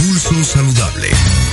Pulso 0.00 0.42
Saludable, 0.44 1.08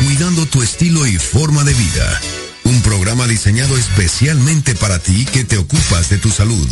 cuidando 0.05 0.45
tu 0.45 0.63
estilo 0.63 1.05
y 1.05 1.17
forma 1.17 1.65
de 1.65 1.73
vida. 1.73 2.21
Un 2.63 2.81
programa 2.81 3.27
diseñado 3.27 3.75
especialmente 3.75 4.73
para 4.73 4.99
ti 4.99 5.25
que 5.25 5.43
te 5.43 5.57
ocupas 5.57 6.09
de 6.09 6.17
tu 6.17 6.29
salud. 6.29 6.65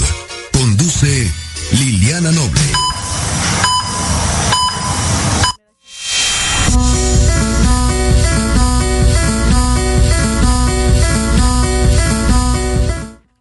Conduce 0.54 1.30
Liliana 1.74 2.32
Noble. 2.32 2.62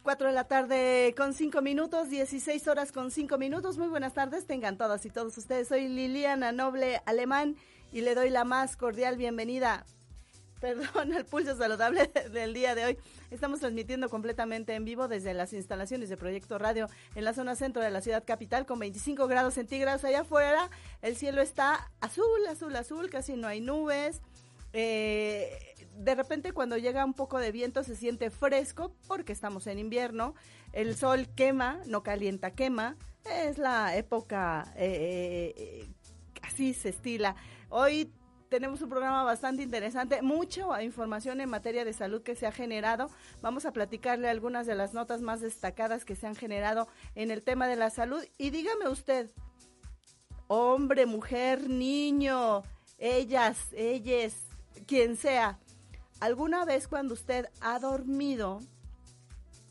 Cuatro 0.02 0.26
de 0.26 0.32
la 0.32 0.44
tarde 0.48 1.14
con 1.16 1.34
cinco 1.34 1.62
minutos, 1.62 2.10
16 2.10 2.66
horas 2.66 2.90
con 2.90 3.12
cinco 3.12 3.38
minutos. 3.38 3.78
Muy 3.78 3.86
buenas 3.86 4.12
tardes, 4.12 4.44
tengan 4.44 4.76
todas 4.76 5.06
y 5.06 5.10
todos 5.10 5.38
ustedes. 5.38 5.68
Soy 5.68 5.86
Liliana 5.86 6.50
Noble 6.50 7.00
Alemán 7.06 7.54
y 7.94 8.00
le 8.00 8.16
doy 8.16 8.28
la 8.28 8.42
más 8.42 8.76
cordial 8.76 9.16
bienvenida, 9.16 9.86
perdón, 10.60 11.12
al 11.12 11.24
pulso 11.24 11.56
saludable 11.56 12.10
del 12.32 12.52
día 12.52 12.74
de 12.74 12.84
hoy. 12.86 12.98
Estamos 13.30 13.60
transmitiendo 13.60 14.10
completamente 14.10 14.74
en 14.74 14.84
vivo 14.84 15.06
desde 15.06 15.32
las 15.32 15.52
instalaciones 15.52 16.08
de 16.08 16.16
Proyecto 16.16 16.58
Radio 16.58 16.88
en 17.14 17.24
la 17.24 17.32
zona 17.34 17.54
centro 17.54 17.80
de 17.82 17.92
la 17.92 18.00
ciudad 18.00 18.24
capital 18.26 18.66
con 18.66 18.80
25 18.80 19.28
grados 19.28 19.54
centígrados 19.54 20.04
allá 20.04 20.22
afuera. 20.22 20.70
El 21.02 21.16
cielo 21.16 21.40
está 21.40 21.92
azul, 22.00 22.44
azul, 22.50 22.74
azul, 22.74 23.10
casi 23.10 23.36
no 23.36 23.46
hay 23.46 23.60
nubes. 23.60 24.20
Eh, 24.72 25.56
de 25.96 26.16
repente 26.16 26.50
cuando 26.50 26.76
llega 26.76 27.04
un 27.04 27.14
poco 27.14 27.38
de 27.38 27.52
viento 27.52 27.84
se 27.84 27.94
siente 27.94 28.30
fresco 28.30 28.92
porque 29.06 29.32
estamos 29.32 29.68
en 29.68 29.78
invierno. 29.78 30.34
El 30.72 30.96
sol 30.96 31.28
quema, 31.36 31.80
no 31.86 32.02
calienta, 32.02 32.50
quema. 32.50 32.96
Es 33.24 33.56
la 33.56 33.96
época, 33.96 34.72
eh, 34.74 35.54
eh, 35.56 35.88
así 36.42 36.74
se 36.74 36.88
estila. 36.88 37.36
Hoy 37.76 38.08
tenemos 38.50 38.82
un 38.82 38.88
programa 38.88 39.24
bastante 39.24 39.64
interesante, 39.64 40.22
mucha 40.22 40.80
información 40.84 41.40
en 41.40 41.50
materia 41.50 41.84
de 41.84 41.92
salud 41.92 42.22
que 42.22 42.36
se 42.36 42.46
ha 42.46 42.52
generado. 42.52 43.10
Vamos 43.42 43.66
a 43.66 43.72
platicarle 43.72 44.28
algunas 44.28 44.64
de 44.68 44.76
las 44.76 44.94
notas 44.94 45.22
más 45.22 45.40
destacadas 45.40 46.04
que 46.04 46.14
se 46.14 46.28
han 46.28 46.36
generado 46.36 46.86
en 47.16 47.32
el 47.32 47.42
tema 47.42 47.66
de 47.66 47.74
la 47.74 47.90
salud. 47.90 48.24
Y 48.38 48.50
dígame 48.50 48.86
usted, 48.86 49.28
hombre, 50.46 51.04
mujer, 51.06 51.68
niño, 51.68 52.62
ellas, 52.98 53.58
ellas, 53.72 54.36
quien 54.86 55.16
sea, 55.16 55.58
¿alguna 56.20 56.64
vez 56.64 56.86
cuando 56.86 57.14
usted 57.14 57.48
ha 57.60 57.80
dormido 57.80 58.60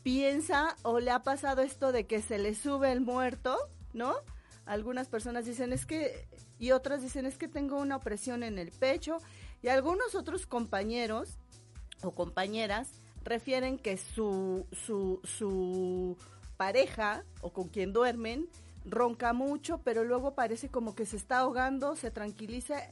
piensa 0.02 0.76
o 0.82 1.00
le 1.00 1.10
ha 1.10 1.22
pasado 1.22 1.62
esto 1.62 1.90
de 1.90 2.06
que 2.06 2.20
se 2.20 2.36
le 2.36 2.54
sube 2.54 2.92
el 2.92 3.00
muerto, 3.00 3.56
¿no? 3.94 4.12
Algunas 4.66 5.08
personas 5.08 5.46
dicen 5.46 5.72
es 5.72 5.86
que 5.86 6.26
y 6.58 6.70
otras 6.70 7.02
dicen 7.02 7.26
es 7.26 7.36
que 7.36 7.48
tengo 7.48 7.78
una 7.78 7.96
opresión 7.96 8.42
en 8.42 8.58
el 8.58 8.70
pecho 8.70 9.18
y 9.62 9.68
algunos 9.68 10.14
otros 10.14 10.46
compañeros 10.46 11.38
o 12.02 12.12
compañeras 12.12 12.90
refieren 13.24 13.78
que 13.78 13.96
su, 13.96 14.66
su, 14.72 15.20
su 15.24 16.16
pareja 16.56 17.24
o 17.40 17.52
con 17.52 17.68
quien 17.68 17.92
duermen 17.92 18.48
ronca 18.84 19.32
mucho, 19.32 19.80
pero 19.82 20.04
luego 20.04 20.34
parece 20.34 20.68
como 20.68 20.94
que 20.94 21.06
se 21.06 21.16
está 21.16 21.38
ahogando, 21.38 21.96
se 21.96 22.10
tranquiliza 22.10 22.82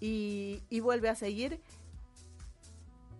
y, 0.00 0.62
y 0.68 0.80
vuelve 0.80 1.08
a 1.08 1.14
seguir 1.14 1.60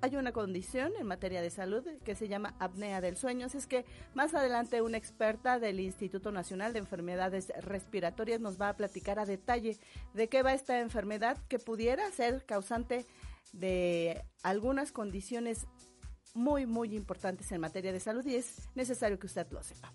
hay 0.00 0.16
una 0.16 0.32
condición 0.32 0.93
en 0.98 1.06
materia 1.06 1.43
de 1.43 1.50
salud 1.50 1.84
que 2.04 2.14
se 2.14 2.28
llama 2.28 2.54
apnea 2.58 3.00
del 3.00 3.16
sueño. 3.16 3.46
Es 3.46 3.66
que 3.66 3.84
más 4.14 4.34
adelante 4.34 4.82
una 4.82 4.98
experta 4.98 5.58
del 5.58 5.81
Instituto 5.81 6.32
Nacional 6.32 6.72
de 6.72 6.81
Enfermedades 6.81 7.52
Respiratorias 7.60 8.40
nos 8.40 8.60
va 8.60 8.70
a 8.70 8.76
platicar 8.76 9.19
a 9.19 9.26
detalle 9.26 9.78
de 10.14 10.28
qué 10.28 10.43
va 10.43 10.52
esta 10.52 10.81
enfermedad 10.81 11.38
que 11.48 11.58
pudiera 11.58 12.10
ser 12.12 12.44
causante 12.44 13.06
de 13.52 14.22
algunas 14.43 14.93
condiciones 14.93 15.66
muy, 16.37 16.66
muy 16.66 16.94
importantes 16.94 17.50
en 17.50 17.60
materia 17.60 17.93
de 17.93 18.00
salud 18.00 18.25
y 18.26 18.37
es 18.37 18.69
necesario 18.75 19.19
que 19.19 19.26
usted 19.26 19.46
lo 19.50 19.62
sepa. 19.62 19.93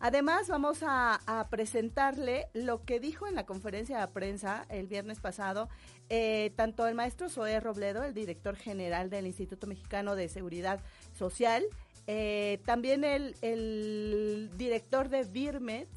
Además, 0.00 0.48
vamos 0.48 0.80
a, 0.82 1.20
presentarle 1.50 2.48
lo 2.52 2.84
que 2.84 3.00
dijo 3.00 3.26
en 3.26 3.34
la 3.34 3.46
conferencia 3.46 4.00
de 4.00 4.08
prensa 4.08 4.66
el 4.68 4.86
viernes 4.86 5.20
pasado, 5.20 5.68
eh, 6.10 6.52
tanto 6.56 6.86
el 6.86 6.94
maestro 6.94 7.28
Zoé 7.28 7.60
Robledo, 7.60 8.04
el 8.04 8.14
director 8.14 8.56
general 8.56 9.10
del 9.10 9.26
Instituto 9.26 9.66
Mexicano 9.66 10.16
de 10.16 10.28
Seguridad 10.28 10.80
Social, 11.16 11.64
eh, 12.06 12.60
también 12.66 13.04
el, 13.04 14.50
director 14.56 15.08
de 15.08 15.24
Birmet, 15.24 15.88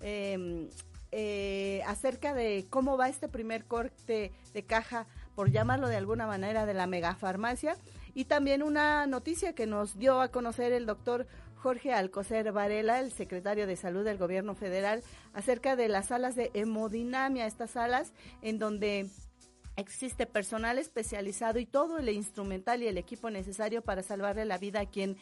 em, 0.00 0.68
eh, 1.10 1.82
acerca 1.86 2.34
de 2.34 2.66
cómo 2.70 2.96
va 2.96 3.08
este 3.08 3.28
primer 3.28 3.64
corte 3.64 4.32
de 4.52 4.62
caja, 4.64 5.06
por 5.34 5.50
llamarlo 5.50 5.88
de 5.88 5.96
alguna 5.96 6.26
manera, 6.26 6.66
de 6.66 6.74
la 6.74 6.86
megafarmacia, 6.86 7.76
y 8.14 8.26
también 8.26 8.62
una 8.62 9.06
noticia 9.06 9.54
que 9.54 9.66
nos 9.66 9.98
dio 9.98 10.20
a 10.20 10.28
conocer 10.28 10.72
el 10.72 10.86
doctor 10.86 11.26
Jorge 11.56 11.92
Alcocer 11.92 12.52
Varela, 12.52 13.00
el 13.00 13.12
secretario 13.12 13.66
de 13.66 13.76
Salud 13.76 14.04
del 14.04 14.18
Gobierno 14.18 14.54
Federal, 14.54 15.02
acerca 15.34 15.74
de 15.74 15.88
las 15.88 16.06
salas 16.06 16.36
de 16.36 16.50
hemodinamia, 16.54 17.46
estas 17.46 17.70
salas 17.70 18.12
en 18.40 18.58
donde 18.58 19.10
existe 19.76 20.26
personal 20.26 20.78
especializado 20.78 21.58
y 21.58 21.66
todo 21.66 21.98
el 21.98 22.08
instrumental 22.08 22.82
y 22.82 22.88
el 22.88 22.98
equipo 22.98 23.30
necesario 23.30 23.82
para 23.82 24.02
salvarle 24.02 24.44
la 24.44 24.58
vida 24.58 24.80
a 24.80 24.86
quien 24.86 25.16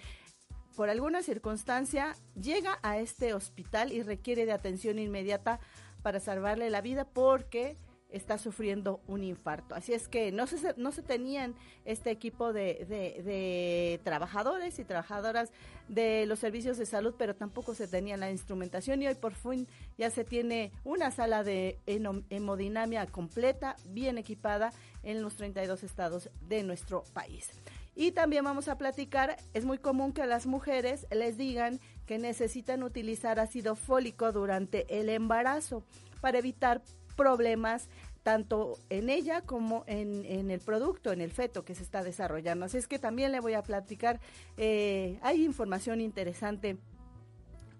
por 0.76 0.90
alguna 0.90 1.22
circunstancia 1.22 2.16
llega 2.40 2.78
a 2.82 2.98
este 2.98 3.34
hospital 3.34 3.92
y 3.92 4.02
requiere 4.02 4.46
de 4.46 4.52
atención 4.52 4.98
inmediata 4.98 5.60
para 6.02 6.20
salvarle 6.20 6.70
la 6.70 6.80
vida 6.80 7.04
porque 7.04 7.76
está 8.14 8.38
sufriendo 8.38 9.00
un 9.06 9.24
infarto. 9.24 9.74
Así 9.74 9.92
es 9.92 10.08
que 10.08 10.32
no 10.32 10.46
se, 10.46 10.74
no 10.76 10.92
se 10.92 11.02
tenían 11.02 11.54
este 11.84 12.10
equipo 12.10 12.52
de, 12.52 12.86
de, 12.88 14.00
trabajadores 14.04 14.78
y 14.78 14.84
trabajadoras 14.84 15.52
de 15.88 16.24
los 16.26 16.38
servicios 16.38 16.78
de 16.78 16.86
salud, 16.86 17.14
pero 17.18 17.34
tampoco 17.34 17.74
se 17.74 17.88
tenía 17.88 18.16
la 18.16 18.30
instrumentación 18.30 19.02
y 19.02 19.08
hoy 19.08 19.14
por 19.14 19.34
fin 19.34 19.66
ya 19.98 20.10
se 20.10 20.24
tiene 20.24 20.72
una 20.84 21.10
sala 21.10 21.44
de 21.44 21.78
hemodinamia 21.86 23.06
completa, 23.06 23.76
bien 23.86 24.18
equipada 24.18 24.72
en 25.02 25.22
los 25.22 25.36
32 25.36 25.82
estados 25.82 26.30
de 26.48 26.62
nuestro 26.62 27.04
país. 27.12 27.50
Y 27.96 28.10
también 28.10 28.44
vamos 28.44 28.68
a 28.68 28.76
platicar, 28.76 29.36
es 29.52 29.64
muy 29.64 29.78
común 29.78 30.12
que 30.12 30.22
a 30.22 30.26
las 30.26 30.46
mujeres 30.46 31.06
les 31.12 31.36
digan 31.36 31.80
que 32.06 32.18
necesitan 32.18 32.82
utilizar 32.82 33.38
ácido 33.38 33.76
fólico 33.76 34.32
durante 34.32 34.98
el 34.98 35.08
embarazo 35.08 35.84
para 36.20 36.38
evitar 36.38 36.82
problemas 37.16 37.88
tanto 38.24 38.78
en 38.88 39.10
ella 39.10 39.42
como 39.42 39.84
en, 39.86 40.50
el 40.50 40.58
producto, 40.58 41.12
en 41.12 41.20
el 41.20 41.30
feto 41.30 41.62
que 41.64 41.74
se 41.74 41.82
está 41.82 42.02
desarrollando. 42.02 42.64
Así 42.64 42.78
es 42.78 42.88
que 42.88 42.98
también 42.98 43.30
le 43.30 43.38
voy 43.38 43.52
a 43.52 43.62
platicar, 43.62 44.18
eh, 44.56 45.18
hay 45.22 45.44
información 45.44 46.00
interesante 46.00 46.78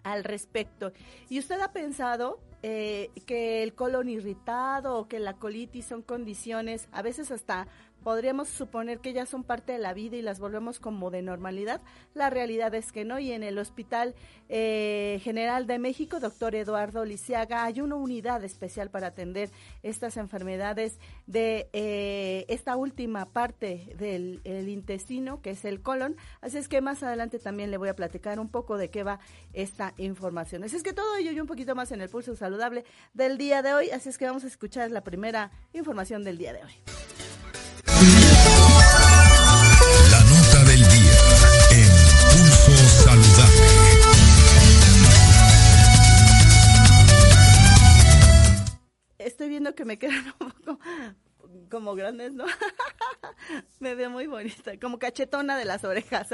al 0.04 0.23
respecto. 0.23 0.92
¿Y 1.30 1.38
usted 1.38 1.59
ha 1.62 1.73
pensado 1.73 2.40
eh, 2.62 3.11
que 3.26 3.62
el 3.62 3.75
colon 3.75 4.11
irritado 4.11 4.99
o 4.99 5.09
que 5.09 5.18
la 5.18 5.33
colitis 5.33 5.87
son 5.87 6.02
condiciones 6.02 6.88
a 6.92 7.00
veces 7.00 7.30
hasta 7.30 7.66
podríamos 8.04 8.49
suponer 8.49 9.00
que 9.00 9.14
ya 9.14 9.26
son 9.26 9.42
parte 9.42 9.73
de 9.73 9.78
la 9.78 9.94
vida 9.94 10.16
y 10.16 10.23
las 10.23 10.38
volvemos 10.38 10.78
como 10.78 11.11
de 11.11 11.23
normalidad. 11.23 11.80
La 12.12 12.30
realidad 12.30 12.75
es 12.75 12.92
que 12.92 13.04
no. 13.04 13.18
Y 13.18 13.32
en 13.32 13.42
el 13.42 13.58
Hospital 13.58 14.14
eh, 14.49 15.20
General 15.25 15.66
de 15.66 15.78
México, 15.78 16.20
doctor 16.20 16.54
Eduardo 16.54 17.04
Lisiaga, 17.04 17.64
hay 17.64 17.80
una 17.80 17.96
unidad 17.96 18.44
especial 18.44 18.90
para 18.90 19.08
atender 19.08 19.50
estas 19.82 20.18
enfermedades 20.18 20.99
de 21.26 21.68
eh, 21.73 22.44
esta 22.49 22.76
última 22.76 23.26
parte 23.26 23.94
del 23.99 24.68
intestino, 24.68 25.40
que 25.40 25.50
es 25.50 25.64
el 25.64 25.80
colon. 25.80 26.16
Así 26.42 26.58
es 26.58 26.68
que 26.68 26.82
más 26.82 27.02
adelante 27.02 27.38
también 27.38 27.70
le 27.70 27.78
voy 27.78 27.88
a 27.88 27.96
platicar 27.96 28.38
un 28.38 28.50
poco 28.50 28.76
de 28.76 28.90
qué 28.90 29.02
va 29.02 29.18
esta 29.54 29.94
información. 29.96 30.62
Así 30.62 30.76
es 30.76 30.82
que 30.82 30.92
todo 30.92 31.16
ello 31.16 31.32
y 31.32 31.40
un 31.40 31.46
poquito 31.46 31.75
más 31.75 31.90
en 31.90 32.02
el 32.02 32.11
pulso 32.11 32.37
saludable 32.37 32.84
del 33.14 33.38
día 33.38 33.62
de 33.62 33.73
hoy. 33.73 33.90
Así 33.90 34.11
es 34.11 34.18
que 34.18 34.26
vamos 34.26 34.44
a 34.44 34.49
escuchar 34.49 34.90
la 34.90 35.02
primera 35.02 35.50
información 35.73 36.23
del 36.23 36.37
día 36.37 36.52
de 36.52 36.64
hoy. 36.64 37.13
Viendo 49.54 49.75
que 49.76 49.84
me 49.84 49.99
quedan 49.99 50.25
un 50.40 50.50
poco 50.50 50.78
como 51.70 51.94
grandes, 51.94 52.32
¿no? 52.32 52.44
me 53.78 53.94
veo 53.94 54.11
muy 54.11 54.26
bonita, 54.26 54.78
como 54.80 54.99
cachetona 54.99 55.56
de 55.56 55.64
las 55.64 55.84
orejas. 55.84 56.28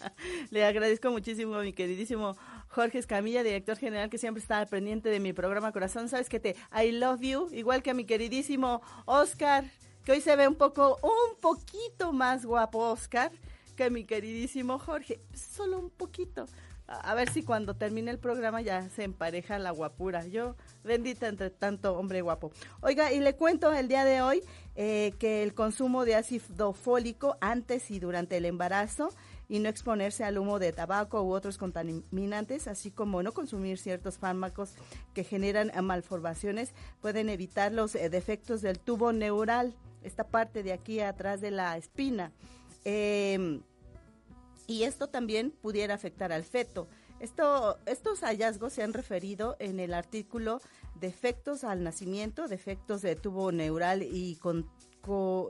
Le 0.50 0.64
agradezco 0.64 1.10
muchísimo 1.12 1.54
a 1.54 1.62
mi 1.62 1.72
queridísimo 1.72 2.36
Jorge 2.68 2.98
Escamilla, 2.98 3.44
director 3.44 3.76
general, 3.76 4.10
que 4.10 4.18
siempre 4.18 4.42
está 4.42 4.66
pendiente 4.66 5.08
de 5.08 5.20
mi 5.20 5.32
programa 5.32 5.70
Corazón. 5.70 6.08
Sabes 6.08 6.28
que 6.28 6.40
te 6.40 6.56
I 6.76 6.90
love 6.90 7.20
you, 7.20 7.48
igual 7.52 7.84
que 7.84 7.90
a 7.90 7.94
mi 7.94 8.04
queridísimo 8.04 8.82
Oscar, 9.04 9.64
que 10.04 10.10
hoy 10.10 10.20
se 10.20 10.34
ve 10.34 10.48
un 10.48 10.56
poco, 10.56 10.98
un 11.02 11.40
poquito 11.40 12.12
más 12.12 12.44
guapo 12.44 12.78
Oscar 12.78 13.30
que 13.76 13.90
mi 13.90 14.04
queridísimo 14.04 14.80
Jorge, 14.80 15.20
solo 15.32 15.78
un 15.78 15.90
poquito. 15.90 16.46
A 16.86 17.14
ver 17.14 17.30
si 17.30 17.42
cuando 17.42 17.74
termine 17.74 18.10
el 18.10 18.18
programa 18.18 18.60
ya 18.60 18.88
se 18.90 19.04
empareja 19.04 19.58
la 19.58 19.70
guapura. 19.70 20.26
Yo, 20.26 20.54
bendita 20.84 21.28
entre 21.28 21.48
tanto 21.48 21.96
hombre 21.96 22.20
guapo. 22.20 22.52
Oiga, 22.82 23.10
y 23.12 23.20
le 23.20 23.34
cuento 23.36 23.72
el 23.72 23.88
día 23.88 24.04
de 24.04 24.20
hoy 24.20 24.42
eh, 24.76 25.14
que 25.18 25.42
el 25.42 25.54
consumo 25.54 26.04
de 26.04 26.16
ácido 26.16 26.74
fólico 26.74 27.38
antes 27.40 27.90
y 27.90 28.00
durante 28.00 28.36
el 28.36 28.44
embarazo 28.44 29.08
y 29.48 29.60
no 29.60 29.68
exponerse 29.68 30.24
al 30.24 30.36
humo 30.36 30.58
de 30.58 30.72
tabaco 30.72 31.22
u 31.22 31.32
otros 31.32 31.58
contaminantes, 31.58 32.68
así 32.68 32.90
como 32.90 33.22
no 33.22 33.32
consumir 33.32 33.78
ciertos 33.78 34.18
fármacos 34.18 34.74
que 35.14 35.24
generan 35.24 35.72
malformaciones, 35.84 36.72
pueden 37.00 37.28
evitar 37.28 37.72
los 37.72 37.94
eh, 37.94 38.10
defectos 38.10 38.62
del 38.62 38.78
tubo 38.78 39.12
neural, 39.12 39.74
esta 40.02 40.24
parte 40.24 40.62
de 40.62 40.72
aquí 40.72 41.00
atrás 41.00 41.40
de 41.40 41.50
la 41.50 41.76
espina. 41.76 42.32
Em, 42.84 43.62
y 44.66 44.84
esto 44.84 45.08
también 45.08 45.50
pudiera 45.50 45.94
afectar 45.94 46.32
al 46.32 46.44
feto. 46.44 46.88
Esto, 47.20 47.78
estos 47.86 48.20
hallazgos 48.20 48.72
se 48.72 48.82
han 48.82 48.92
referido 48.92 49.56
en 49.58 49.80
el 49.80 49.94
artículo 49.94 50.60
Defectos 50.94 51.64
al 51.64 51.82
nacimiento, 51.82 52.46
defectos 52.46 53.02
de 53.02 53.16
tubo 53.16 53.50
neural 53.50 54.02
y, 54.02 54.36
con, 54.36 54.70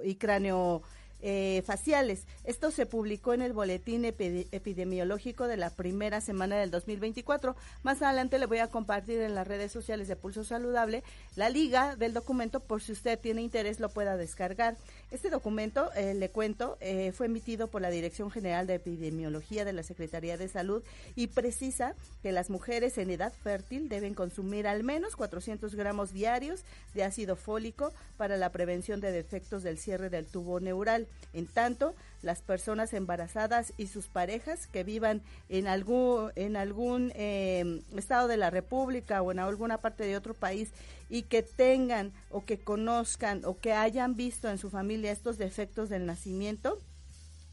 y 0.03 0.15
cráneo 0.15 0.83
eh, 1.27 1.63
faciales. 1.65 2.27
Esto 2.45 2.71
se 2.71 2.85
publicó 2.85 3.33
en 3.33 3.41
el 3.41 3.55
boletín 3.55 4.05
epidemiológico 4.05 5.49
de 5.49 5.57
la 5.57 5.71
primera 5.71 6.21
semana 6.21 6.57
del 6.57 6.71
2024. 6.71 7.57
Más 7.83 8.03
adelante 8.03 8.39
le 8.39 8.45
voy 8.45 8.59
a 8.59 8.69
compartir 8.69 9.23
en 9.23 9.35
las 9.35 9.49
redes 9.49 9.73
sociales 9.73 10.07
de 10.07 10.17
Pulso 10.17 10.45
Saludable 10.45 11.03
la 11.35 11.49
liga 11.49 11.97
del 11.97 12.13
documento 12.13 12.61
por 12.61 12.83
si 12.83 12.93
usted 12.93 13.19
tiene 13.19 13.41
interés 13.41 13.81
lo 13.81 13.89
pueda 13.89 14.19
descargar. 14.19 14.77
Este 15.11 15.31
documento, 15.31 15.91
eh, 15.95 16.13
le 16.13 16.29
cuento, 16.29 16.77
eh, 16.81 17.13
fue 17.13 17.27
emitido 17.27 17.69
por 17.69 17.81
la 17.81 17.89
Dirección 17.89 18.31
General 18.31 18.67
de 18.67 18.75
Epidemiología 18.75 19.65
de 19.65 19.73
la 19.73 19.83
Secretaría 19.83 20.37
de 20.37 20.49
Salud 20.49 20.83
y 21.17 21.29
precisa 21.29 21.95
que 22.23 22.33
las 22.33 22.51
mujeres 22.51 22.99
en 22.99 23.11
edad 23.11 23.33
fértil 23.33 23.89
deben 23.89 24.13
consumir 24.13 24.67
al 24.67 24.85
menos 24.85 25.17
400 25.17 25.75
gramos 25.75 26.13
diarios 26.13 26.65
de 26.93 27.05
ácido 27.05 27.37
fólico 27.37 27.95
para 28.19 28.37
la 28.37 28.51
prevención 28.51 29.01
de 29.01 29.11
defectos 29.11 29.63
del 29.63 29.79
cierre 29.79 30.11
del 30.11 30.27
tubo 30.27 30.61
neural. 30.61 31.07
En 31.33 31.47
tanto, 31.47 31.95
las 32.23 32.41
personas 32.41 32.93
embarazadas 32.93 33.73
y 33.77 33.89
sus 33.89 34.07
parejas 34.07 34.67
que 34.67 34.85
vivan 34.85 35.21
en 35.49 35.67
algún, 35.67 36.31
en 36.37 36.57
algún 36.57 37.13
em, 37.15 37.83
estado 37.97 38.29
de 38.29 38.37
la 38.37 38.51
República 38.51 39.21
o 39.21 39.33
en 39.33 39.39
alguna 39.39 39.79
parte 39.79 40.05
de 40.05 40.17
otro 40.17 40.35
país 40.35 40.71
y 41.11 41.23
que 41.23 41.43
tengan 41.43 42.13
o 42.31 42.45
que 42.45 42.59
conozcan 42.59 43.45
o 43.45 43.59
que 43.59 43.73
hayan 43.73 44.15
visto 44.15 44.49
en 44.49 44.59
su 44.59 44.71
familia 44.71 45.13
estos 45.13 45.39
defectos 45.39 45.89
del 45.89 46.07
nacimiento, 46.07 46.79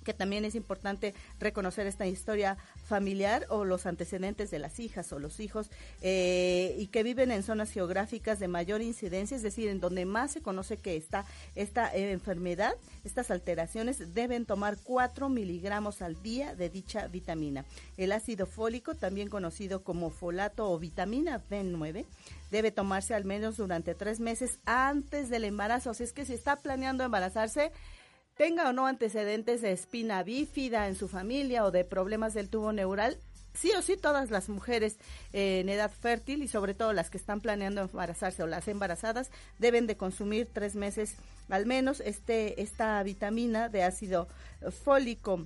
que 0.04 0.14
también 0.14 0.46
es 0.46 0.56
importante 0.56 1.14
reconocer 1.40 1.88
esta 1.88 2.08
historia 2.08 2.58
familiar 2.86 3.46
o 3.50 3.66
los 3.66 3.86
antecedentes 3.86 4.52
de 4.52 4.60
las 4.60 4.80
hijas 4.80 5.12
o 5.14 5.20
los 5.20 5.40
hijos 5.40 5.70
eh, 6.02 6.76
y 6.78 6.88
que 6.88 7.04
viven 7.04 7.32
en 7.32 7.44
zonas 7.44 7.72
geográficas 7.72 8.40
de 8.40 8.48
mayor 8.48 8.82
incidencia, 8.82 9.38
es 9.38 9.44
decir, 9.44 9.70
en 9.70 9.80
donde 9.80 10.06
más 10.06 10.32
se 10.32 10.42
conoce 10.42 10.78
que 10.78 10.96
está 10.96 11.26
esta 11.56 11.94
enfermedad, 11.94 12.74
estas 13.04 13.32
alteraciones 13.32 14.14
deben 14.14 14.46
tomar 14.46 14.78
4 14.84 15.30
miligramos 15.30 16.02
al 16.02 16.22
día 16.22 16.56
de 16.56 16.70
dicha 16.70 17.08
vitamina. 17.08 17.66
El 17.98 18.12
ácido 18.12 18.46
fólico, 18.46 18.96
también 18.96 19.30
conocido 19.30 19.84
como 19.84 20.10
folato 20.10 20.70
o 20.70 20.80
vitamina 20.80 21.42
B9, 21.50 22.06
debe 22.52 22.72
tomarse 22.72 23.14
al 23.14 23.26
menos 23.26 23.58
durante 23.58 23.96
tres 23.96 24.20
meses 24.20 24.60
antes 24.66 25.30
del 25.30 25.46
embarazo. 25.46 25.94
Si 25.94 26.04
es 26.04 26.14
que 26.14 26.26
si 26.26 26.34
está 26.34 26.58
planeando 26.58 27.04
embarazarse, 27.04 27.72
tenga 28.42 28.68
o 28.68 28.74
no 28.74 28.88
antecedentes 28.88 29.62
de 29.62 29.72
espina 29.72 30.24
bífida 30.24 30.88
en 30.88 30.96
su 30.96 31.08
familia 31.08 31.64
o 31.64 31.70
de 31.70 31.86
problemas 31.86 32.34
del 32.34 32.50
tubo 32.50 32.74
neural, 32.74 33.16
sí 33.54 33.72
o 33.78 33.84
sí 33.84 33.98
todas 33.98 34.32
las 34.32 34.50
mujeres 34.50 34.96
eh, 35.32 35.60
en 35.60 35.70
edad 35.70 35.92
fértil 35.92 36.42
y 36.42 36.48
sobre 36.48 36.74
todo 36.74 36.92
las 36.92 37.12
que 37.12 37.20
están 37.20 37.40
planeando 37.40 37.82
embarazarse 37.82 38.42
o 38.42 38.48
las 38.48 38.68
embarazadas 38.68 39.30
deben 39.60 39.86
de 39.86 39.96
consumir 39.96 40.48
tres 40.52 40.74
meses 40.74 41.18
al 41.50 41.68
menos 41.68 42.00
este 42.00 42.64
esta 42.64 43.04
vitamina 43.04 43.70
de 43.70 43.84
ácido 43.84 44.28
fólico. 44.84 45.46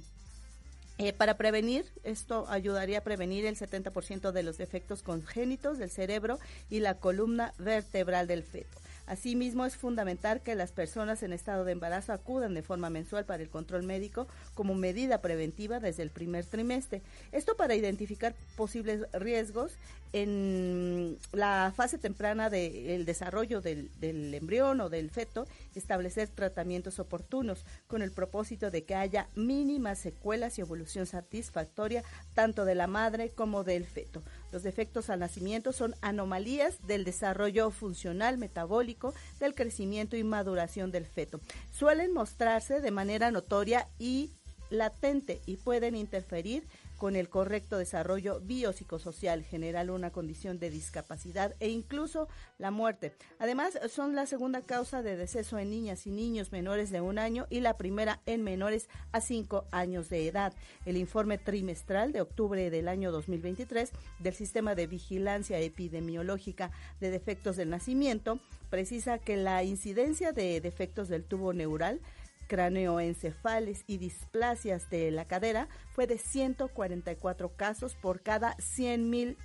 Eh, 0.97 1.11
para 1.11 1.35
prevenir, 1.35 1.91
esto 2.05 2.45
ayudaría 2.47 2.99
a 2.99 3.03
prevenir 3.03 3.45
el 3.45 3.57
70% 3.57 4.31
de 4.31 4.43
los 4.43 4.57
defectos 4.57 5.03
congénitos 5.03 5.79
del 5.79 5.89
cerebro 5.89 6.39
y 6.69 6.79
la 6.79 6.93
columna 6.93 7.53
vertebral 7.57 8.27
del 8.27 8.43
feto. 8.43 8.84
Asimismo, 9.07 9.65
es 9.65 9.77
fundamental 9.77 10.41
que 10.41 10.55
las 10.55 10.71
personas 10.71 11.21
en 11.23 11.33
estado 11.33 11.63
de 11.63 11.73
embarazo 11.73 12.13
acudan 12.13 12.53
de 12.53 12.63
forma 12.63 12.89
mensual 12.89 13.25
para 13.25 13.43
el 13.43 13.49
control 13.49 13.83
médico 13.83 14.27
como 14.53 14.73
medida 14.73 15.21
preventiva 15.21 15.79
desde 15.79 16.03
el 16.03 16.09
primer 16.09 16.45
trimestre. 16.45 17.01
Esto 17.31 17.55
para 17.55 17.75
identificar 17.75 18.33
posibles 18.55 19.01
riesgos 19.13 19.73
en 20.13 21.17
la 21.33 21.73
fase 21.75 21.97
temprana 21.97 22.49
del 22.49 23.05
desarrollo 23.05 23.59
del, 23.59 23.91
del 23.99 24.33
embrión 24.33 24.79
o 24.79 24.89
del 24.89 25.09
feto, 25.09 25.45
establecer 25.75 26.29
tratamientos 26.29 26.99
oportunos 26.99 27.65
con 27.87 28.01
el 28.01 28.11
propósito 28.11 28.71
de 28.71 28.85
que 28.85 28.95
haya 28.95 29.27
mínimas 29.35 29.99
secuelas 29.99 30.57
y 30.57 30.61
evolución 30.61 31.05
satisfactoria 31.05 32.03
tanto 32.33 32.63
de 32.63 32.75
la 32.75 32.87
madre 32.87 33.29
como 33.29 33.65
del 33.65 33.85
feto. 33.85 34.23
Los 34.51 34.63
defectos 34.63 35.09
al 35.09 35.19
nacimiento 35.19 35.73
son 35.73 35.95
anomalías 36.01 36.85
del 36.87 37.03
desarrollo 37.03 37.71
funcional 37.71 38.37
metabólico, 38.37 39.13
del 39.39 39.55
crecimiento 39.55 40.15
y 40.15 40.23
maduración 40.23 40.91
del 40.91 41.05
feto. 41.05 41.39
Suelen 41.71 42.13
mostrarse 42.13 42.81
de 42.81 42.91
manera 42.91 43.31
notoria 43.31 43.87
y 43.99 44.31
latente 44.69 45.41
y 45.45 45.57
pueden 45.57 45.95
interferir 45.95 46.67
con 46.97 47.15
el 47.15 47.29
correcto 47.29 47.77
desarrollo 47.77 48.39
biopsicosocial, 48.41 49.43
generar 49.43 49.89
una 49.91 50.11
condición 50.11 50.59
de 50.59 50.69
discapacidad 50.69 51.55
e 51.59 51.69
incluso 51.69 52.27
la 52.57 52.71
muerte. 52.71 53.15
Además, 53.39 53.79
son 53.89 54.15
la 54.15 54.25
segunda 54.25 54.61
causa 54.61 55.01
de 55.01 55.17
deceso 55.17 55.59
en 55.59 55.69
niñas 55.69 56.07
y 56.07 56.11
niños 56.11 56.51
menores 56.51 56.91
de 56.91 57.01
un 57.01 57.19
año 57.19 57.47
y 57.49 57.59
la 57.59 57.77
primera 57.77 58.21
en 58.25 58.43
menores 58.43 58.89
a 59.11 59.21
cinco 59.21 59.65
años 59.71 60.09
de 60.09 60.27
edad. 60.27 60.53
El 60.85 60.97
informe 60.97 61.37
trimestral 61.37 62.11
de 62.11 62.21
octubre 62.21 62.69
del 62.69 62.87
año 62.87 63.11
2023 63.11 63.91
del 64.19 64.33
Sistema 64.33 64.75
de 64.75 64.87
Vigilancia 64.87 65.59
Epidemiológica 65.59 66.71
de 66.99 67.11
Defectos 67.11 67.55
del 67.55 67.69
Nacimiento 67.69 68.39
precisa 68.69 69.19
que 69.19 69.37
la 69.37 69.63
incidencia 69.63 70.31
de 70.31 70.59
defectos 70.61 71.07
del 71.07 71.23
tubo 71.23 71.53
neural 71.53 72.01
cráneoencefales 72.47 73.83
y 73.87 73.97
displasias 73.97 74.89
de 74.89 75.11
la 75.11 75.25
cadera 75.25 75.67
fue 75.93 76.07
de 76.07 76.17
144 76.17 77.55
casos 77.55 77.95
por 77.95 78.21
cada 78.21 78.55
100.000 78.57 79.35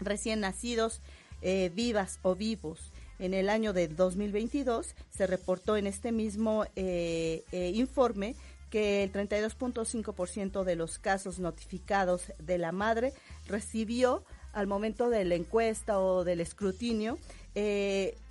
recién 0.00 0.40
nacidos 0.40 1.00
eh, 1.42 1.70
vivas 1.74 2.18
o 2.22 2.34
vivos. 2.34 2.92
En 3.18 3.34
el 3.34 3.50
año 3.50 3.72
de 3.72 3.88
2022 3.88 4.94
se 5.10 5.26
reportó 5.26 5.76
en 5.76 5.86
este 5.86 6.10
mismo 6.10 6.64
eh, 6.76 7.44
eh, 7.52 7.72
informe 7.74 8.34
que 8.70 9.02
el 9.02 9.12
32.5% 9.12 10.64
de 10.64 10.76
los 10.76 10.98
casos 10.98 11.38
notificados 11.38 12.32
de 12.38 12.56
la 12.56 12.72
madre 12.72 13.12
recibió 13.46 14.24
al 14.52 14.66
momento 14.66 15.10
de 15.10 15.24
la 15.24 15.34
encuesta 15.34 15.98
o 15.98 16.24
del 16.24 16.40
escrutinio 16.40 17.18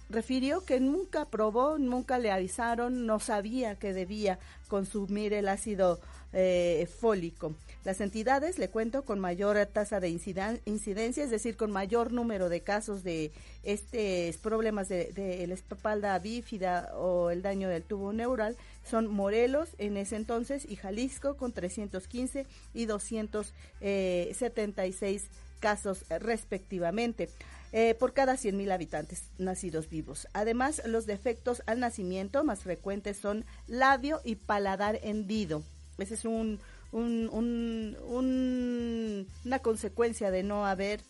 refirió 0.09 0.65
que 0.65 0.79
nunca 0.79 1.25
probó, 1.25 1.77
nunca 1.77 2.17
le 2.17 2.31
avisaron, 2.31 3.05
no 3.05 3.19
sabía 3.19 3.75
que 3.75 3.93
debía 3.93 4.39
consumir 4.67 5.33
el 5.33 5.47
ácido 5.47 5.99
eh, 6.33 6.87
fólico. 6.99 7.53
Las 7.83 8.01
entidades, 8.01 8.57
le 8.59 8.69
cuento, 8.69 9.03
con 9.03 9.19
mayor 9.19 9.57
tasa 9.67 9.99
de 9.99 10.09
incidencia, 10.09 11.23
es 11.23 11.31
decir, 11.31 11.57
con 11.57 11.71
mayor 11.71 12.11
número 12.11 12.49
de 12.49 12.61
casos 12.61 13.03
de 13.03 13.31
estos 13.63 14.37
problemas 14.41 14.89
de, 14.89 15.45
la 15.47 15.55
espalda 15.55 16.19
bífida 16.19 16.91
o 16.95 17.31
el 17.31 17.41
daño 17.41 17.69
del 17.69 17.83
tubo 17.83 18.13
neural, 18.13 18.57
son 18.83 19.07
Morelos 19.07 19.69
en 19.77 19.97
ese 19.97 20.17
entonces 20.17 20.65
y 20.69 20.75
Jalisco 20.75 21.35
con 21.35 21.51
315 21.51 22.45
y 22.73 22.85
276 22.85 23.81
eh, 23.81 25.27
casos 25.59 26.05
respectivamente. 26.09 27.29
Eh, 27.71 27.93
por 27.93 28.13
cada 28.13 28.33
100.000 28.33 28.71
habitantes 28.71 29.23
nacidos 29.37 29.89
vivos. 29.89 30.27
Además, 30.33 30.81
los 30.85 31.05
defectos 31.05 31.61
al 31.67 31.79
nacimiento 31.79 32.43
más 32.43 32.61
frecuentes 32.61 33.17
son 33.17 33.45
labio 33.67 34.21
y 34.23 34.35
paladar 34.35 34.99
hendido. 35.03 35.61
Ese 35.99 36.15
es 36.15 36.25
un, 36.25 36.59
una 36.91 37.59
consecuencia 39.59 40.31
de 40.31 40.41
no 40.41 40.65
haber 40.65 41.01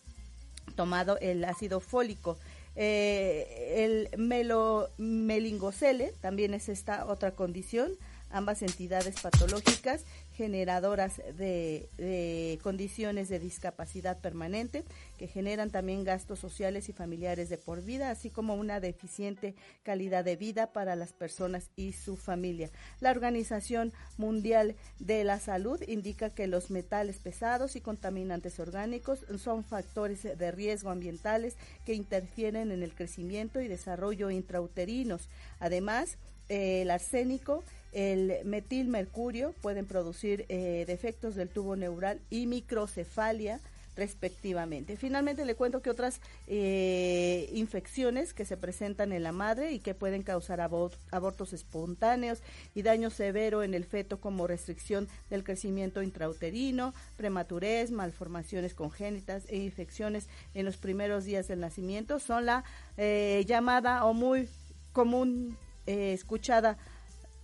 tomado 0.76 1.18
el 1.20 1.46
ácido 1.46 1.80
fólico. 1.80 2.38
Eh, 2.76 3.86
el 3.86 4.10
melo, 4.18 4.90
melingocele 4.98 6.14
también 6.22 6.54
es 6.54 6.70
esta 6.70 7.06
otra 7.06 7.32
condición, 7.32 7.92
ambas 8.30 8.62
entidades 8.62 9.20
patológicas 9.22 10.04
generadoras 10.40 11.22
de, 11.38 12.60
condiciones 12.64 13.28
de 13.28 13.40
discapacidad 13.40 14.22
permanente 14.22 14.86
que 15.18 15.28
generan 15.28 15.70
también 15.70 16.06
gastos 16.06 16.40
sociales 16.40 16.88
y 16.88 16.94
familiares 16.94 17.50
de 17.50 17.58
por 17.58 17.84
vida, 17.84 18.10
así 18.10 18.30
como 18.30 18.56
una 18.56 18.80
deficiente 18.80 19.54
calidad 19.84 20.24
de 20.24 20.38
vida 20.38 20.72
para 20.72 20.96
las 20.96 21.12
personas 21.12 21.72
y 21.76 21.92
su 21.92 22.16
familia. 22.16 22.70
La 23.02 23.12
Organización 23.12 23.92
Mundial 24.16 24.78
de 25.00 25.26
la 25.26 25.42
Salud 25.42 25.82
indica 25.86 26.30
que 26.30 26.48
los 26.48 26.72
metales 26.72 27.18
pesados 27.18 27.76
y 27.76 27.82
contaminantes 27.82 28.62
orgánicos 28.62 29.26
son 29.40 29.66
factores 29.66 30.24
de 30.24 30.52
riesgo 30.52 30.90
ambientales 30.90 31.58
que 31.86 31.96
interfieren 31.96 32.72
en 32.72 32.82
el 32.82 32.96
crecimiento 32.96 33.60
y 33.60 33.68
desarrollo 33.68 34.32
intrauterinos. 34.32 35.28
Además, 35.60 36.18
el 36.48 36.90
arsénico 36.92 37.62
el 37.92 38.46
metilmercurio 38.46 39.54
pueden 39.62 39.86
producir 39.86 40.46
eh, 40.50 40.84
defectos 40.88 41.36
del 41.36 41.50
tubo 41.50 41.76
neural 41.76 42.20
y 42.30 42.46
microcefalia 42.48 43.60
respectivamente. 43.96 44.96
Finalmente 44.96 45.44
le 45.46 45.56
cuento 45.56 45.82
que 45.82 45.90
otras 45.90 46.22
eh, 46.48 47.50
infecciones 47.54 48.34
que 48.34 48.46
se 48.46 48.56
presentan 48.56 49.12
en 49.12 49.24
la 49.24 49.34
madre 49.34 49.74
y 49.74 49.80
que 49.80 49.94
pueden 49.94 50.24
causar 50.24 50.62
abortos 50.62 51.54
espontáneos 51.54 52.42
y 52.74 52.82
daño 52.82 53.10
severo 53.10 53.62
en 53.62 53.74
el 53.74 53.84
feto 53.84 54.22
como 54.22 54.48
restricción 54.48 55.10
del 55.30 55.44
crecimiento 55.44 56.02
intrauterino, 56.02 56.94
prematurez, 57.18 57.92
malformaciones 57.92 58.74
congénitas 58.74 59.44
e 59.50 59.58
infecciones 59.58 60.30
en 60.54 60.66
los 60.66 60.78
primeros 60.78 61.26
días 61.26 61.50
del 61.50 61.60
nacimiento 61.60 62.20
son 62.20 62.46
la 62.46 62.64
eh, 62.96 63.44
llamada 63.48 64.06
o 64.06 64.14
muy 64.14 64.48
común 64.94 65.58
escuchada 65.86 66.78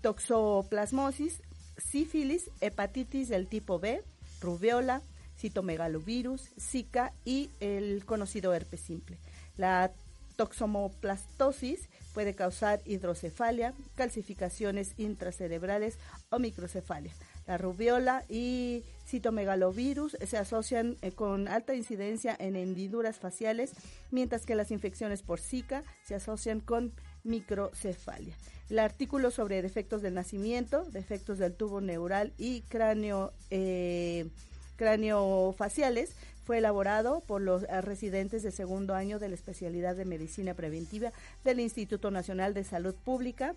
toxoplasmosis, 0.05 1.41
sífilis, 1.77 2.51
hepatitis 2.61 3.27
del 3.27 3.47
tipo 3.47 3.79
B, 3.79 4.03
rubiola, 4.39 5.01
citomegalovirus, 5.35 6.51
Zika 6.59 7.11
y 7.25 7.49
el 7.59 8.05
conocido 8.05 8.53
herpes 8.53 8.81
simple. 8.81 9.17
La 9.57 9.91
toxomoplastosis 10.35 11.89
puede 12.13 12.35
causar 12.35 12.81
hidrocefalia, 12.85 13.73
calcificaciones 13.95 14.93
intracerebrales 14.97 15.97
o 16.29 16.37
microcefalia. 16.37 17.11
La 17.47 17.57
rubiola 17.57 18.25
y 18.29 18.83
citomegalovirus 19.07 20.17
se 20.23 20.37
asocian 20.37 20.97
eh, 21.01 21.13
con 21.13 21.47
alta 21.47 21.73
incidencia 21.73 22.35
en 22.37 22.55
hendiduras 22.55 23.17
faciales, 23.17 23.71
mientras 24.11 24.45
que 24.45 24.53
las 24.53 24.69
infecciones 24.69 25.23
por 25.23 25.39
Zika 25.39 25.83
se 26.03 26.13
asocian 26.13 26.59
con 26.59 26.93
microcefalia. 27.25 28.35
El 28.69 28.79
artículo 28.79 29.29
sobre 29.29 29.61
defectos 29.61 30.01
del 30.01 30.13
nacimiento, 30.13 30.85
defectos 30.85 31.37
del 31.37 31.53
tubo 31.53 31.81
neural 31.81 32.33
y 32.37 32.61
cráneo, 32.61 33.33
eh, 33.51 34.27
fue 36.45 36.57
elaborado 36.59 37.21
por 37.21 37.41
los 37.41 37.63
residentes 37.81 38.43
de 38.43 38.51
segundo 38.51 38.93
año 38.93 39.19
de 39.19 39.29
la 39.29 39.35
especialidad 39.35 39.95
de 39.95 40.05
medicina 40.05 40.53
preventiva 40.53 41.11
del 41.43 41.59
Instituto 41.59 42.11
Nacional 42.11 42.53
de 42.53 42.63
Salud 42.63 42.93
Pública 42.93 43.55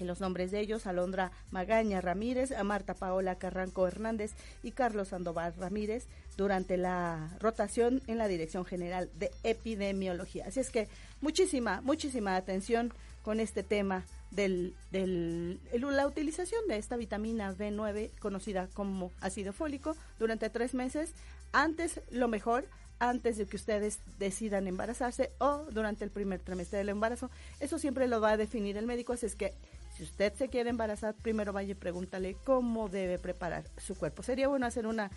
y 0.00 0.04
los 0.04 0.20
nombres 0.20 0.50
de 0.50 0.60
ellos, 0.60 0.86
Alondra 0.86 1.32
Magaña 1.50 2.00
Ramírez, 2.00 2.52
Marta 2.64 2.94
Paola 2.94 3.36
Carranco 3.36 3.86
Hernández 3.86 4.32
y 4.62 4.70
Carlos 4.72 5.08
Sandoval 5.08 5.54
Ramírez, 5.58 6.06
durante 6.38 6.76
la 6.76 7.36
rotación 7.40 8.00
en 8.06 8.16
la 8.16 8.28
Dirección 8.28 8.64
General 8.64 9.10
de 9.18 9.32
Epidemiología. 9.42 10.46
Así 10.46 10.60
es 10.60 10.70
que 10.70 10.88
muchísima, 11.20 11.80
muchísima 11.82 12.36
atención 12.36 12.94
con 13.22 13.40
este 13.40 13.64
tema 13.64 14.04
del, 14.30 14.72
del 14.92 15.60
la 15.72 16.06
utilización 16.06 16.60
de 16.68 16.76
esta 16.76 16.96
vitamina 16.96 17.52
B9 17.52 18.10
conocida 18.20 18.68
como 18.72 19.10
ácido 19.20 19.52
fólico 19.52 19.96
durante 20.20 20.48
tres 20.48 20.74
meses. 20.74 21.10
Antes, 21.52 22.00
lo 22.12 22.28
mejor, 22.28 22.66
antes 23.00 23.36
de 23.36 23.46
que 23.46 23.56
ustedes 23.56 23.98
decidan 24.20 24.68
embarazarse 24.68 25.32
o 25.38 25.64
durante 25.72 26.04
el 26.04 26.10
primer 26.10 26.38
trimestre 26.38 26.78
del 26.78 26.90
embarazo. 26.90 27.30
Eso 27.58 27.80
siempre 27.80 28.06
lo 28.06 28.20
va 28.20 28.30
a 28.30 28.36
definir 28.36 28.76
el 28.76 28.86
médico, 28.86 29.12
así 29.12 29.26
es 29.26 29.34
que 29.34 29.54
si 29.96 30.04
usted 30.04 30.32
se 30.34 30.48
quiere 30.48 30.70
embarazar, 30.70 31.16
primero 31.16 31.52
vaya 31.52 31.72
y 31.72 31.74
pregúntale 31.74 32.36
cómo 32.44 32.88
debe 32.88 33.18
preparar 33.18 33.64
su 33.78 33.96
cuerpo. 33.96 34.22
Sería 34.22 34.46
bueno 34.46 34.66
hacer 34.66 34.86
una 34.86 35.10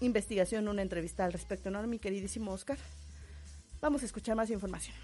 investigación, 0.00 0.68
una 0.68 0.82
entrevista 0.82 1.24
al 1.24 1.32
respecto, 1.32 1.70
¿no, 1.70 1.82
mi 1.86 1.98
queridísimo 1.98 2.52
Oscar? 2.52 2.78
Vamos 3.80 4.02
a 4.02 4.06
escuchar 4.06 4.36
más 4.36 4.50
información. 4.50 4.94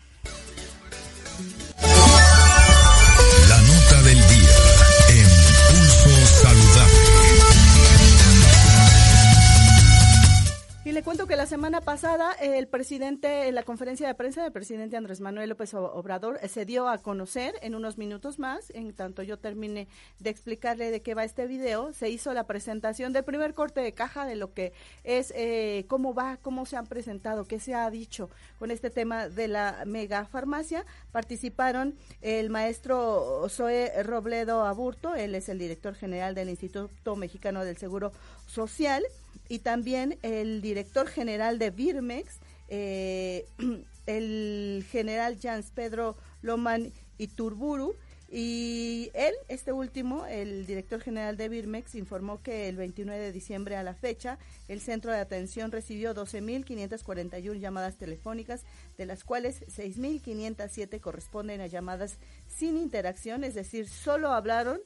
Y 10.85 10.91
le 10.91 11.05
cuento 11.05 11.29
que 11.29 11.37
la 11.37 11.47
semana 11.47 11.81
pasada 11.81 12.33
el 12.33 12.67
presidente, 12.67 13.47
en 13.47 13.55
la 13.55 13.63
conferencia 13.63 14.09
de 14.09 14.17
prensa 14.17 14.43
del 14.43 14.51
presidente 14.51 14.97
Andrés 14.97 15.21
Manuel 15.21 15.49
López 15.49 15.75
Obrador 15.75 16.41
eh, 16.43 16.49
se 16.49 16.65
dio 16.65 16.89
a 16.89 16.99
conocer 16.99 17.55
en 17.63 17.77
unos 17.77 17.99
minutos 17.99 18.41
más, 18.41 18.71
en 18.71 18.93
tanto 18.93 19.23
yo 19.23 19.39
termine 19.39 19.87
de 20.19 20.31
explicarle 20.31 20.91
de 20.91 21.01
qué 21.01 21.15
va 21.15 21.23
este 21.23 21.47
video, 21.47 21.93
se 21.93 22.11
hizo 22.11 22.35
la 22.35 22.49
presentación 22.49 23.13
del 23.13 23.23
primer 23.23 23.55
corte 23.55 23.81
de 23.81 23.93
caja 23.93 24.27
de 24.27 24.35
lo 24.35 24.55
que 24.55 24.73
es, 25.05 25.33
eh, 25.37 25.85
cómo 25.87 26.15
va, 26.15 26.39
cómo 26.39 26.67
se 26.67 26.77
han 26.77 26.89
presentado, 26.89 27.45
qué 27.45 27.61
se 27.61 27.77
ha 27.77 27.89
dicho 27.89 28.29
con 28.59 28.73
este 28.73 28.91
tema 28.91 29.29
de 29.29 29.47
la 29.47 29.85
mega 29.87 30.25
farmacia. 30.25 30.85
Participaron 31.13 31.95
el 32.23 32.51
maestro 32.51 33.49
Zoe 33.49 34.03
Robledo 34.03 34.65
Aburto, 34.65 35.15
él 35.15 35.37
es 35.37 35.49
el 35.49 35.61
director 35.61 35.95
general 35.95 36.35
del 36.35 36.49
Instituto 36.49 37.15
Mexicano 37.15 37.65
del 37.65 37.77
Seguro 37.77 38.11
Social 38.53 39.03
y 39.49 39.61
también 39.61 40.19
el 40.23 40.61
director 40.61 41.09
general 41.09 41.59
de 41.59 41.71
Birmex, 41.71 42.39
eh, 42.69 43.47
el 44.07 44.85
general 44.91 45.39
Jans 45.41 45.71
Pedro 45.71 46.17
Loman 46.43 46.93
Iturburu, 47.19 47.95
y 48.35 49.11
él, 49.13 49.35
este 49.49 49.73
último, 49.73 50.25
el 50.25 50.65
director 50.65 51.03
general 51.03 51.37
de 51.37 51.51
Birmex, 51.51 51.95
informó 51.95 52.43
que 52.43 52.71
el 52.71 52.77
29 52.77 53.23
de 53.23 53.31
diciembre 53.31 53.77
a 53.77 53.83
la 53.83 53.93
fecha, 53.93 54.39
el 54.69 54.81
centro 54.81 55.13
de 55.13 55.19
atención 55.19 55.71
recibió 55.71 56.15
12.541 56.15 57.59
llamadas 57.59 57.97
telefónicas, 57.97 58.63
de 58.97 59.05
las 59.05 59.25
cuales 59.25 59.61
6.507 59.77 60.99
corresponden 60.99 61.61
a 61.61 61.67
llamadas 61.67 62.17
sin 62.49 62.79
interacción, 62.79 63.45
es 63.45 63.55
decir, 63.55 63.87
solo 63.87 64.33
hablaron 64.33 64.81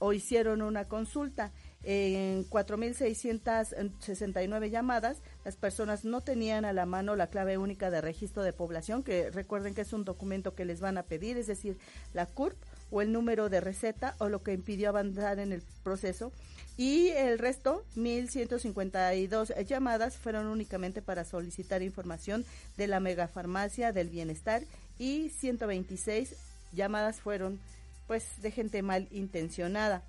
o 0.00 0.12
hicieron 0.12 0.60
una 0.60 0.88
consulta. 0.88 1.52
En 1.82 2.46
4.669 2.50 4.68
llamadas, 4.68 5.22
las 5.44 5.56
personas 5.56 6.04
no 6.04 6.20
tenían 6.20 6.66
a 6.66 6.74
la 6.74 6.84
mano 6.84 7.16
la 7.16 7.28
clave 7.28 7.56
única 7.56 7.90
de 7.90 8.02
registro 8.02 8.42
de 8.42 8.52
población, 8.52 9.02
que 9.02 9.30
recuerden 9.30 9.74
que 9.74 9.80
es 9.80 9.94
un 9.94 10.04
documento 10.04 10.54
que 10.54 10.66
les 10.66 10.80
van 10.80 10.98
a 10.98 11.04
pedir, 11.04 11.38
es 11.38 11.46
decir, 11.46 11.78
la 12.12 12.26
CURP 12.26 12.58
o 12.90 13.00
el 13.00 13.12
número 13.12 13.48
de 13.48 13.60
receta 13.60 14.14
o 14.18 14.28
lo 14.28 14.42
que 14.42 14.52
impidió 14.52 14.90
avanzar 14.90 15.38
en 15.38 15.52
el 15.52 15.62
proceso. 15.82 16.32
Y 16.76 17.08
el 17.08 17.38
resto, 17.38 17.84
1.152 17.96 19.64
llamadas, 19.64 20.16
fueron 20.16 20.46
únicamente 20.46 21.02
para 21.02 21.24
solicitar 21.24 21.82
información 21.82 22.44
de 22.76 22.88
la 22.88 23.00
megafarmacia 23.00 23.92
del 23.92 24.08
bienestar 24.08 24.62
y 24.98 25.30
126 25.30 26.34
llamadas 26.72 27.20
fueron 27.20 27.58
pues 28.06 28.42
de 28.42 28.50
gente 28.50 28.82
mal 28.82 29.08
intencionada. 29.12 30.02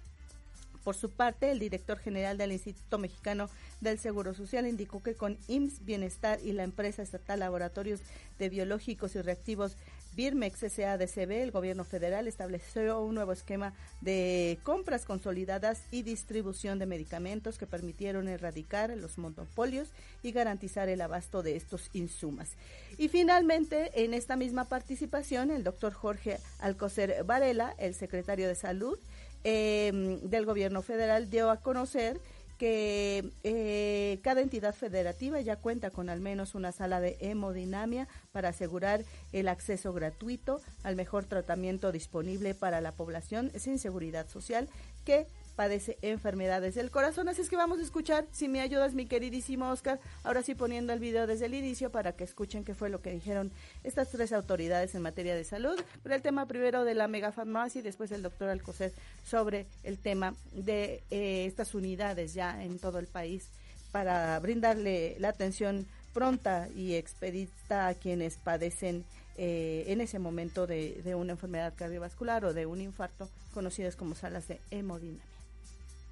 Por 0.84 0.96
su 0.96 1.10
parte, 1.10 1.52
el 1.52 1.60
director 1.60 2.00
general 2.00 2.38
del 2.38 2.52
Instituto 2.52 2.98
Mexicano 2.98 3.50
del 3.82 4.00
Seguro 4.00 4.34
Social 4.34 4.68
indicó 4.68 5.02
que 5.02 5.16
con 5.16 5.38
IMSS 5.48 5.86
Bienestar 5.86 6.40
y 6.44 6.54
la 6.54 6.64
empresa 6.64 7.02
estatal 7.02 7.40
Laboratorios 7.40 8.02
de 8.40 8.50
Biológicos 8.50 9.16
y 9.16 9.22
Reactivos 9.22 9.78
Birmex 10.14 10.60
SADCB, 10.60 11.32
el 11.32 11.52
gobierno 11.52 11.86
federal 11.86 12.28
estableció 12.28 13.02
un 13.02 13.16
nuevo 13.16 13.32
esquema 13.32 13.74
de 14.02 14.60
compras 14.64 15.06
consolidadas 15.06 15.84
y 15.90 16.02
distribución 16.02 16.80
de 16.80 16.86
medicamentos 16.86 17.58
que 17.58 17.66
permitieron 17.66 18.28
erradicar 18.28 18.90
los 18.98 19.18
monopolios 19.18 19.88
y 20.22 20.34
garantizar 20.34 20.90
el 20.90 21.00
abasto 21.00 21.44
de 21.44 21.56
estos 21.56 21.90
insumos. 21.94 22.50
Y 22.98 23.08
finalmente, 23.08 24.04
en 24.04 24.14
esta 24.14 24.36
misma 24.36 24.66
participación, 24.66 25.50
el 25.50 25.64
doctor 25.64 25.94
Jorge 25.94 26.40
Alcocer 26.60 27.24
Varela, 27.24 27.74
el 27.78 27.94
secretario 27.94 28.50
de 28.50 28.56
Salud, 28.56 29.00
Em, 29.44 30.20
del 30.22 30.46
gobierno 30.46 30.84
federal 30.84 31.30
dio 31.32 31.50
a 31.50 31.58
conocer 31.58 32.20
que 32.60 33.32
eh, 33.44 34.20
cada 34.22 34.42
entidad 34.42 34.76
federativa 34.76 35.42
ya 35.42 35.56
cuenta 35.56 35.90
con 35.90 36.10
al 36.10 36.20
menos 36.20 36.54
una 36.54 36.72
sala 36.72 37.02
de 37.02 37.18
hemodinamia 37.20 38.08
para 38.32 38.50
asegurar 38.50 39.04
el 39.32 39.48
acceso 39.48 39.94
gratuito 39.94 40.62
al 40.84 40.96
mejor 40.96 41.26
tratamiento 41.26 41.92
disponible 41.92 42.54
para 42.54 42.80
la 42.80 42.92
población 42.92 43.52
sin 43.58 43.80
seguridad 43.80 44.30
social 44.30 44.70
que 45.06 45.26
padece 45.56 45.98
enfermedades 46.02 46.76
del 46.76 46.92
corazón. 46.92 47.30
Así 47.30 47.42
es 47.42 47.50
que 47.50 47.56
vamos 47.56 47.80
a 47.80 47.84
escuchar, 47.84 48.26
si 48.32 48.48
me 48.48 48.62
ayudas, 48.62 48.94
mi 48.94 49.06
queridísimo 49.06 49.70
Oscar, 49.70 50.00
ahora 50.24 50.44
sí 50.44 50.56
poniendo 50.56 50.94
el 50.94 51.00
video 51.00 51.28
desde 51.28 51.46
el 51.46 51.54
inicio 51.54 51.90
para 51.90 52.14
que 52.14 52.24
escuchen 52.24 52.64
qué 52.64 52.74
fue 52.74 52.90
lo 52.90 53.02
que 53.02 53.12
dijeron 53.12 53.52
estas 53.84 54.10
tres 54.10 54.34
autoridades 54.34 54.96
en 54.96 55.02
materia 55.02 55.36
de 55.36 55.44
salud. 55.44 55.80
Pero 56.04 56.16
el 56.16 56.22
tema 56.22 56.46
primero 56.46 56.84
de 56.84 56.96
la 56.96 57.08
megafarmacia 57.08 57.80
y 57.80 57.84
después 57.84 58.12
el 58.12 58.22
doctor 58.22 58.50
Alcocer 58.50 58.94
sobre 59.26 59.66
el 59.84 59.98
tema 59.98 60.36
de 60.54 61.04
eh, 61.12 61.46
estas 61.46 61.74
unidades 61.76 62.34
ya 62.34 62.64
en 62.64 62.80
todo 62.80 63.00
el 63.00 63.08
país 63.08 63.50
para 63.92 64.40
brindarle 64.40 65.16
la 65.20 65.30
atención 65.30 65.86
pronta 66.14 66.68
y 66.76 66.96
expedita 66.96 67.88
a 67.88 67.94
quienes 67.94 68.36
padecen 68.36 69.06
eh, 69.38 69.86
en 69.88 70.02
ese 70.02 70.20
momento 70.20 70.68
de, 70.68 71.02
de, 71.04 71.16
una 71.16 71.34
enfermedad 71.34 71.74
cardiovascular 71.76 72.44
o 72.46 72.54
de 72.54 72.66
un 72.66 72.82
infarto, 72.82 73.30
conocidas 73.54 73.96
como 73.96 74.16
salas 74.16 74.48
de 74.48 74.60
hemodinamia. 74.72 75.31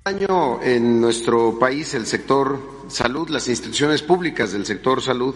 Año 0.09 0.59
en 0.63 0.99
nuestro 0.99 1.59
país 1.59 1.93
el 1.93 2.07
sector 2.07 2.59
salud, 2.87 3.29
las 3.29 3.47
instituciones 3.47 4.01
públicas 4.01 4.51
del 4.51 4.65
sector 4.65 5.03
salud 5.03 5.35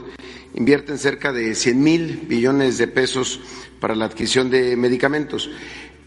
invierten 0.55 0.97
cerca 0.97 1.31
de 1.31 1.53
100 1.53 1.83
mil 1.83 2.25
billones 2.27 2.79
de 2.79 2.87
pesos 2.87 3.39
para 3.79 3.93
la 3.93 4.05
adquisición 4.05 4.49
de 4.49 4.75
medicamentos. 4.75 5.51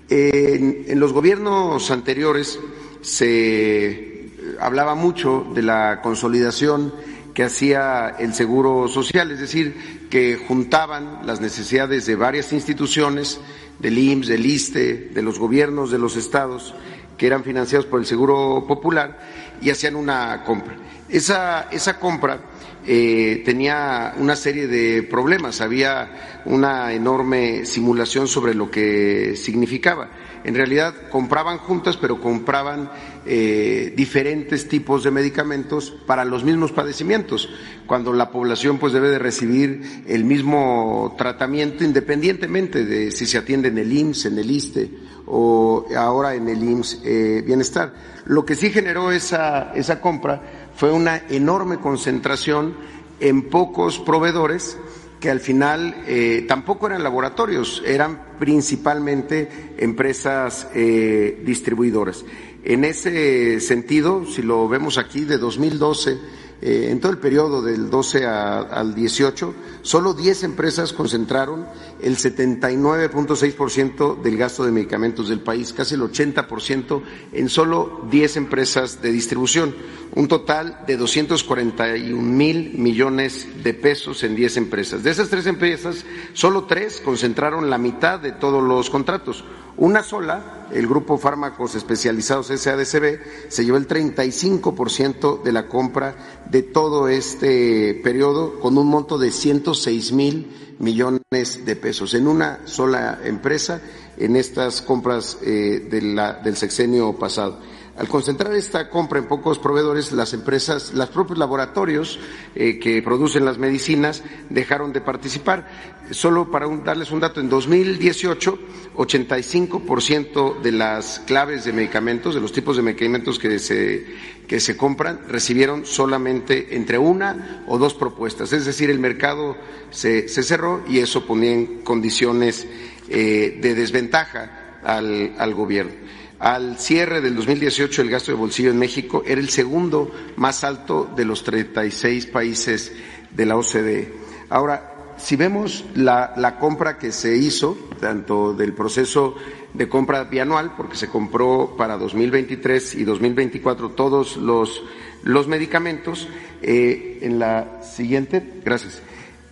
En, 0.09 0.99
los 0.99 1.13
gobiernos 1.13 1.93
anteriores 1.93 2.59
se 3.03 4.31
hablaba 4.59 4.97
mucho 4.97 5.47
de 5.55 5.63
la 5.63 6.01
consolidación 6.03 6.93
que 7.35 7.45
hacía 7.45 8.17
el 8.19 8.35
Seguro 8.35 8.89
Social, 8.89 9.31
es 9.31 9.39
decir, 9.39 10.09
que 10.11 10.45
juntaban 10.49 11.25
las 11.25 11.41
necesidades 11.41 12.05
de 12.07 12.17
varias 12.17 12.53
instituciones, 12.53 13.39
del 13.79 13.97
IMSS, 13.97 14.27
del 14.27 14.47
ISTE, 14.47 14.95
de 15.15 15.23
los 15.23 15.39
gobiernos 15.39 15.93
de 15.93 15.99
los 15.99 16.17
estados, 16.17 16.75
que 17.17 17.27
eran 17.27 17.45
financiados 17.45 17.87
por 17.87 18.01
el 18.01 18.07
Seguro 18.07 18.65
Popular, 18.67 19.19
y 19.61 19.71
hacían 19.71 19.97
una 19.97 20.43
compra. 20.45 20.77
Esa, 21.09 21.69
esa 21.71 21.99
compra 21.99 22.41
eh, 22.87 23.43
tenía 23.45 24.15
una 24.19 24.37
serie 24.37 24.67
de 24.67 25.03
problemas, 25.03 25.61
había 25.61 26.43
una 26.45 26.93
enorme 26.93 27.65
simulación 27.65 28.29
sobre 28.29 28.55
lo 28.55 28.71
que 28.71 29.35
significaba 29.37 30.11
en 30.47 30.55
realidad 30.55 30.95
compraban 31.11 31.59
juntas, 31.59 31.97
pero 31.97 32.21
compraban 32.21 32.89
eh, 33.27 33.93
diferentes 33.97 34.69
tipos 34.69 35.03
de 35.03 35.11
medicamentos 35.11 35.93
para 36.07 36.25
los 36.25 36.45
mismos 36.45 36.71
padecimientos, 36.71 37.49
cuando 37.85 38.13
la 38.13 38.31
población 38.31 38.79
pues 38.79 38.93
debe 38.93 39.09
de 39.09 39.19
recibir 39.19 40.05
el 40.07 40.25
mismo 40.25 41.17
tratamiento 41.19 41.83
independientemente 41.83 42.85
de 42.85 43.11
si 43.11 43.27
se 43.27 43.39
atiende 43.39 43.69
en 43.69 43.79
el 43.79 43.93
IMSS, 43.93 44.27
en 44.27 44.39
el 44.39 44.49
ISTE 44.49 44.91
o 45.27 45.87
ahora 45.97 46.35
en 46.35 46.49
el 46.49 46.63
IMSS 46.63 47.01
eh, 47.05 47.43
Bienestar. 47.45 47.93
Lo 48.25 48.45
que 48.45 48.57
sí 48.57 48.71
generó 48.71 49.13
esa, 49.13 49.73
esa 49.75 50.01
compra 50.01 50.69
fue 50.75 50.93
una 50.93 51.23
enorme 51.29 51.79
concentración 51.79 52.77
en 53.21 53.49
pocos 53.49 53.99
proveedores 53.99 54.79
que 55.21 55.31
al 55.31 55.41
final 55.41 56.05
eh, 56.07 56.45
tampoco 56.47 56.87
eran 56.87 57.03
laboratorios, 57.03 57.83
eran 57.87 58.37
principalmente 58.39 59.75
empresas 59.79 60.69
eh, 60.75 61.43
distribuidoras. 61.45 62.25
En 62.65 62.85
ese 62.85 63.61
sentido, 63.61 64.27
si 64.27 64.43
lo 64.43 64.69
vemos 64.69 64.99
aquí, 64.99 65.25
de 65.25 65.39
2012 65.39 66.19
eh, 66.63 66.89
en 66.91 67.01
todo 67.01 67.13
el 67.13 67.19
periodo 67.19 67.61
del 67.61 67.91
12 67.91 68.25
al 68.27 68.95
18, 68.95 69.55
solo 69.83 70.15
10 70.15 70.45
empresas 70.45 70.93
concentraron 70.93 71.67
el 72.01 72.17
79.6% 72.17 74.23
del 74.23 74.37
gasto 74.37 74.65
de 74.65 74.73
medicamentos 74.73 75.29
del 75.29 75.41
país, 75.41 75.73
casi 75.73 75.95
el 75.95 76.03
80% 76.03 77.03
en 77.33 77.49
solo 77.49 78.07
10 78.11 78.37
empresas 78.39 79.03
de 79.03 79.13
distribución, 79.13 79.75
un 80.17 80.29
total 80.29 80.81
de 80.87 80.97
241 80.97 82.21
mil 82.23 82.73
millones 82.79 83.47
de 83.63 83.75
pesos 83.75 84.25
en 84.25 84.35
10 84.35 84.57
empresas. 84.57 85.03
De 85.03 85.11
esas 85.11 85.29
tres 85.29 85.47
empresas, 85.47 86.07
solo 86.33 86.65
tres 86.65 87.03
concentraron 87.05 87.69
la 87.69 87.77
mitad 87.77 88.19
de 88.19 88.33
todos 88.33 88.63
los 88.63 88.89
contratos. 88.89 89.45
Una 89.77 90.03
sola, 90.03 90.69
el 90.73 90.87
Grupo 90.87 91.19
Fármacos 91.19 91.75
Especializados 91.75 92.47
SADCB, 92.47 93.21
se 93.49 93.67
llevó 93.67 93.77
el 93.77 93.87
35% 93.87 95.43
de 95.43 95.53
la 95.53 95.69
compra 95.69 96.17
de 96.51 96.63
todo 96.63 97.09
este 97.09 98.01
periodo 98.03 98.59
con 98.59 98.79
un 98.79 98.87
monto 98.87 99.19
de 99.19 99.31
106 99.31 100.13
mil 100.13 100.51
millones 100.79 101.67
de 101.67 101.77
pesos 101.77 102.15
en 102.15 102.27
una 102.27 102.61
sola 102.65 103.21
empresa 103.23 103.83
en 104.17 104.37
estas 104.37 104.81
compras 104.81 105.37
eh, 105.43 105.87
del 105.91 106.57
sexenio 106.57 107.13
pasado. 107.19 107.61
Al 107.97 108.09
concentrar 108.09 108.55
esta 108.55 108.91
compra 108.91 109.19
en 109.19 109.25
pocos 109.27 109.59
proveedores, 109.59 110.13
las 110.13 110.35
empresas, 110.35 110.93
los 110.93 111.09
propios 111.09 111.39
laboratorios 111.39 112.21
eh, 112.55 112.79
que 112.79 113.01
producen 113.01 113.47
las 113.47 113.57
medicinas 113.57 114.23
dejaron 114.51 114.93
de 114.93 115.01
participar. 115.01 115.67
Solo 116.11 116.51
para 116.51 116.69
darles 116.85 117.11
un 117.11 117.21
dato, 117.21 117.41
en 117.41 117.49
2018, 117.49 118.59
85% 118.97 120.61
de 120.61 120.73
las 120.73 121.21
claves 121.21 121.65
de 121.65 121.73
medicamentos, 121.73 122.35
de 122.35 122.43
los 122.43 122.53
tipos 122.53 122.77
de 122.77 122.83
medicamentos 122.83 123.39
que 123.39 123.59
se, 123.59 124.05
que 124.47 124.61
se 124.61 124.77
compran, 124.77 125.23
recibieron 125.27 125.87
solamente 125.87 126.77
entre 126.77 126.99
una 126.99 127.65
o 127.67 127.79
dos 127.79 127.95
propuestas. 127.95 128.53
Es 128.53 128.67
decir, 128.67 128.91
el 128.91 128.99
mercado 128.99 129.57
se, 129.91 130.29
se 130.29 130.43
cerró 130.43 130.83
y 130.87 130.99
eso 130.99 131.27
ponía 131.27 131.53
en 131.53 131.83
condiciones 131.83 132.67
eh, 133.09 133.59
de 133.59 133.75
desventaja 133.75 134.81
al, 134.85 135.35
al 135.39 135.55
gobierno. 135.55 135.93
Al 136.39 136.79
cierre 136.79 137.23
del 137.23 137.35
2018, 137.35 138.03
el 138.03 138.11
gasto 138.11 138.31
de 138.31 138.37
bolsillo 138.37 138.71
en 138.71 138.79
México 138.79 139.23
era 139.27 139.41
el 139.41 139.49
segundo 139.49 140.11
más 140.37 140.65
alto 140.65 141.11
de 141.17 141.25
los 141.25 141.43
36 141.45 142.27
países 142.27 142.93
de 143.31 143.47
la 143.47 143.57
OCDE. 143.57 144.13
Ahora, 144.51 145.15
si 145.17 145.37
vemos 145.37 145.85
la, 145.95 146.59
compra 146.61 146.99
que 146.99 147.11
se 147.11 147.37
hizo, 147.37 147.79
tanto 148.01 148.53
del 148.53 148.75
proceso 148.75 149.35
de 149.73 149.89
compra 149.89 150.25
bianual, 150.25 150.75
porque 150.77 150.97
se 150.97 151.09
compró 151.09 151.75
para 151.77 151.97
2023 151.97 152.97
y 152.97 153.05
2024 153.05 153.91
todos 153.93 154.37
los, 154.37 154.83
los 155.23 155.49
medicamentos, 155.49 156.29
eh, 156.61 157.19
en 157.23 157.39
la 157.39 157.83
siguiente, 157.83 158.61
gracias. 158.63 159.01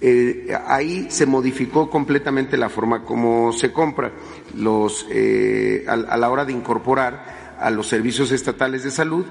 Eh, 0.07 0.55
ahí 0.67 1.07
se 1.09 1.25
modificó 1.25 1.89
completamente 1.89 2.59
la 2.59 2.69
forma 2.69 3.05
como 3.05 3.55
se 3.55 3.73
compra 3.73 4.13
los, 4.55 5.07
eh, 5.09 5.87
a, 5.89 5.97
la 5.97 6.31
hora 6.31 6.45
de 6.45 6.53
incorporar 6.53 7.57
a 7.59 7.71
los 7.71 7.87
servicios 7.87 8.31
estatales 8.31 8.85
de 8.85 8.91
salud 8.91 9.25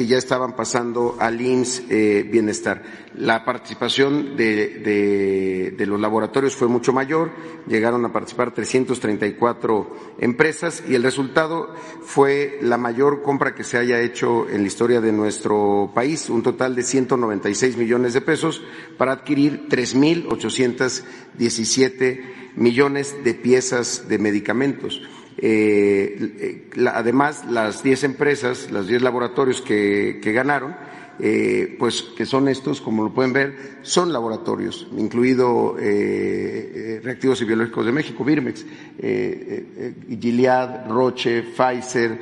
que 0.00 0.06
ya 0.06 0.16
estaban 0.16 0.56
pasando 0.56 1.18
al 1.20 1.38
IMSS 1.38 1.82
eh, 1.90 2.26
Bienestar. 2.26 2.82
La 3.16 3.44
participación 3.44 4.34
de, 4.34 5.74
de, 5.76 5.86
los 5.86 6.00
laboratorios 6.00 6.56
fue 6.56 6.68
mucho 6.68 6.94
mayor, 6.94 7.30
llegaron 7.66 8.02
a 8.06 8.12
participar 8.14 8.54
334 8.54 10.14
empresas 10.20 10.82
y 10.88 10.94
el 10.94 11.02
resultado 11.02 11.74
fue 12.00 12.60
la 12.62 12.78
mayor 12.78 13.20
compra 13.20 13.54
que 13.54 13.62
se 13.62 13.76
haya 13.76 14.00
hecho 14.00 14.48
en 14.48 14.62
la 14.62 14.68
historia 14.68 15.02
de 15.02 15.12
nuestro 15.12 15.92
país, 15.94 16.30
un 16.30 16.42
total 16.42 16.74
de 16.74 16.82
196 16.82 17.76
millones 17.76 18.14
de 18.14 18.22
pesos 18.22 18.62
para 18.96 19.12
adquirir 19.12 19.68
3.817 19.68 22.54
millones 22.56 23.22
de 23.22 23.34
piezas 23.34 24.08
de 24.08 24.18
medicamentos. 24.18 25.02
Eh, 25.42 26.68
además, 26.92 27.44
las 27.48 27.82
10 27.82 28.04
empresas, 28.04 28.70
los 28.70 28.86
10 28.86 29.02
laboratorios 29.02 29.62
que, 29.62 30.20
ganaron, 30.22 30.76
eh, 31.22 31.76
pues 31.78 32.02
que 32.02 32.26
son 32.26 32.48
estos, 32.48 32.80
como 32.80 33.04
lo 33.04 33.12
pueden 33.12 33.32
ver, 33.32 33.78
son 33.82 34.12
laboratorios, 34.12 34.86
incluido 34.96 35.76
eh, 35.78 37.00
Reactivos 37.02 37.40
y 37.42 37.44
Biológicos 37.44 37.86
de 37.86 37.92
México, 37.92 38.24
Birmex, 38.24 38.64
Gilead, 40.20 40.88
Roche, 40.88 41.42
Pfizer, 41.42 42.20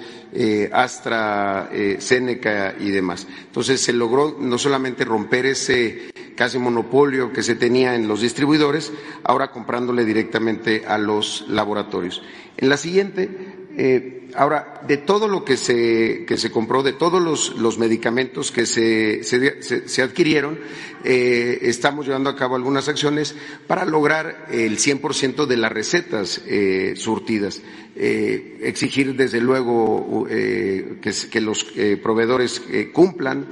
Astra, 0.72 1.70
Seneca 1.98 2.74
y 2.78 2.90
demás. 2.90 3.26
Entonces 3.46 3.80
se 3.80 3.92
logró 3.92 4.37
no 4.38 4.58
solamente 4.58 5.04
romper 5.04 5.46
ese 5.46 6.11
casi 6.38 6.56
monopolio 6.61 7.32
que 7.32 7.42
se 7.42 7.56
tenía 7.56 7.96
en 7.96 8.06
los 8.06 8.20
distribuidores, 8.20 8.92
ahora 9.24 9.50
comprándole 9.50 10.04
directamente 10.04 10.84
a 10.87 10.96
los 10.96 11.44
laboratorios. 11.48 12.22
En 12.56 12.68
la 12.68 12.76
siguiente, 12.76 13.58
eh, 13.80 14.28
ahora, 14.34 14.80
de 14.88 14.96
todo 14.96 15.28
lo 15.28 15.44
que 15.44 15.56
se, 15.56 16.24
que 16.26 16.36
se 16.36 16.50
compró, 16.50 16.82
de 16.82 16.94
todos 16.94 17.22
los, 17.22 17.56
los 17.58 17.78
medicamentos 17.78 18.50
que 18.50 18.66
se, 18.66 19.22
se, 19.22 20.02
adquirieron, 20.02 20.58
eh, 21.04 21.60
estamos 21.62 22.04
llevando 22.04 22.28
a 22.28 22.34
cabo 22.34 22.56
algunas 22.56 22.88
acciones 22.88 23.36
para 23.68 23.84
lograr 23.84 24.46
el 24.50 24.78
100% 24.78 25.46
de 25.46 25.56
las 25.56 25.70
recetas 25.70 26.42
eh, 26.44 26.94
surtidas. 26.96 27.62
exigir, 27.94 29.14
desde 29.14 29.40
luego, 29.40 30.26
que, 30.26 31.40
los 31.40 31.64
proveedores 32.02 32.62
cumplan 32.92 33.46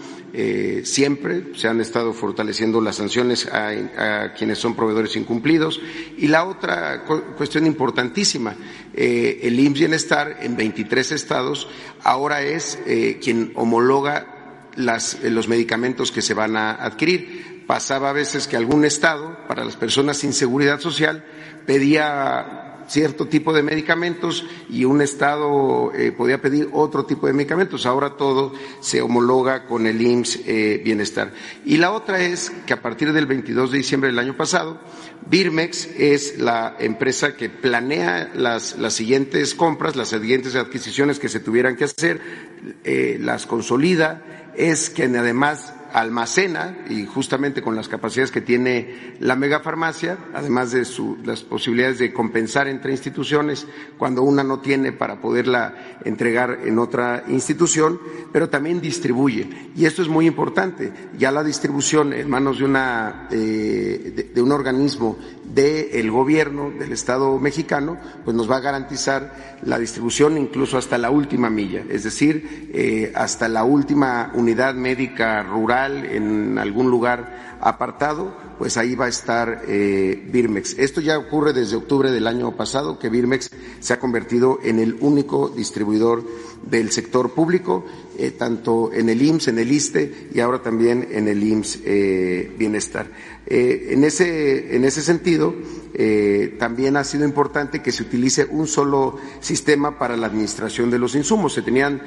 siempre. 0.84 1.54
Se 1.54 1.66
han 1.66 1.80
estado 1.80 2.12
fortaleciendo 2.12 2.80
las 2.80 2.96
sanciones 2.96 3.46
a 3.46 4.34
quienes 4.36 4.58
son 4.58 4.74
proveedores 4.76 5.16
incumplidos. 5.16 5.80
Y 6.16 6.28
la 6.28 6.44
otra 6.44 7.04
cuestión 7.36 7.66
importantísima, 7.66 8.54
el 8.96 9.60
IMSS 9.60 9.78
Bienestar 9.78 10.38
en 10.40 10.56
23 10.56 11.12
estados 11.12 11.68
ahora 12.02 12.42
es 12.42 12.78
eh, 12.86 13.18
quien 13.22 13.52
homologa 13.54 14.72
eh, 14.76 15.30
los 15.30 15.48
medicamentos 15.48 16.12
que 16.12 16.22
se 16.22 16.34
van 16.34 16.56
a 16.56 16.72
adquirir. 16.72 17.64
Pasaba 17.66 18.10
a 18.10 18.12
veces 18.12 18.46
que 18.46 18.56
algún 18.56 18.84
estado, 18.84 19.36
para 19.48 19.64
las 19.64 19.76
personas 19.76 20.18
sin 20.18 20.32
seguridad 20.32 20.78
social, 20.80 21.24
pedía 21.66 22.66
cierto 22.88 23.26
tipo 23.26 23.52
de 23.52 23.62
medicamentos 23.62 24.44
y 24.68 24.84
un 24.84 25.02
Estado 25.02 25.92
eh, 25.92 26.12
podía 26.12 26.40
pedir 26.40 26.68
otro 26.72 27.04
tipo 27.04 27.26
de 27.26 27.32
medicamentos. 27.32 27.86
Ahora 27.86 28.16
todo 28.16 28.52
se 28.80 29.02
homologa 29.02 29.66
con 29.66 29.86
el 29.86 30.00
IMSS 30.00 30.40
eh, 30.46 30.82
Bienestar. 30.84 31.32
Y 31.64 31.76
la 31.76 31.92
otra 31.92 32.20
es 32.20 32.52
que 32.66 32.72
a 32.72 32.82
partir 32.82 33.12
del 33.12 33.26
22 33.26 33.72
de 33.72 33.78
diciembre 33.78 34.10
del 34.10 34.18
año 34.18 34.36
pasado, 34.36 34.80
Birmex 35.28 35.88
es 35.98 36.38
la 36.38 36.76
empresa 36.78 37.36
que 37.36 37.48
planea 37.48 38.30
las, 38.34 38.78
las 38.78 38.94
siguientes 38.94 39.54
compras, 39.54 39.96
las 39.96 40.08
siguientes 40.08 40.54
adquisiciones 40.54 41.18
que 41.18 41.28
se 41.28 41.40
tuvieran 41.40 41.76
que 41.76 41.84
hacer, 41.84 42.20
eh, 42.84 43.18
las 43.20 43.46
consolida, 43.46 44.52
es 44.56 44.88
quien 44.90 45.16
además 45.16 45.74
almacena 45.96 46.76
y 46.90 47.06
justamente 47.06 47.62
con 47.62 47.74
las 47.74 47.88
capacidades 47.88 48.30
que 48.30 48.42
tiene 48.42 49.16
la 49.18 49.34
megafarmacia, 49.34 50.18
además 50.34 50.70
de 50.70 50.86
las 51.24 51.42
posibilidades 51.42 51.98
de 51.98 52.12
compensar 52.12 52.68
entre 52.68 52.92
instituciones 52.92 53.66
cuando 53.96 54.20
una 54.20 54.44
no 54.44 54.60
tiene 54.60 54.92
para 54.92 55.22
poderla 55.22 55.98
entregar 56.04 56.60
en 56.66 56.78
otra 56.78 57.24
institución, 57.28 57.98
pero 58.30 58.50
también 58.50 58.82
distribuye. 58.82 59.70
Y 59.74 59.86
esto 59.86 60.02
es 60.02 60.08
muy 60.08 60.26
importante. 60.26 60.92
Ya 61.16 61.32
la 61.32 61.42
distribución 61.42 62.12
en 62.12 62.28
manos 62.28 62.58
de, 62.58 62.64
una, 62.66 63.28
eh, 63.30 64.30
de, 64.34 64.42
un 64.42 64.52
organismo 64.52 65.16
del 65.54 66.10
gobierno 66.10 66.70
del 66.70 66.92
Estado 66.92 67.38
mexicano, 67.38 67.98
pues 68.24 68.36
nos 68.36 68.50
va 68.50 68.56
a 68.56 68.60
garantizar 68.60 69.56
la 69.62 69.78
distribución 69.78 70.36
incluso 70.36 70.78
hasta 70.78 70.98
la 70.98 71.10
última 71.10 71.50
milla, 71.50 71.84
es 71.88 72.04
decir, 72.04 72.70
eh, 72.72 73.12
hasta 73.14 73.48
la 73.48 73.64
última 73.64 74.32
unidad 74.34 74.74
médica 74.74 75.42
rural 75.42 76.04
en 76.04 76.58
algún 76.58 76.90
lugar 76.90 77.56
apartado, 77.60 78.36
pues 78.58 78.76
ahí 78.76 78.94
va 78.94 79.06
a 79.06 79.08
estar 79.08 79.62
eh, 79.66 80.28
Birmex. 80.30 80.78
Esto 80.78 81.00
ya 81.00 81.18
ocurre 81.18 81.52
desde 81.52 81.76
octubre 81.76 82.10
del 82.10 82.26
año 82.26 82.56
pasado, 82.56 82.98
que 82.98 83.08
Birmex 83.08 83.50
se 83.80 83.92
ha 83.92 83.98
convertido 83.98 84.58
en 84.62 84.78
el 84.78 84.96
único 85.00 85.48
distribuidor 85.48 86.24
del 86.66 86.90
sector 86.90 87.32
público, 87.32 87.84
eh, 88.18 88.32
tanto 88.32 88.92
en 88.92 89.08
el 89.08 89.22
IMSS, 89.22 89.48
en 89.48 89.58
el 89.58 89.72
ISTE 89.72 90.28
y 90.34 90.40
ahora 90.40 90.62
también 90.62 91.08
en 91.10 91.28
el 91.28 91.42
IMSS 91.42 91.80
eh, 91.84 92.52
Bienestar. 92.58 93.06
en, 93.46 94.02
ese, 94.02 94.74
en 94.74 94.84
ese 94.84 95.02
sentido, 95.02 95.54
también 96.58 96.96
ha 96.96 97.04
sido 97.04 97.24
importante 97.24 97.80
que 97.80 97.92
se 97.92 98.02
utilice 98.02 98.44
un 98.44 98.66
solo 98.66 99.18
sistema 99.40 99.98
para 99.98 100.16
la 100.16 100.26
administración 100.26 100.90
de 100.90 100.98
los 100.98 101.14
insumos. 101.14 101.54
Se 101.54 101.62
tenían 101.62 102.02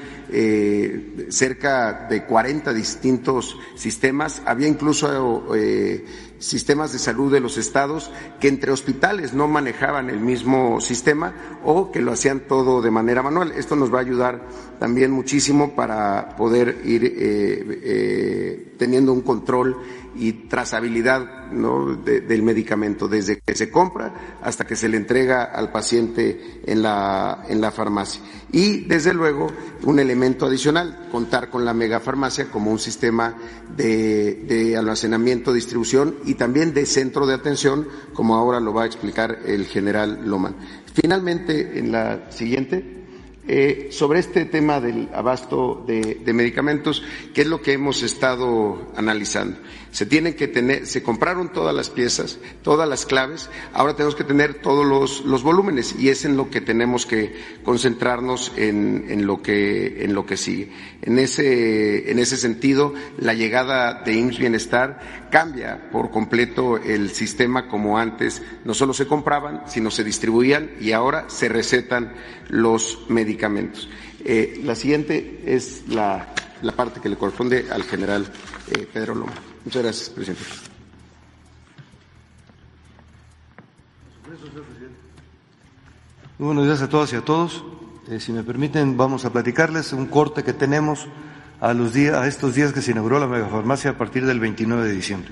cerca 1.30 2.08
de 2.10 2.26
40 2.26 2.74
distintos 2.74 3.58
sistemas. 3.76 4.42
Había 4.46 4.68
incluso 4.68 5.56
eh, 5.56 6.06
sistemas 6.40 6.92
de 6.92 7.00
salud 7.00 7.32
de 7.32 7.40
los 7.40 7.58
estados 7.58 8.12
que 8.40 8.48
entre 8.48 8.72
hospitales 8.72 9.34
no 9.34 9.48
manejaban 9.48 10.10
el 10.10 10.20
mismo 10.20 10.82
sistema 10.82 11.34
o 11.64 11.92
que 11.92 12.02
lo 12.02 12.12
hacían 12.12 12.42
todo 12.42 12.82
de 12.82 12.92
manera 12.92 13.22
manual. 13.22 13.52
Esto 13.52 13.76
nos 13.76 13.94
va 13.94 14.00
a 14.00 14.02
ayudar 14.02 14.42
también 14.80 15.12
muchísimo 15.12 15.76
para 15.76 16.36
poder 16.36 16.82
ir 16.86 17.06
eh, 17.06 17.82
eh, 17.84 18.74
teniendo 18.78 19.14
un 19.14 19.22
control 19.22 19.78
y 20.16 20.34
trazabilidad 20.48 21.52
del 21.52 22.44
medicamento, 22.44 23.08
desde 23.08 23.40
que 23.40 23.56
se 23.56 23.70
compra 23.70 24.38
hasta 24.42 24.66
que 24.66 24.76
se 24.76 24.88
le 24.88 24.98
entrega 24.98 25.44
al 25.44 25.72
paciente 25.72 26.62
en 26.66 26.82
la, 26.82 27.44
en 27.48 27.60
la 27.62 27.72
farmacia. 27.72 28.22
Y, 28.52 28.86
desde 28.86 29.14
luego, 29.14 29.48
un 29.84 30.00
elemento 30.00 30.48
adicional, 30.48 31.08
contar 31.12 31.50
con 31.50 31.66
la 31.66 31.74
megafarmacia 31.74 32.50
como 32.50 32.72
un 32.72 32.80
sistema 32.80 33.36
de, 33.76 34.76
almacenamiento, 34.78 35.54
distribución 35.54 36.16
y 36.26 36.34
también 36.34 36.74
de 36.74 36.86
centro 36.86 37.28
de 37.28 37.36
atención, 37.36 37.88
como 38.14 38.36
ahora 38.36 38.60
lo 38.60 38.74
va 38.74 38.84
a 38.84 38.88
explicar 38.88 39.40
el 39.46 39.66
general 39.66 40.22
Loman. 40.26 40.56
Finalmente, 40.94 41.80
en 41.80 41.92
la 41.92 42.32
siguiente. 42.32 42.96
Eh, 43.52 43.88
sobre 43.92 44.20
este 44.20 44.46
tema 44.46 44.80
del 44.80 45.10
abasto 45.12 45.84
de, 45.88 46.22
medicamentos, 46.34 47.02
¿qué 47.34 47.42
es 47.42 47.48
lo 47.48 47.64
que 47.64 47.74
hemos 47.74 48.04
estado 48.04 48.92
analizando? 48.96 49.58
Se 49.92 50.06
tienen 50.06 50.36
que 50.36 50.48
tener, 50.48 50.86
se 50.86 51.02
compraron 51.02 51.52
todas 51.52 51.74
las 51.74 51.90
piezas, 51.90 52.38
todas 52.62 52.88
las 52.88 53.06
claves, 53.06 53.50
ahora 53.74 53.96
tenemos 53.96 54.16
que 54.16 54.24
tener 54.24 54.56
todos 54.56 54.86
los, 55.26 55.44
volúmenes 55.44 55.96
y 55.98 56.10
es 56.10 56.26
en 56.26 56.38
lo 56.38 56.50
que 56.50 56.62
tenemos 56.62 57.06
que 57.06 57.34
concentrarnos 57.64 58.52
en, 58.56 59.26
lo 59.26 59.42
que 59.42 60.04
en 60.04 60.14
lo 60.14 60.26
que 60.26 60.38
sigue. 60.38 60.72
En 61.02 61.18
ese, 61.18 62.12
en 62.12 62.20
ese 62.20 62.38
sentido, 62.38 62.94
la 63.18 63.34
llegada 63.34 64.04
de 64.04 64.14
IMSS 64.14 64.40
Bienestar 64.40 65.28
cambia 65.32 65.90
por 65.92 66.12
completo 66.12 66.78
el 66.78 67.10
sistema 67.12 67.68
como 67.68 67.98
antes 67.98 68.42
no 68.66 68.74
solo 68.74 68.94
se 68.94 69.08
compraban, 69.08 69.64
sino 69.68 69.92
se 69.92 70.04
distribuían 70.04 70.72
y 70.80 70.92
ahora 70.92 71.26
se 71.30 71.50
recetan 71.50 72.14
los 72.50 73.06
medicamentos. 73.10 73.90
Eh, 74.26 74.60
la 74.64 74.76
siguiente 74.76 75.42
es 75.46 75.88
la, 75.88 76.34
parte 76.76 77.00
que 77.00 77.10
le 77.10 77.16
corresponde 77.16 77.66
al 77.72 77.84
general 77.84 78.32
eh, 78.72 78.86
Pedro 78.92 79.16
Loma. 79.16 79.49
Muchas 79.70 79.84
gracias, 79.84 80.10
presidente. 80.10 80.44
Muy 86.40 86.46
buenos 86.48 86.66
días 86.66 86.82
a 86.82 86.90
todas 86.90 87.14
y 87.14 87.16
a 87.16 87.22
todos. 87.22 87.64
Eh, 88.10 88.20
si 88.20 88.32
me 88.32 88.42
permiten, 88.42 88.98
vamos 88.98 89.26
a 89.26 89.32
platicarles 89.32 89.94
un 89.94 90.08
corte 90.08 90.42
que 90.44 90.54
tenemos 90.54 91.06
a, 91.62 91.76
los 91.76 91.94
días, 91.94 92.16
a 92.16 92.26
estos 92.26 92.56
días 92.56 92.74
que 92.74 92.82
se 92.82 92.94
inauguró 92.94 93.20
la 93.20 93.28
megafarmacia 93.28 93.92
a 93.92 93.94
partir 93.94 94.26
del 94.26 94.40
29 94.40 94.88
de 94.88 94.92
diciembre. 94.92 95.30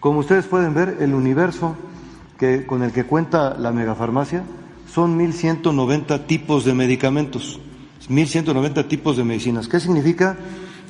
Como 0.00 0.20
ustedes 0.20 0.46
pueden 0.46 0.72
ver, 0.72 0.96
el 1.00 1.12
universo 1.12 1.76
que, 2.38 2.64
con 2.64 2.82
el 2.82 2.92
que 2.92 3.04
cuenta 3.04 3.54
la 3.58 3.70
megafarmacia 3.70 4.44
son 4.90 5.18
1.190 5.18 6.26
tipos 6.26 6.64
de 6.64 6.72
medicamentos, 6.72 7.60
1.190 8.08 8.88
tipos 8.88 9.18
de 9.18 9.24
medicinas. 9.24 9.68
¿Qué 9.68 9.78
significa? 9.78 10.38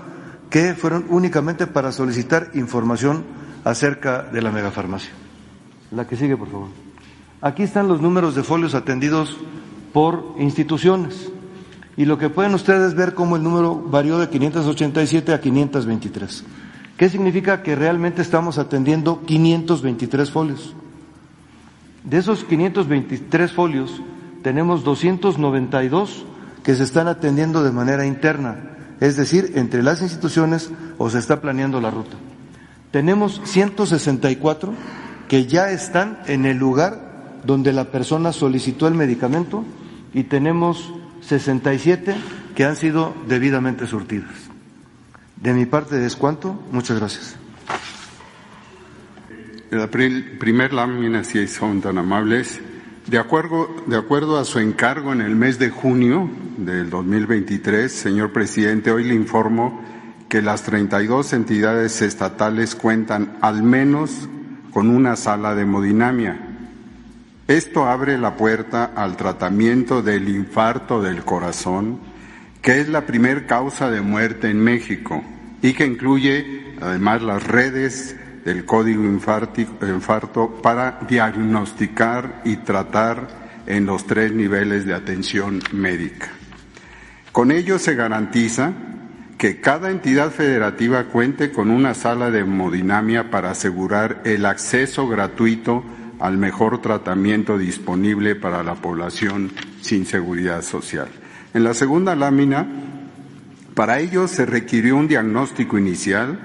que 0.48 0.74
fueron 0.74 1.06
únicamente 1.08 1.66
para 1.66 1.90
solicitar 1.90 2.50
información 2.54 3.24
acerca 3.64 4.22
de 4.22 4.42
la 4.42 4.52
megafarmacia. 4.52 5.10
La 5.90 6.06
que 6.06 6.14
sigue, 6.14 6.36
por 6.36 6.48
favor. 6.52 6.68
Aquí 7.40 7.64
están 7.64 7.88
los 7.88 8.00
números 8.00 8.36
de 8.36 8.44
folios 8.44 8.76
atendidos 8.76 9.36
por 9.92 10.36
instituciones. 10.38 11.32
Y 11.96 12.04
lo 12.04 12.18
que 12.18 12.30
pueden 12.30 12.54
ustedes 12.54 12.94
ver 12.94 13.14
como 13.14 13.36
el 13.36 13.42
número 13.42 13.74
varió 13.74 14.18
de 14.18 14.28
587 14.28 15.32
a 15.32 15.40
523. 15.40 16.44
¿Qué 16.96 17.08
significa 17.08 17.62
que 17.62 17.74
realmente 17.74 18.22
estamos 18.22 18.58
atendiendo 18.58 19.22
523 19.26 20.30
folios? 20.30 20.74
De 22.04 22.18
esos 22.18 22.44
523 22.44 23.52
folios, 23.52 24.02
tenemos 24.42 24.84
292 24.84 26.24
que 26.62 26.74
se 26.74 26.84
están 26.84 27.08
atendiendo 27.08 27.62
de 27.62 27.72
manera 27.72 28.06
interna, 28.06 28.76
es 29.00 29.16
decir, 29.16 29.52
entre 29.54 29.82
las 29.82 30.02
instituciones 30.02 30.70
o 30.98 31.10
se 31.10 31.18
está 31.18 31.40
planeando 31.40 31.80
la 31.80 31.90
ruta. 31.90 32.16
Tenemos 32.90 33.40
164 33.44 34.74
que 35.28 35.46
ya 35.46 35.70
están 35.70 36.18
en 36.26 36.44
el 36.44 36.58
lugar 36.58 37.40
donde 37.44 37.72
la 37.72 37.84
persona 37.84 38.32
solicitó 38.32 38.88
el 38.88 38.94
medicamento 38.94 39.64
y 40.12 40.24
tenemos 40.24 40.92
67 41.30 42.16
que 42.56 42.64
han 42.64 42.74
sido 42.74 43.14
debidamente 43.28 43.86
surtidas. 43.86 44.34
De 45.36 45.54
mi 45.54 45.64
parte 45.64 46.04
es 46.04 46.16
cuanto. 46.16 46.60
Muchas 46.72 46.98
gracias. 46.98 47.36
La 49.70 49.86
primer 49.86 50.72
lámina, 50.72 51.22
si 51.22 51.46
son 51.46 51.80
tan 51.80 51.98
amables. 51.98 52.60
De 53.06 53.18
acuerdo, 53.18 53.68
de 53.86 53.96
acuerdo 53.96 54.38
a 54.38 54.44
su 54.44 54.58
encargo 54.58 55.12
en 55.12 55.20
el 55.20 55.36
mes 55.36 55.60
de 55.60 55.70
junio 55.70 56.28
del 56.56 56.90
2023, 56.90 57.90
señor 57.90 58.32
presidente, 58.32 58.90
hoy 58.90 59.04
le 59.04 59.14
informo 59.14 59.84
que 60.28 60.42
las 60.42 60.64
32 60.64 61.32
entidades 61.32 62.02
estatales 62.02 62.74
cuentan 62.74 63.38
al 63.40 63.62
menos 63.62 64.28
con 64.72 64.90
una 64.90 65.14
sala 65.14 65.54
de 65.54 65.62
hemodinamia. 65.62 66.49
Esto 67.50 67.84
abre 67.84 68.16
la 68.16 68.36
puerta 68.36 68.92
al 68.94 69.16
tratamiento 69.16 70.02
del 70.02 70.28
infarto 70.28 71.02
del 71.02 71.24
corazón, 71.24 71.98
que 72.62 72.78
es 72.78 72.88
la 72.88 73.06
primer 73.06 73.46
causa 73.46 73.90
de 73.90 74.00
muerte 74.02 74.48
en 74.48 74.60
México 74.62 75.20
y 75.60 75.72
que 75.72 75.84
incluye 75.84 76.76
además 76.80 77.22
las 77.22 77.42
redes 77.42 78.14
del 78.44 78.64
código 78.64 79.02
infarto 79.02 80.62
para 80.62 81.00
diagnosticar 81.08 82.42
y 82.44 82.58
tratar 82.58 83.26
en 83.66 83.84
los 83.84 84.06
tres 84.06 84.32
niveles 84.32 84.86
de 84.86 84.94
atención 84.94 85.60
médica. 85.72 86.28
Con 87.32 87.50
ello 87.50 87.80
se 87.80 87.96
garantiza 87.96 88.70
que 89.38 89.60
cada 89.60 89.90
entidad 89.90 90.30
federativa 90.30 91.06
cuente 91.06 91.50
con 91.50 91.72
una 91.72 91.94
sala 91.94 92.30
de 92.30 92.42
hemodinamia 92.42 93.28
para 93.28 93.50
asegurar 93.50 94.20
el 94.24 94.46
acceso 94.46 95.08
gratuito 95.08 95.82
al 96.20 96.36
mejor 96.36 96.80
tratamiento 96.80 97.58
disponible 97.58 98.36
para 98.36 98.62
la 98.62 98.74
población 98.74 99.50
sin 99.80 100.06
seguridad 100.06 100.62
social. 100.62 101.08
En 101.54 101.64
la 101.64 101.74
segunda 101.74 102.14
lámina, 102.14 102.66
para 103.74 103.98
ello 103.98 104.28
se 104.28 104.46
requirió 104.46 104.96
un 104.96 105.08
diagnóstico 105.08 105.78
inicial, 105.78 106.38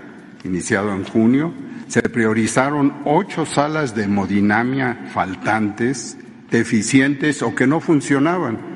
iniciado 0.43 0.93
en 0.93 1.03
junio, 1.03 1.53
se 1.87 2.01
priorizaron 2.01 3.01
ocho 3.05 3.45
salas 3.45 3.93
de 3.93 4.03
hemodinamia 4.03 5.09
faltantes, 5.13 6.17
deficientes 6.49 7.41
o 7.41 7.53
que 7.53 7.67
no 7.67 7.79
funcionaban 7.79 8.75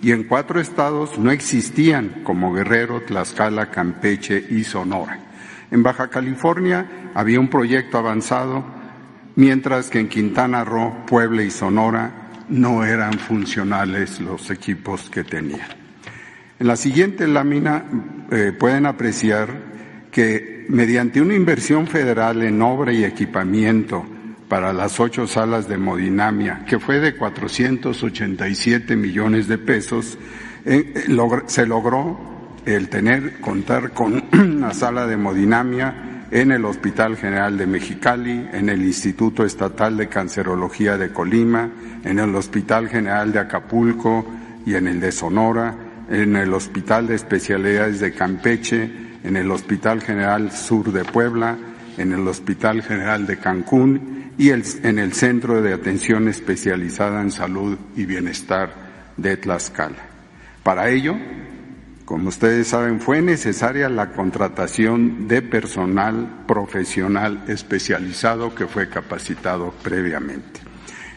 y 0.00 0.12
en 0.12 0.24
cuatro 0.24 0.60
estados 0.60 1.18
no 1.18 1.30
existían 1.30 2.22
como 2.24 2.52
Guerrero, 2.52 3.02
Tlaxcala, 3.02 3.70
Campeche 3.70 4.44
y 4.50 4.64
Sonora. 4.64 5.18
En 5.70 5.82
Baja 5.82 6.08
California 6.08 7.10
había 7.14 7.40
un 7.40 7.48
proyecto 7.48 7.98
avanzado, 7.98 8.64
mientras 9.38 9.88
que 9.88 10.00
en 10.00 10.08
Quintana 10.08 10.64
Roo, 10.64 11.06
Puebla 11.06 11.44
y 11.44 11.50
Sonora 11.52 12.44
no 12.48 12.84
eran 12.84 13.12
funcionales 13.12 14.20
los 14.20 14.50
equipos 14.50 15.08
que 15.10 15.22
tenían. 15.22 15.68
En 16.58 16.66
la 16.66 16.74
siguiente 16.74 17.28
lámina 17.28 17.84
eh, 18.32 18.52
pueden 18.58 18.84
apreciar 18.84 19.48
que 20.10 20.66
mediante 20.68 21.20
una 21.20 21.36
inversión 21.36 21.86
federal 21.86 22.42
en 22.42 22.60
obra 22.60 22.92
y 22.92 23.04
equipamiento 23.04 24.04
para 24.48 24.72
las 24.72 24.98
ocho 24.98 25.28
salas 25.28 25.68
de 25.68 25.76
hemodinamia, 25.76 26.64
que 26.66 26.80
fue 26.80 26.98
de 26.98 27.14
487 27.14 28.96
millones 28.96 29.46
de 29.46 29.58
pesos, 29.58 30.18
eh, 30.64 30.92
eh, 30.96 31.42
se 31.46 31.64
logró 31.64 32.50
el 32.66 32.88
tener, 32.88 33.40
contar 33.40 33.92
con 33.92 34.24
una 34.32 34.74
sala 34.74 35.06
de 35.06 35.14
hemodinamia 35.14 36.07
en 36.30 36.52
el 36.52 36.64
Hospital 36.64 37.16
General 37.16 37.56
de 37.56 37.66
Mexicali, 37.66 38.48
en 38.52 38.68
el 38.68 38.82
Instituto 38.82 39.44
Estatal 39.44 39.96
de 39.96 40.08
Cancerología 40.08 40.98
de 40.98 41.12
Colima, 41.12 41.70
en 42.04 42.18
el 42.18 42.34
Hospital 42.34 42.88
General 42.88 43.32
de 43.32 43.38
Acapulco 43.38 44.26
y 44.66 44.74
en 44.74 44.88
el 44.88 45.00
de 45.00 45.12
Sonora, 45.12 45.74
en 46.10 46.36
el 46.36 46.52
Hospital 46.52 47.06
de 47.06 47.14
Especialidades 47.14 48.00
de 48.00 48.12
Campeche, 48.12 48.90
en 49.24 49.36
el 49.36 49.50
Hospital 49.50 50.02
General 50.02 50.52
Sur 50.52 50.92
de 50.92 51.04
Puebla, 51.04 51.56
en 51.96 52.12
el 52.12 52.26
Hospital 52.28 52.82
General 52.82 53.26
de 53.26 53.38
Cancún 53.38 54.32
y 54.38 54.50
en 54.50 54.98
el 54.98 55.12
Centro 55.14 55.62
de 55.62 55.72
Atención 55.72 56.28
Especializada 56.28 57.20
en 57.22 57.30
Salud 57.30 57.76
y 57.96 58.04
Bienestar 58.04 58.70
de 59.16 59.36
Tlaxcala. 59.36 59.96
Para 60.62 60.90
ello, 60.90 61.16
como 62.08 62.30
ustedes 62.30 62.68
saben, 62.68 63.02
fue 63.02 63.20
necesaria 63.20 63.90
la 63.90 64.12
contratación 64.12 65.28
de 65.28 65.42
personal 65.42 66.44
profesional 66.46 67.44
especializado 67.48 68.54
que 68.54 68.66
fue 68.66 68.88
capacitado 68.88 69.74
previamente. 69.82 70.60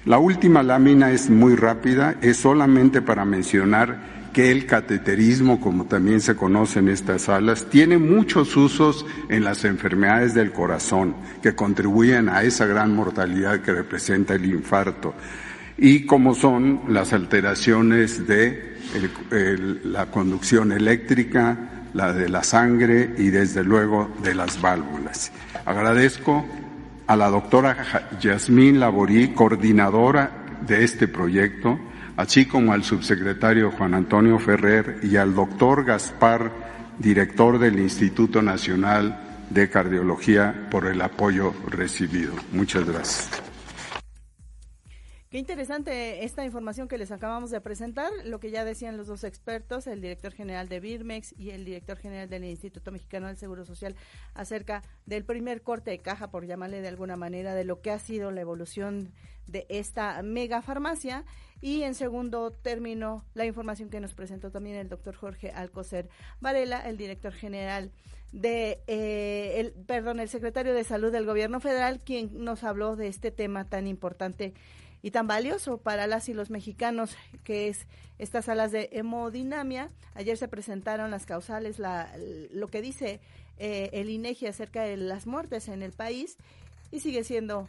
La 0.03 0.17
última 0.17 0.63
lámina 0.63 1.11
es 1.11 1.29
muy 1.29 1.55
rápida, 1.55 2.17
es 2.21 2.35
solamente 2.35 3.01
para 3.01 3.23
mencionar 3.23 4.31
que 4.33 4.51
el 4.51 4.65
cateterismo, 4.65 5.61
como 5.61 5.85
también 5.85 6.19
se 6.19 6.35
conoce 6.35 6.79
en 6.79 6.89
estas 6.89 7.21
salas, 7.21 7.67
tiene 7.69 7.97
muchos 7.97 8.57
usos 8.57 9.05
en 9.29 9.45
las 9.45 9.63
enfermedades 9.63 10.33
del 10.33 10.51
corazón 10.51 11.15
que 11.41 11.55
contribuyen 11.55 12.27
a 12.27 12.43
esa 12.43 12.65
gran 12.65 12.93
mortalidad 12.93 13.61
que 13.61 13.71
representa 13.71 14.35
el 14.35 14.43
infarto 14.43 15.13
y 15.83 16.05
como 16.05 16.35
son 16.35 16.81
las 16.89 17.11
alteraciones 17.11 18.27
de 18.27 18.77
la 19.83 20.05
conducción 20.11 20.71
eléctrica, 20.71 21.87
la 21.95 22.13
de 22.13 22.29
la 22.29 22.43
sangre 22.43 23.15
y 23.17 23.31
desde 23.31 23.63
luego 23.63 24.13
de 24.21 24.35
las 24.35 24.61
válvulas. 24.61 25.31
Agradezco 25.65 26.45
a 27.07 27.15
la 27.15 27.29
doctora 27.29 28.09
Yasmín 28.21 28.79
Laborí, 28.79 29.29
coordinadora 29.29 30.59
de 30.67 30.83
este 30.83 31.07
proyecto, 31.07 31.79
así 32.15 32.45
como 32.45 32.73
al 32.73 32.83
subsecretario 32.83 33.71
Juan 33.71 33.95
Antonio 33.95 34.37
Ferrer 34.37 34.99
y 35.01 35.15
al 35.15 35.33
doctor 35.33 35.83
Gaspar, 35.83 36.51
director 36.99 37.57
del 37.57 37.79
Instituto 37.79 38.43
Nacional 38.43 39.47
de 39.49 39.67
Cardiología, 39.67 40.67
por 40.69 40.85
el 40.85 41.01
apoyo 41.01 41.55
recibido. 41.71 42.33
Muchas 42.51 42.85
gracias. 42.85 43.50
Qué 45.31 45.37
interesante 45.37 46.25
esta 46.25 46.43
información 46.43 46.89
que 46.89 46.97
les 46.97 47.09
acabamos 47.09 47.51
de 47.51 47.61
presentar, 47.61 48.11
lo 48.25 48.41
que 48.41 48.51
ya 48.51 48.65
decían 48.65 48.97
los 48.97 49.07
dos 49.07 49.23
expertos, 49.23 49.87
el 49.87 50.01
director 50.01 50.33
general 50.33 50.67
de 50.67 50.81
Birmex 50.81 51.33
y 51.37 51.51
el 51.51 51.63
director 51.63 51.97
general 51.97 52.27
del 52.27 52.43
Instituto 52.43 52.91
Mexicano 52.91 53.27
del 53.27 53.37
Seguro 53.37 53.63
Social, 53.63 53.95
acerca 54.33 54.83
del 55.05 55.23
primer 55.23 55.61
corte 55.61 55.89
de 55.89 55.99
caja, 55.99 56.31
por 56.31 56.45
llamarle 56.45 56.81
de 56.81 56.89
alguna 56.89 57.15
manera, 57.15 57.55
de 57.55 57.63
lo 57.63 57.79
que 57.79 57.91
ha 57.91 57.99
sido 57.99 58.29
la 58.29 58.41
evolución 58.41 59.13
de 59.47 59.65
esta 59.69 60.21
mega 60.21 60.61
farmacia 60.61 61.23
y 61.61 61.83
en 61.83 61.95
segundo 61.95 62.51
término, 62.51 63.23
la 63.33 63.45
información 63.45 63.89
que 63.89 64.01
nos 64.01 64.13
presentó 64.13 64.51
también 64.51 64.75
el 64.75 64.89
doctor 64.89 65.15
Jorge 65.15 65.51
Alcocer 65.51 66.09
Varela, 66.41 66.81
el 66.81 66.97
director 66.97 67.31
general 67.31 67.93
de, 68.33 68.81
eh, 68.87 69.61
el, 69.61 69.71
perdón, 69.85 70.19
el 70.19 70.27
secretario 70.27 70.73
de 70.73 70.83
Salud 70.83 71.09
del 71.09 71.25
Gobierno 71.25 71.61
Federal, 71.61 72.01
quien 72.03 72.43
nos 72.43 72.65
habló 72.65 72.97
de 72.97 73.07
este 73.07 73.31
tema 73.31 73.69
tan 73.69 73.87
importante 73.87 74.53
y 75.01 75.11
tan 75.11 75.27
valioso 75.27 75.77
para 75.77 76.07
las 76.07 76.29
y 76.29 76.33
los 76.33 76.49
mexicanos, 76.49 77.15
que 77.43 77.67
es 77.67 77.87
estas 78.19 78.45
salas 78.45 78.71
de 78.71 78.89
hemodinamia. 78.91 79.89
Ayer 80.13 80.37
se 80.37 80.47
presentaron 80.47 81.11
las 81.11 81.25
causales, 81.25 81.79
la, 81.79 82.11
lo 82.51 82.67
que 82.67 82.81
dice 82.81 83.19
eh, 83.57 83.89
el 83.93 84.09
INEGI 84.09 84.47
acerca 84.47 84.83
de 84.83 84.97
las 84.97 85.27
muertes 85.27 85.67
en 85.67 85.81
el 85.81 85.91
país 85.91 86.37
y 86.91 86.99
sigue 86.99 87.23
siendo 87.23 87.67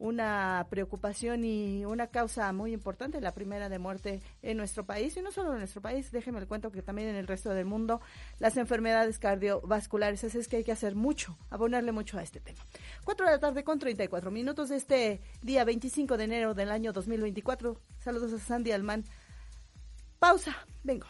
una 0.00 0.66
preocupación 0.70 1.44
y 1.44 1.84
una 1.84 2.08
causa 2.08 2.52
muy 2.52 2.72
importante, 2.72 3.20
la 3.20 3.34
primera 3.34 3.68
de 3.68 3.78
muerte 3.78 4.22
en 4.42 4.56
nuestro 4.56 4.84
país, 4.84 5.16
y 5.16 5.22
no 5.22 5.30
solo 5.30 5.52
en 5.52 5.58
nuestro 5.58 5.82
país, 5.82 6.10
déjeme 6.10 6.40
el 6.40 6.48
cuento 6.48 6.72
que 6.72 6.82
también 6.82 7.08
en 7.08 7.16
el 7.16 7.26
resto 7.26 7.50
del 7.50 7.66
mundo, 7.66 8.00
las 8.38 8.56
enfermedades 8.56 9.18
cardiovasculares, 9.18 10.24
así 10.24 10.38
es 10.38 10.48
que 10.48 10.56
hay 10.56 10.64
que 10.64 10.72
hacer 10.72 10.94
mucho, 10.94 11.36
abonarle 11.50 11.92
mucho 11.92 12.18
a 12.18 12.22
este 12.22 12.40
tema. 12.40 12.60
Cuatro 13.04 13.26
de 13.26 13.32
la 13.32 13.38
tarde 13.38 13.62
con 13.62 13.78
34 13.78 14.30
minutos 14.30 14.70
de 14.70 14.76
este 14.76 15.20
día 15.42 15.64
25 15.64 16.16
de 16.16 16.24
enero 16.24 16.54
del 16.54 16.70
año 16.70 16.92
2024. 16.94 17.78
Saludos 18.00 18.32
a 18.32 18.38
Sandy 18.38 18.72
Alman. 18.72 19.04
Pausa, 20.18 20.56
vengo. 20.82 21.06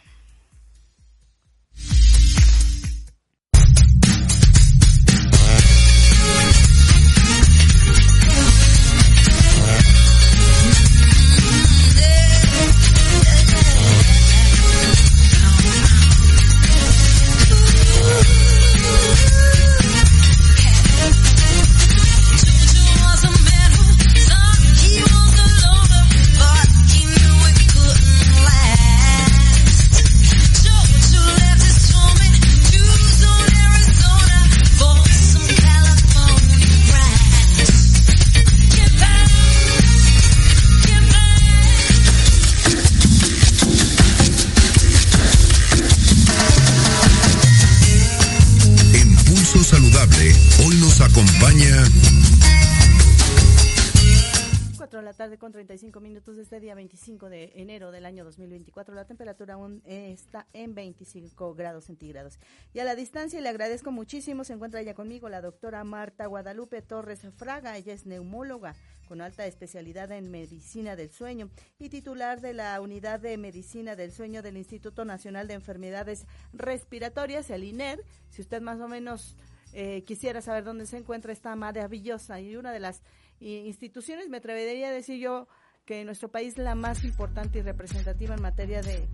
Este 56.51 56.59
día 56.59 56.75
25 56.75 57.29
de 57.29 57.53
enero 57.55 57.91
del 57.91 58.05
año 58.05 58.25
2024. 58.25 58.93
La 58.93 59.05
temperatura 59.05 59.53
aún 59.53 59.81
está 59.85 60.47
en 60.51 60.75
25 60.75 61.55
grados 61.55 61.85
centígrados. 61.85 62.39
Y 62.73 62.79
a 62.79 62.83
la 62.83 62.93
distancia 62.93 63.39
le 63.39 63.47
agradezco 63.47 63.89
muchísimo. 63.89 64.43
Se 64.43 64.51
encuentra 64.51 64.81
ya 64.81 64.93
conmigo 64.93 65.29
la 65.29 65.39
doctora 65.39 65.81
Marta 65.85 66.25
Guadalupe 66.25 66.81
Torres 66.81 67.21
Fraga. 67.37 67.77
Ella 67.77 67.93
es 67.93 68.05
neumóloga 68.05 68.75
con 69.07 69.21
alta 69.21 69.45
especialidad 69.45 70.11
en 70.11 70.29
medicina 70.29 70.97
del 70.97 71.09
sueño 71.09 71.49
y 71.79 71.87
titular 71.87 72.41
de 72.41 72.53
la 72.53 72.81
unidad 72.81 73.21
de 73.21 73.37
medicina 73.37 73.95
del 73.95 74.11
sueño 74.11 74.41
del 74.41 74.57
Instituto 74.57 75.05
Nacional 75.05 75.47
de 75.47 75.53
Enfermedades 75.53 76.25
Respiratorias, 76.51 77.49
el 77.49 77.63
INER. 77.63 78.03
Si 78.29 78.41
usted 78.41 78.61
más 78.61 78.81
o 78.81 78.89
menos 78.89 79.37
eh, 79.71 80.03
quisiera 80.03 80.41
saber 80.41 80.65
dónde 80.65 80.85
se 80.85 80.97
encuentra 80.97 81.31
esta 81.31 81.55
maravillosa 81.55 82.41
y 82.41 82.57
una 82.57 82.73
de 82.73 82.81
las 82.81 83.03
instituciones, 83.39 84.27
me 84.29 84.37
atrevería 84.37 84.89
a 84.89 84.91
decir 84.91 85.17
yo 85.17 85.47
que 85.91 85.99
en 85.99 86.05
nuestro 86.05 86.31
país 86.31 86.57
la 86.57 86.73
más 86.73 87.03
importante 87.03 87.59
y 87.59 87.63
representativa 87.63 88.33
en 88.33 88.41
materia 88.41 88.81
de, 88.81 89.09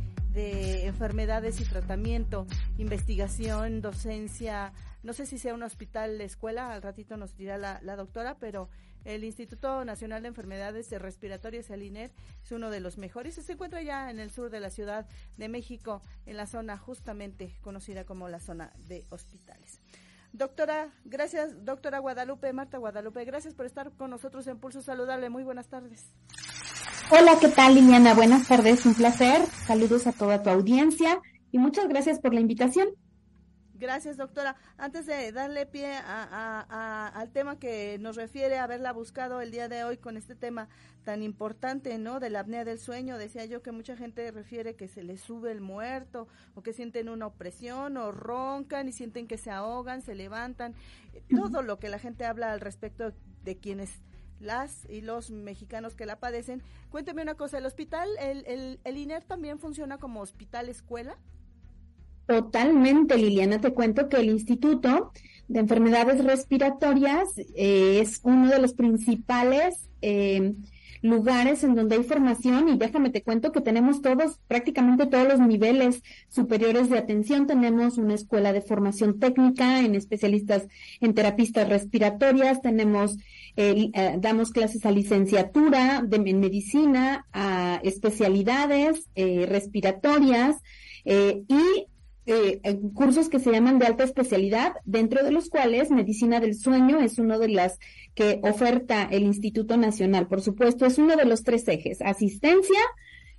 enfermedades 0.85 1.59
y 1.59 1.63
tratamiento, 1.63 2.45
investigación, 2.77 3.81
docencia, 3.81 4.73
no 5.01 5.13
sé 5.13 5.25
si 5.25 5.39
sea 5.39 5.55
un 5.55 5.63
hospital, 5.63 6.21
escuela, 6.21 6.71
al 6.71 6.83
ratito 6.83 7.17
nos 7.17 7.35
dirá 7.35 7.57
la, 7.57 7.95
doctora, 7.95 8.37
pero 8.39 8.69
el 9.05 9.23
Instituto 9.23 9.83
Nacional 9.85 10.21
de 10.21 10.27
Enfermedades 10.27 10.91
Respiratorias, 10.91 11.71
el 11.71 11.81
INER, 11.81 12.11
es 12.43 12.51
uno 12.51 12.69
de 12.69 12.79
los 12.79 12.99
mejores. 12.99 13.33
Se 13.33 13.53
encuentra 13.53 13.81
ya 13.81 14.11
en 14.11 14.19
el 14.19 14.29
sur 14.29 14.51
de 14.51 14.59
la 14.59 14.69
Ciudad 14.69 15.07
de 15.37 15.49
México, 15.49 16.03
en 16.27 16.37
la 16.37 16.45
zona 16.45 16.77
justamente 16.77 17.57
conocida 17.61 18.03
como 18.03 18.29
la 18.29 18.39
zona 18.39 18.71
de 18.87 19.03
hospitales. 19.09 19.81
Doctora, 20.33 20.89
gracias, 21.05 21.65
doctora 21.65 21.99
Guadalupe, 21.99 22.51
Marta 22.53 22.77
Guadalupe, 22.77 23.25
gracias 23.25 23.53
por 23.53 23.65
estar 23.65 23.91
con 23.91 24.11
nosotros 24.11 24.45
en 24.47 24.59
Pulso 24.59 24.81
Saludable. 24.81 25.29
Muy 25.29 25.43
buenas 25.43 25.67
tardes. 25.67 26.05
Hola, 27.09 27.37
¿qué 27.39 27.47
tal, 27.47 27.75
Liliana? 27.75 28.13
Buenas 28.13 28.47
tardes, 28.47 28.85
un 28.85 28.93
placer. 28.93 29.45
Saludos 29.65 30.07
a 30.07 30.11
toda 30.11 30.43
tu 30.43 30.49
audiencia 30.49 31.19
y 31.51 31.57
muchas 31.57 31.87
gracias 31.87 32.19
por 32.19 32.33
la 32.33 32.41
invitación. 32.41 32.89
Gracias, 33.79 34.17
doctora. 34.17 34.55
Antes 34.79 35.05
de 35.05 35.31
darle 35.31 35.67
pie 35.67 35.93
al 35.97 37.29
tema 37.31 37.59
que 37.59 37.97
nos 37.99 38.15
refiere 38.15 38.57
a 38.57 38.63
haberla 38.63 38.91
buscado 38.91 39.39
el 39.39 39.51
día 39.51 39.69
de 39.69 39.83
hoy 39.83 39.97
con 39.97 40.17
este 40.17 40.33
tema 40.33 40.67
tan 41.03 41.21
importante, 41.21 41.95
¿no? 41.99 42.19
De 42.19 42.31
la 42.31 42.39
apnea 42.39 42.65
del 42.65 42.79
sueño, 42.79 43.19
decía 43.19 43.45
yo 43.45 43.61
que 43.61 43.71
mucha 43.71 43.95
gente 43.95 44.31
refiere 44.31 44.75
que 44.75 44.87
se 44.87 45.03
les 45.03 45.21
sube 45.21 45.51
el 45.51 45.61
muerto 45.61 46.27
o 46.55 46.63
que 46.63 46.73
sienten 46.73 47.07
una 47.07 47.27
opresión 47.27 47.97
o 47.97 48.11
roncan 48.11 48.87
y 48.87 48.91
sienten 48.93 49.27
que 49.27 49.37
se 49.37 49.51
ahogan, 49.51 50.01
se 50.01 50.15
levantan. 50.15 50.73
Todo 51.29 51.61
lo 51.61 51.77
que 51.77 51.89
la 51.89 51.99
gente 51.99 52.25
habla 52.25 52.51
al 52.51 52.61
respecto 52.61 53.13
de 53.43 53.57
quienes 53.57 54.01
las 54.39 54.85
y 54.89 55.01
los 55.01 55.29
mexicanos 55.29 55.95
que 55.95 56.07
la 56.07 56.19
padecen. 56.19 56.63
Cuénteme 56.89 57.21
una 57.21 57.35
cosa, 57.35 57.59
¿el 57.59 57.65
hospital, 57.67 58.09
el, 58.19 58.43
el, 58.47 58.79
el 58.83 58.97
INER 58.97 59.23
también 59.23 59.59
funciona 59.59 59.99
como 59.99 60.21
hospital 60.21 60.67
escuela? 60.67 61.15
Totalmente, 62.27 63.17
Liliana. 63.17 63.61
Te 63.61 63.73
cuento 63.73 64.09
que 64.09 64.17
el 64.17 64.29
Instituto 64.29 65.13
de 65.47 65.61
Enfermedades 65.61 66.23
Respiratorias 66.25 67.29
eh, 67.55 68.01
es 68.01 68.19
uno 68.23 68.49
de 68.49 68.59
los 68.59 68.73
principales 68.73 69.87
eh, 70.01 70.53
lugares 71.01 71.63
en 71.63 71.75
donde 71.75 71.95
hay 71.95 72.03
formación 72.03 72.67
y 72.67 72.77
déjame 72.77 73.11
te 73.11 73.23
cuento 73.23 73.53
que 73.53 73.61
tenemos 73.61 74.01
todos, 74.01 74.41
prácticamente 74.49 75.05
todos 75.05 75.25
los 75.25 75.39
niveles 75.39 76.03
superiores 76.27 76.89
de 76.89 76.97
atención. 76.97 77.47
Tenemos 77.47 77.97
una 77.97 78.15
escuela 78.15 78.51
de 78.51 78.59
formación 78.59 79.19
técnica 79.19 79.79
en 79.79 79.95
especialistas 79.95 80.67
en 80.99 81.13
terapistas 81.13 81.69
respiratorias, 81.69 82.61
tenemos, 82.61 83.15
eh, 83.55 83.89
damos 84.19 84.51
clases 84.51 84.85
a 84.85 84.91
licenciatura 84.91 86.03
de, 86.05 86.17
en 86.17 86.41
medicina, 86.41 87.25
a 87.31 87.79
especialidades 87.83 89.07
respiratorias 89.15 90.57
y 91.05 91.87
eh, 92.27 92.79
cursos 92.93 93.29
que 93.29 93.39
se 93.39 93.51
llaman 93.51 93.79
de 93.79 93.87
alta 93.87 94.03
especialidad, 94.03 94.75
dentro 94.83 95.23
de 95.23 95.31
los 95.31 95.49
cuales 95.49 95.91
medicina 95.91 96.41
del 96.41 96.55
sueño 96.55 96.99
es 96.99 97.19
uno 97.19 97.39
de 97.39 97.47
las 97.47 97.79
que 98.15 98.41
oferta 98.43 99.07
el 99.09 99.23
Instituto 99.23 99.77
Nacional. 99.77 100.27
Por 100.27 100.41
supuesto, 100.41 100.85
es 100.85 100.97
uno 100.97 101.15
de 101.15 101.23
los 101.23 101.43
tres 101.43 101.65
ejes, 101.69 102.01
asistencia, 102.01 102.79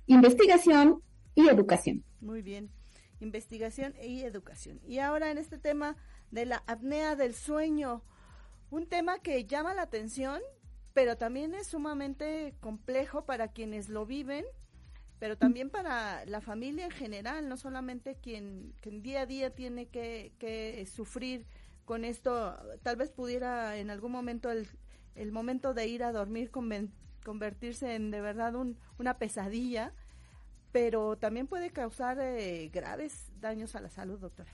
investigación 0.07 1.03
y 1.35 1.49
educación. 1.49 2.03
Muy 2.19 2.41
bien, 2.41 2.71
investigación 3.19 3.93
y 4.03 4.21
educación. 4.21 4.79
Y 4.87 4.97
ahora 4.97 5.29
en 5.29 5.37
este 5.37 5.59
tema 5.59 5.95
de 6.31 6.47
la 6.47 6.63
apnea 6.65 7.15
del 7.15 7.35
sueño, 7.35 8.03
un 8.71 8.87
tema 8.87 9.19
que 9.19 9.45
llama 9.45 9.75
la 9.75 9.83
atención, 9.83 10.41
pero 10.93 11.15
también 11.15 11.53
es 11.53 11.67
sumamente 11.67 12.55
complejo 12.59 13.25
para 13.25 13.49
quienes 13.49 13.87
lo 13.89 14.07
viven 14.07 14.45
pero 15.19 15.37
también 15.37 15.69
para 15.69 16.25
la 16.25 16.41
familia 16.41 16.85
en 16.85 16.91
general, 16.91 17.49
no 17.49 17.57
solamente 17.57 18.15
quien, 18.15 18.73
quien 18.81 19.01
día 19.01 19.21
a 19.21 19.25
día 19.25 19.53
tiene 19.53 19.87
que, 19.87 20.31
que, 20.39 20.85
sufrir 20.85 21.45
con 21.85 22.05
esto, 22.05 22.55
tal 22.83 22.95
vez 22.95 23.11
pudiera 23.11 23.77
en 23.77 23.89
algún 23.89 24.11
momento 24.11 24.49
el, 24.49 24.67
el 25.15 25.31
momento 25.31 25.73
de 25.73 25.87
ir 25.87 26.03
a 26.03 26.13
dormir 26.13 26.51
convertirse 26.51 27.95
en 27.95 28.11
de 28.11 28.21
verdad 28.21 28.55
un, 28.55 28.77
una 28.97 29.17
pesadilla, 29.17 29.93
pero 30.71 31.17
también 31.17 31.47
puede 31.47 31.71
causar 31.71 32.17
eh, 32.21 32.69
graves 32.71 33.31
daños 33.41 33.75
a 33.75 33.81
la 33.81 33.89
salud, 33.89 34.19
doctora. 34.19 34.51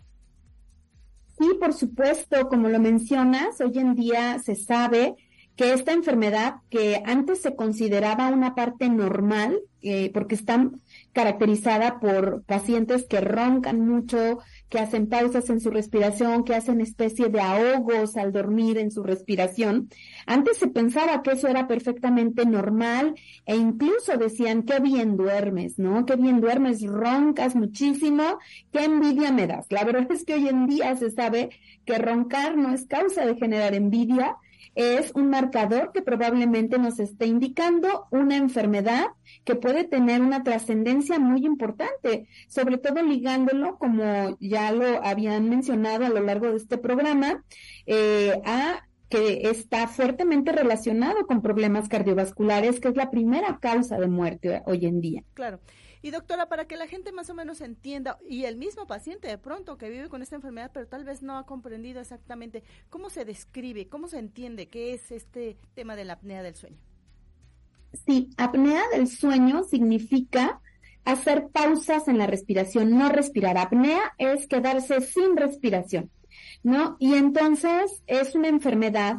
Sí, 1.38 1.50
por 1.60 1.74
supuesto, 1.74 2.48
como 2.48 2.70
lo 2.70 2.80
mencionas, 2.80 3.60
hoy 3.60 3.78
en 3.78 3.94
día 3.94 4.40
se 4.40 4.56
sabe 4.56 5.16
que 5.56 5.74
esta 5.74 5.94
enfermedad, 5.94 6.56
que 6.70 7.02
antes 7.06 7.42
se 7.42 7.56
consideraba 7.56 8.28
una 8.28 8.56
parte 8.56 8.90
normal, 8.90 9.62
eh, 9.82 10.10
porque 10.14 10.36
está 10.36 10.70
caracterizada 11.14 12.00
por 12.00 12.42
pacientes 12.44 13.06
que 13.08 13.22
roncan 13.22 13.88
mucho, 13.88 14.40
que 14.68 14.80
hacen 14.80 15.08
pausas 15.08 15.50
en 15.50 15.62
su 15.62 15.70
respiración, 15.70 16.44
que 16.44 16.56
hacen 16.56 16.82
especie 16.82 17.30
de 17.30 17.40
ahogos 17.40 18.18
al 18.18 18.34
dormir 18.34 18.78
en 18.80 18.92
su 18.92 19.04
respiración. 19.04 19.90
Antes 20.26 20.58
se 20.58 20.68
pensaba 20.68 21.22
que 21.22 21.32
eso 21.34 21.48
era 21.48 21.68
perfectamente 21.68 22.46
normal 22.46 23.16
e 23.46 23.56
incluso 23.56 24.18
decían, 24.18 24.64
qué 24.64 24.80
bien 24.80 25.16
duermes, 25.16 25.80
¿no? 25.80 26.06
Qué 26.06 26.16
bien 26.16 26.42
duermes, 26.42 26.82
roncas 26.82 27.56
muchísimo, 27.56 28.40
qué 28.74 28.86
envidia 28.86 29.32
me 29.32 29.48
das. 29.48 29.68
La 29.70 29.86
verdad 29.86 30.12
es 30.12 30.26
que 30.26 30.34
hoy 30.34 30.50
en 30.50 30.66
día 30.66 30.96
se 30.96 31.12
sabe 31.12 31.52
que 31.86 31.98
roncar 31.98 32.58
no 32.58 32.74
es 32.74 32.88
causa 32.88 33.26
de 33.26 33.36
generar 33.36 33.76
envidia, 33.76 34.36
es 34.74 35.12
un 35.14 35.30
marcador 35.30 35.92
que 35.94 36.02
probablemente 36.02 36.78
nos 36.80 37.00
esté 37.00 37.28
indicando 37.28 38.08
una 38.12 38.36
enfermedad 38.36 39.06
que 39.44 39.56
puede 39.56 39.84
tener 39.84 40.22
una 40.22 40.44
trascendencia 40.44 41.20
muy 41.20 41.46
importante, 41.46 42.28
sobre 42.48 42.78
todo 42.78 43.04
ligándolo, 43.04 43.78
como 43.78 44.38
ya 44.40 44.72
lo 44.72 45.04
habían 45.06 45.50
mencionado 45.50 46.06
a 46.06 46.10
lo 46.10 46.22
largo 46.22 46.48
de 46.48 46.58
este 46.58 46.78
programa, 46.78 47.44
eh, 47.86 48.42
a 48.46 48.86
que 49.10 49.50
está 49.50 49.88
fuertemente 49.88 50.52
relacionado 50.52 51.28
con 51.28 51.42
problemas 51.42 51.88
cardiovasculares, 51.88 52.80
que 52.80 52.88
es 52.88 52.96
la 52.96 53.12
primera 53.12 53.60
causa 53.60 54.00
de 54.00 54.08
muerte 54.08 54.64
hoy 54.66 54.86
en 54.86 55.00
día. 55.00 55.24
Claro. 55.36 55.60
Y 56.06 56.12
doctora, 56.12 56.48
para 56.48 56.68
que 56.68 56.78
la 56.78 56.86
gente 56.86 57.12
más 57.12 57.32
o 57.32 57.34
menos 57.34 57.62
entienda, 57.62 58.20
y 58.30 58.44
el 58.44 58.58
mismo 58.58 58.86
paciente 58.86 59.28
de 59.28 59.40
pronto 59.40 59.80
que 59.80 59.90
vive 59.90 60.08
con 60.08 60.22
esta 60.22 60.36
enfermedad, 60.36 60.70
pero 60.72 60.86
tal 60.86 61.04
vez 61.04 61.24
no 61.24 61.36
ha 61.36 61.48
comprendido 61.48 62.00
exactamente 62.00 62.62
cómo 62.92 63.10
se 63.10 63.26
describe, 63.26 63.88
cómo 63.88 64.08
se 64.08 64.20
entiende 64.20 64.68
qué 64.68 64.94
es 64.94 65.12
este 65.12 65.58
tema 65.74 65.96
de 65.96 66.06
la 66.06 66.14
apnea 66.14 66.44
del 66.44 66.54
sueño. 66.54 66.78
Sí, 68.06 68.30
apnea 68.38 68.84
del 68.94 69.08
sueño 69.08 69.64
significa 69.64 70.62
hacer 71.06 71.48
pausas 71.48 72.08
en 72.08 72.20
la 72.20 72.28
respiración, 72.28 72.96
no 72.96 73.10
respirar. 73.10 73.58
Apnea 73.58 74.14
es 74.20 74.46
quedarse 74.46 75.02
sin 75.02 75.36
respiración, 75.36 76.12
¿no? 76.62 76.98
Y 77.00 77.16
entonces 77.16 78.04
es 78.06 78.36
una 78.36 78.50
enfermedad 78.50 79.16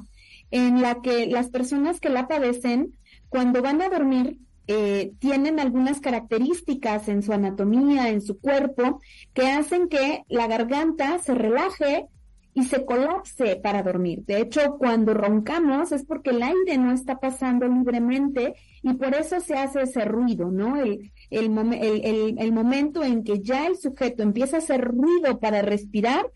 en 0.52 0.80
la 0.80 1.02
que 1.02 1.26
las 1.26 1.48
personas 1.48 1.98
que 1.98 2.10
la 2.10 2.28
padecen, 2.28 2.96
cuando 3.28 3.60
van 3.60 3.82
a 3.82 3.88
dormir, 3.88 4.38
eh, 4.68 5.12
tienen 5.18 5.60
algunas 5.60 6.00
características 6.00 7.08
en 7.08 7.22
su 7.22 7.32
anatomía, 7.32 8.08
en 8.08 8.20
su 8.20 8.38
cuerpo, 8.38 9.00
que 9.32 9.48
hacen 9.48 9.88
que 9.88 10.24
la 10.28 10.46
garganta 10.46 11.18
se 11.18 11.34
relaje 11.34 12.06
y 12.56 12.64
se 12.64 12.86
colapse 12.86 13.56
para 13.56 13.82
dormir. 13.82 14.24
De 14.24 14.40
hecho, 14.40 14.76
cuando 14.78 15.12
roncamos 15.12 15.92
es 15.92 16.06
porque 16.06 16.30
el 16.30 16.42
aire 16.42 16.78
no 16.78 16.90
está 16.90 17.20
pasando 17.20 17.68
libremente 17.68 18.54
y 18.82 18.94
por 18.94 19.14
eso 19.14 19.40
se 19.40 19.56
hace 19.56 19.82
ese 19.82 20.06
ruido, 20.06 20.50
¿no? 20.50 20.80
El, 20.80 21.12
el, 21.30 22.52
momento 22.52 23.04
en 23.04 23.24
que 23.24 23.40
ya 23.40 23.66
el 23.66 23.76
sujeto 23.76 24.22
empieza 24.22 24.56
a 24.56 24.60
hacer 24.60 24.82
ruido 24.82 25.38
para 25.38 25.60
respirar, 25.60 26.32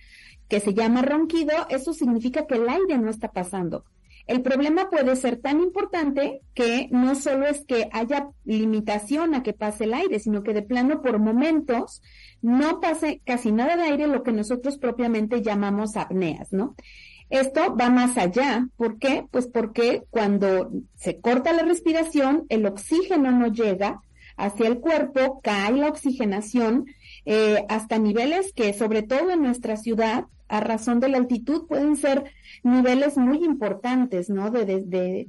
que 0.46 0.60
se 0.60 0.74
llama 0.74 1.00
ronquido, 1.00 1.54
eso 1.70 1.94
significa 1.94 2.46
que 2.46 2.56
el 2.56 2.68
aire 2.68 2.98
no 2.98 3.08
está 3.08 3.32
pasando. 3.32 3.84
El 4.30 4.42
problema 4.42 4.88
puede 4.90 5.16
ser 5.16 5.40
tan 5.40 5.60
importante 5.60 6.42
que 6.54 6.86
no 6.92 7.16
solo 7.16 7.48
es 7.48 7.64
que 7.64 7.88
haya 7.90 8.28
limitación 8.44 9.34
a 9.34 9.42
que 9.42 9.52
pase 9.52 9.82
el 9.82 9.92
aire, 9.92 10.20
sino 10.20 10.44
que 10.44 10.54
de 10.54 10.62
plano 10.62 11.02
por 11.02 11.18
momentos 11.18 12.00
no 12.40 12.78
pase 12.78 13.20
casi 13.24 13.50
nada 13.50 13.76
de 13.76 13.82
aire, 13.82 14.06
lo 14.06 14.22
que 14.22 14.30
nosotros 14.30 14.78
propiamente 14.78 15.42
llamamos 15.42 15.96
apneas, 15.96 16.52
¿no? 16.52 16.76
Esto 17.28 17.74
va 17.74 17.90
más 17.90 18.16
allá. 18.18 18.68
¿Por 18.76 19.00
qué? 19.00 19.26
Pues 19.32 19.48
porque 19.48 20.04
cuando 20.10 20.70
se 20.94 21.20
corta 21.20 21.52
la 21.52 21.64
respiración, 21.64 22.46
el 22.50 22.66
oxígeno 22.66 23.32
no 23.32 23.48
llega 23.48 24.00
hacia 24.36 24.68
el 24.68 24.78
cuerpo, 24.78 25.40
cae 25.42 25.72
la 25.72 25.88
oxigenación 25.88 26.86
eh, 27.24 27.64
hasta 27.68 27.98
niveles 27.98 28.52
que, 28.52 28.72
sobre 28.72 29.02
todo 29.02 29.30
en 29.30 29.42
nuestra 29.42 29.76
ciudad, 29.76 30.26
a 30.48 30.60
razón 30.60 31.00
de 31.00 31.08
la 31.08 31.18
altitud, 31.18 31.66
pueden 31.68 31.96
ser 31.96 32.24
niveles 32.62 33.16
muy 33.16 33.44
importantes, 33.44 34.28
¿no? 34.28 34.50
De, 34.50 34.64
de. 34.64 35.26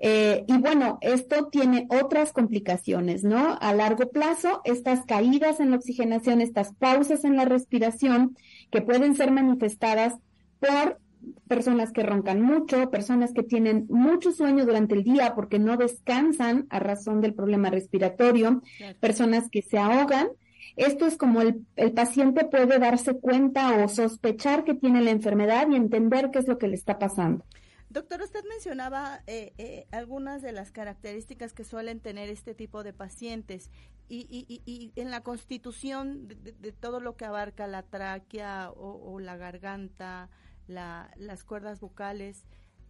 Eh, 0.00 0.44
y 0.46 0.58
bueno, 0.58 0.98
esto 1.00 1.48
tiene 1.48 1.88
otras 1.90 2.32
complicaciones, 2.32 3.24
¿no? 3.24 3.58
A 3.60 3.74
largo 3.74 4.10
plazo, 4.10 4.60
estas 4.64 5.04
caídas 5.04 5.60
en 5.60 5.70
la 5.70 5.76
oxigenación, 5.76 6.40
estas 6.40 6.72
pausas 6.74 7.24
en 7.24 7.36
la 7.36 7.44
respiración, 7.44 8.36
que 8.70 8.80
pueden 8.80 9.16
ser 9.16 9.32
manifestadas 9.32 10.14
por 10.60 11.00
personas 11.48 11.92
que 11.92 12.02
roncan 12.02 12.40
mucho, 12.40 12.90
personas 12.90 13.32
que 13.32 13.42
tienen 13.42 13.86
mucho 13.88 14.32
sueño 14.32 14.64
durante 14.64 14.94
el 14.94 15.04
día 15.04 15.34
porque 15.34 15.58
no 15.58 15.76
descansan 15.76 16.66
a 16.70 16.78
razón 16.78 17.20
del 17.20 17.34
problema 17.34 17.70
respiratorio, 17.70 18.62
personas 19.00 19.50
que 19.50 19.62
se 19.62 19.78
ahogan. 19.78 20.28
Esto 20.76 21.06
es 21.06 21.16
como 21.16 21.42
el, 21.42 21.66
el, 21.76 21.92
paciente 21.92 22.44
puede 22.44 22.78
darse 22.78 23.14
cuenta 23.14 23.84
o 23.84 23.88
sospechar 23.88 24.64
que 24.64 24.74
tiene 24.74 25.00
la 25.02 25.10
enfermedad 25.10 25.68
y 25.68 25.74
entender 25.74 26.30
qué 26.30 26.38
es 26.38 26.46
lo 26.46 26.58
que 26.58 26.68
le 26.68 26.76
está 26.76 26.98
pasando. 26.98 27.44
Doctor, 27.90 28.20
usted 28.20 28.44
mencionaba 28.48 29.22
eh, 29.26 29.54
eh, 29.56 29.86
algunas 29.92 30.42
de 30.42 30.52
las 30.52 30.70
características 30.70 31.54
que 31.54 31.64
suelen 31.64 32.00
tener 32.00 32.28
este 32.28 32.54
tipo 32.54 32.84
de 32.84 32.92
pacientes 32.92 33.70
y, 34.10 34.26
y, 34.30 34.62
y 34.66 34.92
en 35.00 35.10
la 35.10 35.22
constitución 35.22 36.28
de, 36.28 36.52
de, 36.52 36.72
todo 36.72 37.00
lo 37.00 37.16
que 37.16 37.24
abarca 37.24 37.66
la 37.66 37.82
tráquea 37.82 38.70
o, 38.70 39.14
o 39.14 39.20
la 39.20 39.38
garganta, 39.38 40.28
la, 40.68 41.10
las 41.16 41.44
cuerdas 41.44 41.80
vocales, 41.80 42.46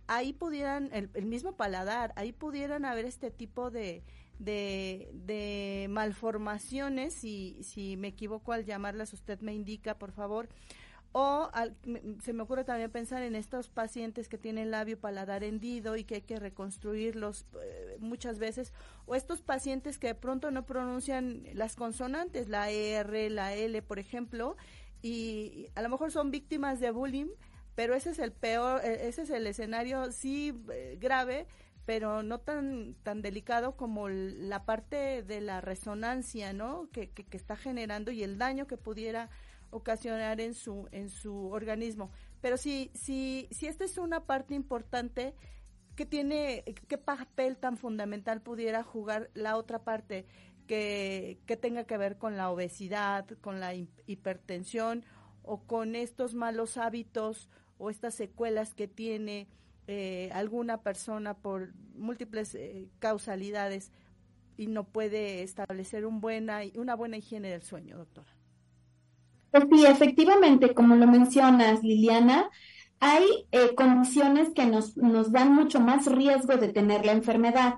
ahí 0.08 0.32
pudieran, 0.32 0.90
el, 0.92 1.10
el, 1.14 1.26
mismo 1.26 1.52
paladar, 1.52 2.12
ahí 2.16 2.32
pudieran 2.32 2.84
haber 2.84 3.04
este 3.04 3.30
tipo 3.30 3.70
de, 3.70 4.02
de, 4.38 5.86
malformaciones, 5.90 7.14
si, 7.14 7.58
si 7.62 7.96
me 7.96 8.08
equivoco 8.08 8.52
al 8.52 8.64
llamarlas, 8.64 9.12
usted 9.12 9.40
me 9.40 9.54
indica, 9.54 9.98
por 9.98 10.12
favor. 10.12 10.48
O 11.12 11.48
al, 11.54 11.74
se 12.22 12.34
me 12.34 12.42
ocurre 12.42 12.64
también 12.64 12.90
pensar 12.90 13.22
en 13.22 13.34
estos 13.34 13.70
pacientes 13.70 14.28
que 14.28 14.36
tienen 14.36 14.70
labio 14.70 15.00
paladar 15.00 15.42
hendido 15.42 15.96
y 15.96 16.04
que 16.04 16.16
hay 16.16 16.20
que 16.20 16.38
reconstruirlos 16.38 17.46
eh, 17.62 17.96
muchas 17.98 18.38
veces, 18.38 18.74
o 19.06 19.14
estos 19.14 19.40
pacientes 19.40 19.98
que 19.98 20.08
de 20.08 20.14
pronto 20.14 20.50
no 20.50 20.66
pronuncian 20.66 21.44
las 21.54 21.76
consonantes, 21.76 22.48
la 22.48 22.70
R, 22.70 23.30
la 23.30 23.54
L, 23.54 23.80
por 23.82 23.98
ejemplo, 23.98 24.56
y 25.00 25.68
a 25.76 25.82
lo 25.82 25.88
mejor 25.88 26.12
son 26.12 26.30
víctimas 26.30 26.78
de 26.78 26.90
bullying, 26.90 27.28
pero 27.78 27.94
ese 27.94 28.10
es 28.10 28.18
el 28.18 28.32
peor, 28.32 28.84
e, 28.84 29.06
ese 29.06 29.22
es 29.22 29.30
el 29.30 29.46
escenario 29.46 30.10
sí 30.10 30.52
eh, 30.72 30.98
grave, 31.00 31.46
pero 31.86 32.24
no 32.24 32.40
tan 32.40 32.96
tan 33.04 33.22
delicado 33.22 33.76
como 33.76 34.08
la 34.08 34.64
parte 34.64 35.22
de 35.22 35.40
la 35.40 35.60
resonancia, 35.60 36.52
¿no? 36.52 36.88
Que, 36.90 37.10
que, 37.10 37.36
está 37.36 37.54
generando 37.54 38.10
y 38.10 38.24
el 38.24 38.36
daño 38.36 38.66
que 38.66 38.76
pudiera 38.76 39.30
ocasionar 39.70 40.40
en 40.40 40.54
su 40.54 40.88
en 40.90 41.08
su 41.08 41.52
organismo. 41.52 42.10
Pero 42.40 42.56
sí 42.56 42.90
sí 42.94 43.46
sí 43.52 43.68
esta 43.68 43.84
es 43.84 43.96
una 43.96 44.26
parte 44.26 44.56
importante 44.56 45.36
que 45.94 46.04
tiene 46.04 46.64
qué 46.88 46.98
papel 46.98 47.58
tan 47.58 47.76
fundamental 47.76 48.42
pudiera 48.42 48.82
jugar 48.82 49.30
la 49.34 49.56
otra 49.56 49.84
parte 49.84 50.26
que, 50.66 51.38
que 51.46 51.56
tenga 51.56 51.84
que 51.84 51.96
ver 51.96 52.18
con 52.18 52.36
la 52.36 52.50
obesidad, 52.50 53.24
con 53.40 53.60
la 53.60 53.72
hipertensión 53.72 55.04
o 55.44 55.62
con 55.62 55.94
estos 55.94 56.34
malos 56.34 56.76
hábitos 56.76 57.48
o 57.78 57.90
estas 57.90 58.14
secuelas 58.14 58.74
que 58.74 58.88
tiene 58.88 59.48
eh, 59.86 60.30
alguna 60.34 60.82
persona 60.82 61.34
por 61.34 61.72
múltiples 61.96 62.54
eh, 62.54 62.88
causalidades 62.98 63.90
y 64.56 64.66
no 64.66 64.84
puede 64.84 65.42
establecer 65.42 66.04
un 66.04 66.20
buena, 66.20 66.60
una 66.74 66.94
buena 66.94 67.16
higiene 67.16 67.48
del 67.48 67.62
sueño, 67.62 67.96
doctora. 67.96 68.28
Pues 69.50 69.64
sí, 69.72 69.86
efectivamente, 69.86 70.74
como 70.74 70.94
lo 70.96 71.06
mencionas, 71.06 71.82
Liliana, 71.82 72.50
hay 73.00 73.24
eh, 73.52 73.74
condiciones 73.74 74.50
que 74.54 74.66
nos, 74.66 74.96
nos 74.96 75.32
dan 75.32 75.54
mucho 75.54 75.80
más 75.80 76.06
riesgo 76.06 76.56
de 76.56 76.68
tener 76.68 77.06
la 77.06 77.12
enfermedad. 77.12 77.76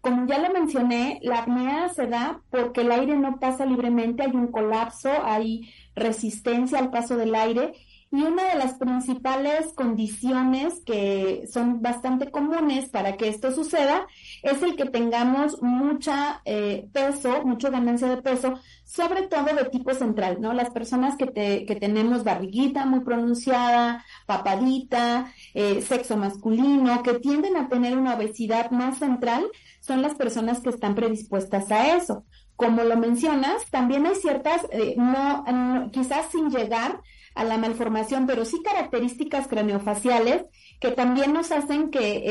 Como 0.00 0.26
ya 0.26 0.38
lo 0.38 0.52
mencioné, 0.52 1.20
la 1.22 1.38
apnea 1.38 1.88
se 1.88 2.06
da 2.06 2.42
porque 2.50 2.82
el 2.82 2.92
aire 2.92 3.16
no 3.16 3.40
pasa 3.40 3.64
libremente, 3.64 4.22
hay 4.22 4.32
un 4.32 4.48
colapso, 4.48 5.10
hay 5.24 5.72
resistencia 5.94 6.78
al 6.78 6.90
paso 6.90 7.16
del 7.16 7.34
aire 7.34 7.72
y 8.12 8.22
una 8.22 8.44
de 8.44 8.54
las 8.54 8.74
principales 8.74 9.72
condiciones 9.74 10.80
que 10.86 11.46
son 11.52 11.82
bastante 11.82 12.30
comunes 12.30 12.88
para 12.88 13.16
que 13.16 13.28
esto 13.28 13.52
suceda 13.52 14.06
es 14.42 14.62
el 14.62 14.76
que 14.76 14.86
tengamos 14.86 15.60
mucha 15.60 16.40
eh, 16.44 16.88
peso, 16.92 17.42
mucha 17.44 17.68
ganancia 17.68 18.08
de 18.08 18.22
peso, 18.22 18.60
sobre 18.84 19.22
todo 19.22 19.44
de 19.44 19.64
tipo 19.70 19.92
central, 19.92 20.40
¿no? 20.40 20.52
Las 20.52 20.70
personas 20.70 21.16
que, 21.16 21.26
te, 21.26 21.66
que 21.66 21.74
tenemos 21.76 22.22
barriguita 22.22 22.86
muy 22.86 23.00
pronunciada, 23.00 24.04
papadita, 24.24 25.32
eh, 25.54 25.82
sexo 25.82 26.16
masculino, 26.16 27.02
que 27.02 27.14
tienden 27.14 27.56
a 27.56 27.68
tener 27.68 27.98
una 27.98 28.14
obesidad 28.14 28.70
más 28.70 28.98
central, 28.98 29.44
son 29.80 30.02
las 30.02 30.14
personas 30.14 30.60
que 30.60 30.70
están 30.70 30.94
predispuestas 30.94 31.70
a 31.72 31.96
eso. 31.96 32.24
Como 32.54 32.84
lo 32.84 32.96
mencionas, 32.96 33.66
también 33.70 34.06
hay 34.06 34.14
ciertas, 34.14 34.66
eh, 34.70 34.94
no, 34.96 35.42
no, 35.44 35.90
quizás 35.90 36.30
sin 36.30 36.50
llegar 36.50 37.00
a 37.36 37.44
la 37.44 37.58
malformación, 37.58 38.26
pero 38.26 38.44
sí 38.44 38.60
características 38.64 39.46
craneofaciales 39.46 40.46
que 40.80 40.90
también 40.90 41.32
nos 41.32 41.52
hacen 41.52 41.90
que 41.90 42.22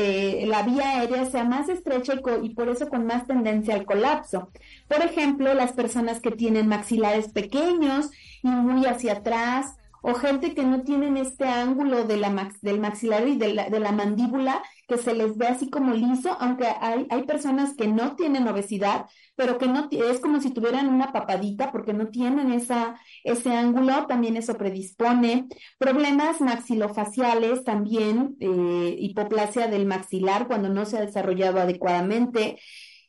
eh, 0.42 0.46
la 0.46 0.62
vía 0.62 1.00
aérea 1.00 1.24
sea 1.26 1.44
más 1.44 1.68
estrecha 1.68 2.14
y, 2.14 2.46
y, 2.46 2.54
por 2.54 2.68
eso 2.68 2.88
con 2.88 3.06
más 3.06 3.26
tendencia 3.26 3.74
al 3.74 3.86
colapso. 3.86 4.50
Por 4.88 5.02
ejemplo, 5.02 5.54
las 5.54 5.72
personas 5.72 6.20
que 6.20 6.32
tienen 6.32 6.68
maxilares 6.68 7.28
pequeños 7.28 8.10
y 8.42 8.48
muy 8.48 8.86
hacia 8.86 9.14
atrás, 9.14 9.76
o 10.02 10.14
gente 10.14 10.54
que 10.54 10.62
no 10.62 10.82
tienen 10.82 11.16
este 11.16 11.48
ángulo 11.48 12.06
max, 12.30 12.60
del 12.60 12.78
maxilar 12.78 13.26
y 13.26 13.36
de 13.36 13.54
la, 13.54 13.68
de 13.68 13.80
la 13.80 13.90
mandíbula 13.90 14.62
que 14.86 14.98
se 14.98 15.14
les 15.14 15.36
ve 15.36 15.46
así 15.48 15.68
como 15.70 15.94
liso, 15.94 16.36
aunque 16.40 16.66
hay, 16.66 17.06
hay 17.10 17.22
personas 17.24 17.74
que 17.76 17.88
no 17.88 18.16
tienen 18.16 18.46
obesidad, 18.48 19.06
pero 19.34 19.58
que 19.58 19.66
no 19.66 19.88
es 19.90 20.20
como 20.20 20.40
si 20.40 20.50
tuvieran 20.50 20.88
una 20.88 21.12
papadita 21.12 21.72
porque 21.72 21.92
no 21.92 22.08
tienen 22.08 22.52
esa, 22.52 22.98
ese 23.24 23.52
ángulo, 23.52 24.06
también 24.06 24.36
eso 24.36 24.54
predispone. 24.54 25.48
Problemas 25.78 26.40
maxilofaciales 26.40 27.64
también, 27.64 28.36
eh, 28.40 28.96
hipoplasia 28.98 29.66
del 29.68 29.86
maxilar 29.86 30.46
cuando 30.46 30.68
no 30.68 30.86
se 30.86 30.98
ha 30.98 31.00
desarrollado 31.00 31.60
adecuadamente. 31.60 32.58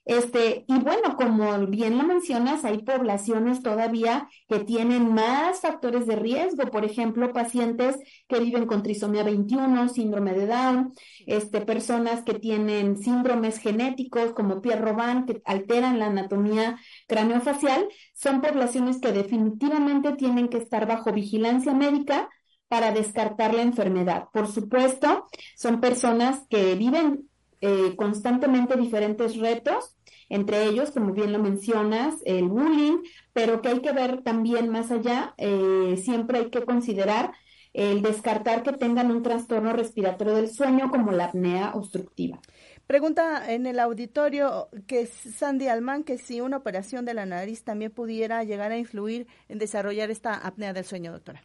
Este, 0.07 0.63
y 0.69 0.79
bueno, 0.79 1.17
como 1.17 1.67
bien 1.67 1.97
lo 1.97 2.05
mencionas, 2.05 2.63
hay 2.63 2.77
poblaciones 2.77 3.61
todavía 3.61 4.29
que 4.47 4.59
tienen 4.59 5.13
más 5.13 5.59
factores 5.59 6.07
de 6.07 6.15
riesgo, 6.15 6.63
por 6.71 6.85
ejemplo, 6.85 7.33
pacientes 7.33 7.97
que 8.29 8.39
viven 8.39 8.67
con 8.67 8.83
trisomía 8.83 9.23
21, 9.23 9.89
síndrome 9.89 10.31
de 10.31 10.47
Down, 10.47 10.93
este, 11.25 11.59
personas 11.59 12.23
que 12.23 12.35
tienen 12.35 12.95
síndromes 12.95 13.59
genéticos 13.59 14.31
como 14.31 14.61
Pierre-Robin, 14.61 15.25
que 15.25 15.41
alteran 15.43 15.99
la 15.99 16.05
anatomía 16.05 16.79
craneofacial, 17.09 17.89
son 18.13 18.39
poblaciones 18.39 19.01
que 19.01 19.11
definitivamente 19.11 20.13
tienen 20.13 20.47
que 20.47 20.59
estar 20.59 20.87
bajo 20.87 21.11
vigilancia 21.11 21.73
médica 21.73 22.29
para 22.69 22.93
descartar 22.93 23.53
la 23.53 23.63
enfermedad. 23.63 24.29
Por 24.31 24.47
supuesto, 24.47 25.27
son 25.57 25.81
personas 25.81 26.43
que 26.49 26.75
viven 26.75 27.27
eh, 27.59 27.93
constantemente 27.97 28.77
diferentes 28.77 29.35
retos 29.35 29.96
entre 30.29 30.65
ellos, 30.65 30.91
como 30.91 31.13
bien 31.13 31.31
lo 31.33 31.39
mencionas, 31.39 32.15
el 32.25 32.47
bullying, 32.47 32.99
pero 33.33 33.61
que 33.61 33.69
hay 33.69 33.79
que 33.81 33.91
ver 33.91 34.21
también 34.21 34.69
más 34.69 34.91
allá, 34.91 35.33
eh, 35.37 35.99
siempre 36.03 36.39
hay 36.39 36.49
que 36.49 36.63
considerar 36.63 37.31
el 37.73 38.01
descartar 38.01 38.63
que 38.63 38.73
tengan 38.73 39.11
un 39.11 39.21
trastorno 39.21 39.71
respiratorio 39.73 40.33
del 40.33 40.49
sueño 40.49 40.89
como 40.89 41.11
la 41.11 41.25
apnea 41.25 41.73
obstructiva. 41.75 42.39
Pregunta 42.87 43.53
en 43.53 43.67
el 43.67 43.79
auditorio 43.79 44.69
que 44.87 45.05
Sandy 45.05 45.67
Alman 45.67 46.03
que 46.03 46.17
si 46.17 46.41
una 46.41 46.57
operación 46.57 47.05
de 47.05 47.13
la 47.13 47.25
nariz 47.25 47.63
también 47.63 47.91
pudiera 47.91 48.43
llegar 48.43 48.71
a 48.71 48.77
influir 48.77 49.27
en 49.49 49.59
desarrollar 49.59 50.09
esta 50.09 50.33
apnea 50.33 50.73
del 50.73 50.85
sueño, 50.85 51.11
doctora. 51.11 51.43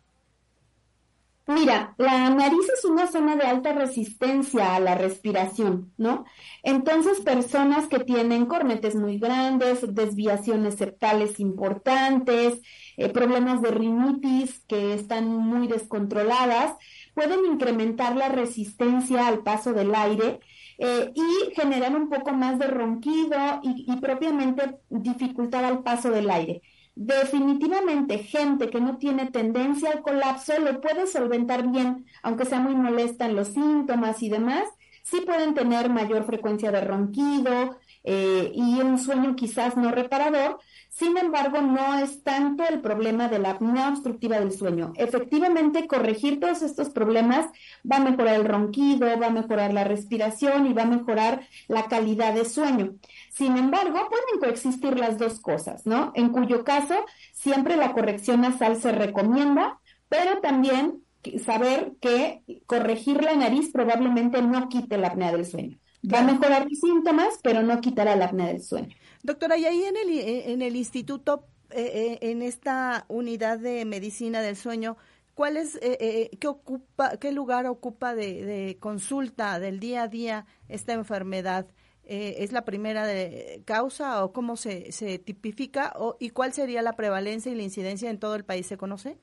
Mira, 1.48 1.94
la 1.98 2.30
nariz 2.30 2.68
es 2.72 2.84
una 2.84 3.08
zona 3.08 3.34
de 3.34 3.42
alta 3.42 3.72
resistencia 3.72 4.76
a 4.76 4.80
la 4.80 4.94
respiración, 4.94 5.92
¿no? 5.96 6.24
Entonces, 6.62 7.20
personas 7.20 7.88
que 7.88 7.98
tienen 7.98 8.46
cornetes 8.46 8.94
muy 8.94 9.18
grandes, 9.18 9.80
desviaciones 9.92 10.76
septales 10.76 11.40
importantes, 11.40 12.60
eh, 12.96 13.08
problemas 13.08 13.60
de 13.60 13.72
rinitis 13.72 14.60
que 14.68 14.94
están 14.94 15.26
muy 15.36 15.66
descontroladas, 15.66 16.76
pueden 17.12 17.44
incrementar 17.44 18.14
la 18.16 18.28
resistencia 18.28 19.26
al 19.26 19.42
paso 19.42 19.72
del 19.72 19.94
aire 19.96 20.38
eh, 20.78 21.12
y 21.14 21.54
generar 21.54 21.94
un 21.96 22.08
poco 22.08 22.32
más 22.32 22.58
de 22.60 22.68
ronquido 22.68 23.36
y, 23.62 23.84
y 23.92 23.96
propiamente 24.00 24.78
dificultar 24.88 25.64
al 25.64 25.82
paso 25.82 26.10
del 26.10 26.30
aire. 26.30 26.62
Definitivamente, 26.94 28.18
gente 28.18 28.68
que 28.68 28.80
no 28.80 28.98
tiene 28.98 29.30
tendencia 29.30 29.90
al 29.90 30.02
colapso 30.02 30.58
lo 30.60 30.80
puede 30.80 31.06
solventar 31.06 31.66
bien, 31.70 32.04
aunque 32.22 32.44
sea 32.44 32.60
muy 32.60 32.74
molesta 32.74 33.24
en 33.24 33.34
los 33.34 33.48
síntomas 33.48 34.22
y 34.22 34.28
demás. 34.28 34.64
Sí 35.02 35.22
pueden 35.22 35.54
tener 35.54 35.88
mayor 35.88 36.24
frecuencia 36.26 36.70
de 36.70 36.82
ronquido 36.82 37.78
eh, 38.04 38.52
y 38.54 38.80
un 38.80 38.98
sueño 38.98 39.34
quizás 39.36 39.76
no 39.76 39.90
reparador, 39.90 40.58
sin 40.94 41.16
embargo, 41.16 41.62
no 41.62 41.98
es 41.98 42.22
tanto 42.22 42.64
el 42.68 42.82
problema 42.82 43.28
de 43.28 43.38
la 43.38 43.52
apnea 43.52 43.88
obstructiva 43.88 44.38
del 44.38 44.52
sueño. 44.52 44.92
Efectivamente, 44.96 45.86
corregir 45.86 46.38
todos 46.38 46.60
estos 46.60 46.90
problemas 46.90 47.46
va 47.90 47.96
a 47.96 48.04
mejorar 48.04 48.34
el 48.34 48.44
ronquido, 48.44 49.06
va 49.18 49.28
a 49.28 49.30
mejorar 49.30 49.72
la 49.72 49.84
respiración 49.84 50.66
y 50.66 50.74
va 50.74 50.82
a 50.82 50.86
mejorar 50.86 51.48
la 51.66 51.88
calidad 51.88 52.34
de 52.34 52.44
sueño. 52.44 52.96
Sin 53.30 53.56
embargo, 53.56 54.06
pueden 54.10 54.38
coexistir 54.38 54.98
las 54.98 55.16
dos 55.16 55.40
cosas, 55.40 55.86
¿no? 55.86 56.12
En 56.14 56.28
cuyo 56.28 56.62
caso, 56.62 56.94
siempre 57.32 57.76
la 57.76 57.94
corrección 57.94 58.42
nasal 58.42 58.76
se 58.76 58.92
recomienda, 58.92 59.80
pero 60.10 60.40
también 60.40 61.02
saber 61.42 61.92
que 62.02 62.42
corregir 62.66 63.22
la 63.22 63.34
nariz 63.34 63.70
probablemente 63.72 64.42
no 64.42 64.68
quite 64.68 64.98
la 64.98 65.08
apnea 65.08 65.32
del 65.32 65.46
sueño. 65.46 65.78
Va 66.10 66.20
a 66.20 66.24
mejorar 66.24 66.66
los 66.68 66.80
síntomas, 66.80 67.38
pero 67.42 67.62
no 67.62 67.80
quitará 67.80 68.16
la 68.16 68.26
apnea 68.26 68.48
del 68.48 68.62
sueño. 68.62 68.94
Doctora, 69.22 69.56
y 69.56 69.64
ahí 69.66 69.84
en 69.84 69.96
el, 69.96 70.10
eh, 70.10 70.52
en 70.52 70.62
el 70.62 70.74
instituto, 70.74 71.46
eh, 71.70 72.18
eh, 72.20 72.30
en 72.30 72.42
esta 72.42 73.04
unidad 73.08 73.58
de 73.58 73.84
medicina 73.84 74.40
del 74.40 74.56
sueño, 74.56 74.96
¿cuál 75.34 75.56
es, 75.56 75.78
qué, 75.80 76.48
ocupa, 76.48 77.16
qué 77.18 77.30
lugar 77.30 77.66
ocupa 77.66 78.14
de, 78.14 78.78
consulta 78.80 79.60
del 79.60 79.78
día 79.78 80.02
a 80.04 80.08
día 80.08 80.46
esta 80.68 80.92
enfermedad? 80.92 81.66
¿Es 82.04 82.50
la 82.50 82.64
primera 82.64 83.06
de 83.06 83.62
causa 83.64 84.24
o 84.24 84.32
cómo 84.32 84.56
se, 84.56 84.90
se 84.90 85.18
tipifica? 85.20 85.92
O, 85.96 86.16
¿Y 86.18 86.30
cuál 86.30 86.52
sería 86.52 86.82
la 86.82 86.96
prevalencia 86.96 87.52
y 87.52 87.54
la 87.54 87.62
incidencia 87.62 88.10
en 88.10 88.18
todo 88.18 88.34
el 88.34 88.44
país? 88.44 88.66
¿Se 88.66 88.76
conoce? 88.76 89.18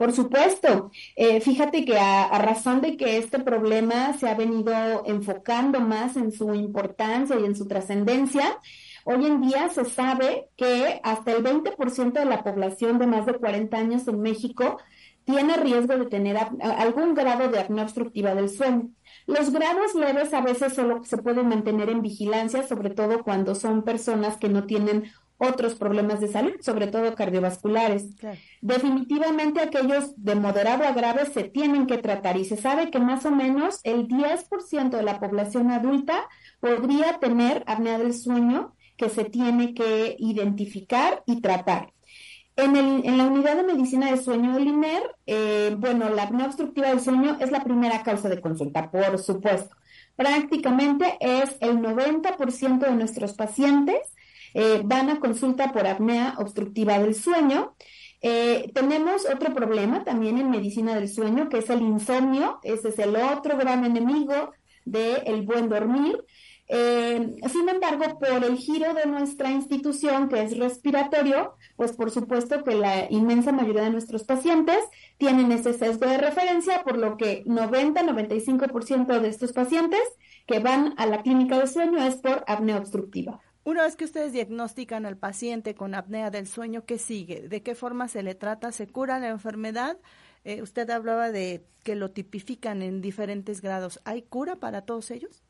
Por 0.00 0.12
supuesto. 0.12 0.90
fíjate 1.42 1.84
que 1.84 1.98
a, 1.98 2.38
razón 2.38 2.80
de 2.80 2.96
que 2.96 3.18
este 3.18 3.38
problema 3.38 4.14
se 4.14 4.30
ha 4.30 4.34
venido 4.34 4.72
enfocando 5.04 5.78
más 5.78 6.16
en 6.16 6.32
su 6.32 6.54
importancia 6.54 7.38
y 7.38 7.44
en 7.44 7.54
su 7.54 7.68
trascendencia, 7.68 8.58
Hoy 9.04 9.24
en 9.24 9.40
día 9.40 9.68
se 9.70 9.86
sabe 9.86 10.50
que 10.56 11.00
hasta 11.02 11.32
el 11.32 11.42
20% 11.42 12.12
de 12.12 12.24
la 12.26 12.44
población 12.44 12.98
de 12.98 13.06
más 13.06 13.24
de 13.24 13.32
40 13.32 13.74
años 13.74 14.06
en 14.06 14.20
México 14.20 14.76
tiene 15.24 15.56
riesgo 15.56 15.96
de 15.96 16.06
tener 16.06 16.36
algún 16.36 17.14
grado 17.14 17.48
de 17.48 17.60
apnea 17.60 17.84
obstructiva 17.84 18.34
del 18.34 18.48
sueño. 18.48 18.90
Los 19.26 19.52
grados 19.52 19.94
leves 19.94 20.34
a 20.34 20.40
veces 20.40 20.74
solo 20.74 21.02
se 21.04 21.18
pueden 21.18 21.48
mantener 21.48 21.88
en 21.88 22.02
vigilancia, 22.02 22.66
sobre 22.66 22.90
todo 22.90 23.22
cuando 23.22 23.54
son 23.54 23.84
personas 23.84 24.36
que 24.36 24.48
no 24.48 24.64
tienen 24.64 25.10
otros 25.40 25.74
problemas 25.74 26.20
de 26.20 26.28
salud, 26.28 26.52
sobre 26.60 26.86
todo 26.86 27.14
cardiovasculares. 27.14 28.10
Definitivamente 28.60 29.60
aquellos 29.60 30.12
de 30.16 30.34
moderado 30.34 30.84
a 30.84 30.92
grave 30.92 31.26
se 31.26 31.44
tienen 31.44 31.86
que 31.86 31.98
tratar 31.98 32.36
y 32.36 32.44
se 32.44 32.56
sabe 32.56 32.90
que 32.90 33.00
más 33.00 33.24
o 33.24 33.30
menos 33.30 33.80
el 33.84 34.06
10% 34.06 34.90
de 34.90 35.02
la 35.02 35.18
población 35.18 35.70
adulta 35.70 36.28
podría 36.60 37.18
tener 37.18 37.64
apnea 37.66 37.98
del 37.98 38.12
sueño 38.12 38.74
que 38.98 39.08
se 39.08 39.24
tiene 39.24 39.72
que 39.72 40.14
identificar 40.18 41.22
y 41.26 41.40
tratar. 41.40 41.92
En, 42.56 42.76
el, 42.76 43.06
en 43.06 43.16
la 43.16 43.24
unidad 43.24 43.56
de 43.56 43.62
medicina 43.62 44.10
de 44.10 44.18
sueño 44.18 44.52
del 44.52 44.68
INER, 44.68 45.16
eh, 45.26 45.74
bueno, 45.78 46.10
la 46.10 46.24
apnea 46.24 46.46
obstructiva 46.46 46.88
del 46.88 47.00
sueño 47.00 47.38
es 47.40 47.50
la 47.50 47.64
primera 47.64 48.02
causa 48.02 48.28
de 48.28 48.42
consulta, 48.42 48.90
por 48.90 49.18
supuesto. 49.18 49.74
Prácticamente 50.16 51.16
es 51.20 51.56
el 51.60 51.78
90% 51.78 52.78
de 52.80 52.94
nuestros 52.94 53.32
pacientes 53.32 53.96
eh, 54.54 54.82
van 54.84 55.10
a 55.10 55.20
consulta 55.20 55.72
por 55.72 55.86
apnea 55.86 56.34
obstructiva 56.38 56.98
del 56.98 57.14
sueño. 57.14 57.74
Eh, 58.22 58.70
tenemos 58.74 59.26
otro 59.26 59.54
problema 59.54 60.04
también 60.04 60.38
en 60.38 60.50
medicina 60.50 60.94
del 60.94 61.08
sueño, 61.08 61.48
que 61.48 61.58
es 61.58 61.70
el 61.70 61.82
insomnio. 61.82 62.60
Ese 62.62 62.88
es 62.88 62.98
el 62.98 63.16
otro 63.16 63.56
gran 63.56 63.84
enemigo 63.84 64.52
del 64.84 65.42
buen 65.42 65.68
dormir. 65.68 66.24
Eh, 66.72 67.34
sin 67.52 67.68
embargo, 67.68 68.16
por 68.20 68.44
el 68.44 68.56
giro 68.56 68.94
de 68.94 69.04
nuestra 69.06 69.50
institución, 69.50 70.28
que 70.28 70.40
es 70.40 70.56
respiratorio, 70.56 71.56
pues 71.74 71.92
por 71.92 72.12
supuesto 72.12 72.62
que 72.62 72.76
la 72.76 73.10
inmensa 73.10 73.50
mayoría 73.50 73.82
de 73.82 73.90
nuestros 73.90 74.22
pacientes 74.22 74.78
tienen 75.18 75.50
ese 75.50 75.72
sesgo 75.72 76.06
de 76.06 76.18
referencia, 76.18 76.84
por 76.84 76.96
lo 76.96 77.16
que 77.16 77.44
90-95% 77.44 79.18
de 79.18 79.28
estos 79.28 79.52
pacientes 79.52 80.00
que 80.46 80.60
van 80.60 80.94
a 80.96 81.06
la 81.06 81.22
clínica 81.22 81.58
de 81.58 81.66
sueño 81.66 82.04
es 82.06 82.14
por 82.16 82.44
apnea 82.46 82.78
obstructiva. 82.78 83.40
Una 83.64 83.82
vez 83.82 83.96
que 83.96 84.04
ustedes 84.04 84.32
diagnostican 84.32 85.06
al 85.06 85.16
paciente 85.16 85.74
con 85.74 85.94
apnea 85.94 86.30
del 86.30 86.46
sueño, 86.46 86.84
¿qué 86.86 86.98
sigue? 86.98 87.48
¿De 87.48 87.62
qué 87.62 87.74
forma 87.74 88.08
se 88.08 88.22
le 88.22 88.34
trata? 88.34 88.72
¿Se 88.72 88.86
cura 88.86 89.18
la 89.18 89.28
enfermedad? 89.28 89.98
Eh, 90.44 90.62
usted 90.62 90.88
hablaba 90.90 91.30
de 91.30 91.66
que 91.84 91.94
lo 91.94 92.10
tipifican 92.10 92.82
en 92.82 93.00
diferentes 93.00 93.60
grados. 93.60 94.00
¿Hay 94.04 94.22
cura 94.22 94.56
para 94.56 94.82
todos 94.82 95.10
ellos? 95.10 95.42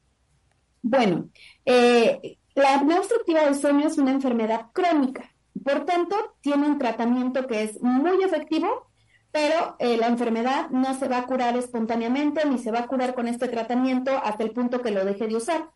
Bueno, 0.83 1.29
eh, 1.65 2.39
la 2.55 2.77
apnea 2.77 2.99
obstructiva 2.99 3.45
del 3.45 3.55
sueño 3.55 3.87
es 3.87 3.99
una 3.99 4.11
enfermedad 4.11 4.67
crónica, 4.73 5.31
por 5.65 5.85
tanto, 5.85 6.17
tiene 6.41 6.67
un 6.67 6.79
tratamiento 6.79 7.47
que 7.47 7.63
es 7.63 7.81
muy 7.83 8.23
efectivo, 8.23 8.91
pero 9.31 9.77
eh, 9.79 9.97
la 9.97 10.07
enfermedad 10.07 10.71
no 10.71 10.99
se 10.99 11.09
va 11.09 11.19
a 11.19 11.27
curar 11.27 11.57
espontáneamente 11.57 12.47
ni 12.47 12.59
se 12.59 12.71
va 12.71 12.81
a 12.81 12.87
curar 12.87 13.15
con 13.15 13.29
este 13.29 13.49
tratamiento 13.49 14.13
hasta 14.23 14.43
el 14.43 14.53
punto 14.53 14.81
que 14.81 14.91
lo 14.91 15.05
deje 15.05 15.29
de 15.29 15.37
usar. 15.37 15.71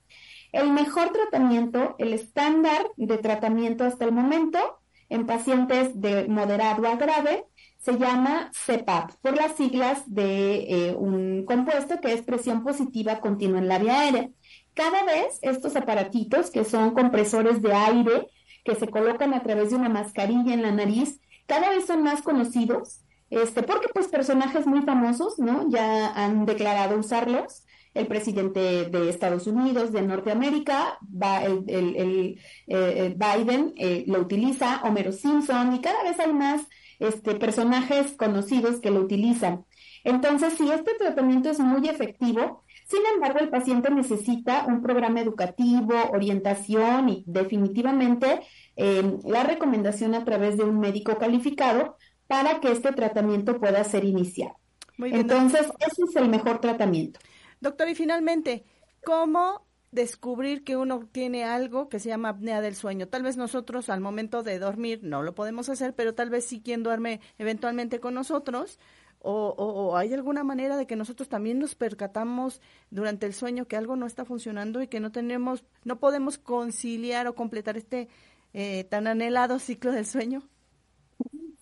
El 0.55 0.71
mejor 0.71 1.11
tratamiento, 1.11 1.97
el 1.99 2.13
estándar 2.13 2.87
de 2.97 3.19
tratamiento 3.19 3.83
hasta 3.83 4.05
el 4.05 4.13
momento 4.13 4.61
en 5.09 5.27
pacientes 5.27 6.01
de 6.01 6.29
moderado 6.29 6.87
a 6.87 6.95
grave, 6.95 7.45
se 7.79 7.99
llama 7.99 8.53
CEPAP, 8.55 9.11
por 9.21 9.35
las 9.35 9.57
siglas 9.57 10.05
de 10.07 10.59
eh, 10.69 10.95
un 10.97 11.45
compuesto 11.45 12.01
que 12.01 12.13
es 12.13 12.23
presión 12.23 12.63
positiva 12.63 13.19
continua 13.19 13.59
en 13.59 13.67
la 13.67 13.81
vía 13.81 13.99
aérea. 13.99 14.31
Cada 14.75 15.03
vez 15.03 15.41
estos 15.43 15.75
aparatitos, 15.75 16.53
que 16.53 16.65
son 16.65 16.95
compresores 16.95 17.61
de 17.61 17.73
aire, 17.73 18.29
que 18.65 18.77
se 18.77 18.87
colocan 18.87 19.35
a 19.35 19.43
través 19.43 19.71
de 19.71 19.77
una 19.77 19.89
mascarilla 19.89 20.55
en 20.55 20.63
la 20.63 20.71
nariz, 20.71 21.21
cada 21.47 21.71
vez 21.71 21.85
son 21.85 22.05
más 22.05 22.23
conocidos, 22.23 23.01
este, 23.29 23.65
porque 23.65 23.89
pues 23.93 24.07
personajes 24.07 24.69
muy 24.69 24.83
famosos, 24.83 25.41
¿no? 25.41 25.69
Ya 25.69 26.13
han 26.15 26.47
declarado 26.47 26.97
usarlos. 26.97 27.65
El 27.95 28.07
presidente 28.07 28.85
de 28.85 29.09
Estados 29.09 29.47
Unidos, 29.47 29.93
de 29.93 30.03
Norteamérica, 30.03 30.99
va 31.03 31.45
el, 31.45 31.65
el, 31.69 32.41
eh, 32.67 33.17
Biden 33.17 33.73
eh, 33.77 34.05
lo 34.07 34.21
utiliza, 34.21 34.83
Homero 34.83 35.13
Simpson, 35.13 35.75
y 35.75 35.81
cada 35.81 36.03
vez 36.03 36.19
hay 36.19 36.33
más 36.33 36.63
este, 36.99 37.37
personajes 37.37 38.13
conocidos 38.13 38.81
que 38.81 38.91
lo 38.91 39.01
utilizan. 39.01 39.65
Entonces, 40.03 40.55
si 40.55 40.71
este 40.71 40.95
tratamiento 40.95 41.51
es 41.51 41.61
muy 41.61 41.89
efectivo, 41.89 42.65
sin 42.87 43.01
embargo, 43.15 43.39
el 43.41 43.49
paciente 43.49 43.91
necesita 43.91 44.67
un 44.67 44.83
programa 44.83 45.21
educativo, 45.21 45.95
orientación 46.13 47.09
y 47.09 47.25
definitivamente 47.27 48.43
em, 48.77 49.19
la 49.25 49.43
recomendación 49.43 50.15
a 50.15 50.25
través 50.25 50.59
de 50.59 50.65
un 50.65 50.79
médico 50.79 51.17
calificado 51.17 51.97
para 52.27 52.61
que 52.61 52.71
este 52.73 52.93
tratamiento 52.93 53.59
pueda 53.59 53.83
ser 53.85 54.05
iniciado. 54.05 54.57
Entonces, 54.99 55.67
ese 55.81 56.03
es 56.09 56.17
el 56.17 56.29
mejor 56.29 56.61
tratamiento. 56.61 57.19
Doctor, 57.65 57.89
y 57.89 57.95
finalmente, 57.95 58.65
¿cómo 59.03 59.67
descubrir 59.91 60.65
que 60.65 60.77
uno 60.77 61.09
tiene 61.11 61.45
algo 61.45 61.89
que 61.89 61.99
se 61.99 62.09
llama 62.09 62.31
apnea 62.31 62.61
del 62.61 62.75
sueño. 62.75 63.07
Tal 63.07 63.23
vez 63.23 63.37
nosotros 63.37 63.89
al 63.89 64.01
momento 64.01 64.43
de 64.43 64.59
dormir 64.59 65.01
no 65.05 65.23
lo 65.23 65.37
podemos 65.37 65.69
hacer, 65.69 65.95
pero 65.95 66.15
tal 66.15 66.31
vez 66.31 66.45
sí 66.45 66.61
quien 66.61 66.83
duerme 66.83 67.21
eventualmente 67.39 68.01
con 68.01 68.13
nosotros 68.15 68.81
o, 69.27 69.97
hay 69.97 70.13
alguna 70.13 70.45
manera 70.45 70.77
de 70.77 70.87
que 70.87 70.97
nosotros 70.97 71.31
también 71.31 71.59
nos 71.59 71.75
percatamos 71.75 72.61
durante 72.91 73.25
el 73.25 73.33
sueño 73.33 73.67
que 73.67 73.77
algo 73.77 73.97
no 73.97 74.05
está 74.05 74.27
funcionando 74.27 74.83
y 74.83 74.89
que 74.89 75.01
no 75.01 75.13
tenemos, 75.13 75.65
no 75.85 75.99
podemos 75.99 76.37
conciliar 76.37 77.27
o 77.27 77.35
completar 77.35 77.79
este 77.79 78.09
eh, 78.53 78.85
tan 78.85 79.07
anhelado 79.07 79.59
ciclo 79.59 79.93
del 79.93 80.05
sueño? 80.05 80.43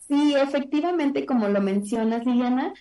Sí, 0.09 0.35
efectivamente, 0.35 1.25
como 1.25 1.49
lo 1.49 1.61
mencionas, 1.61 2.27
Liliana, 2.27 2.73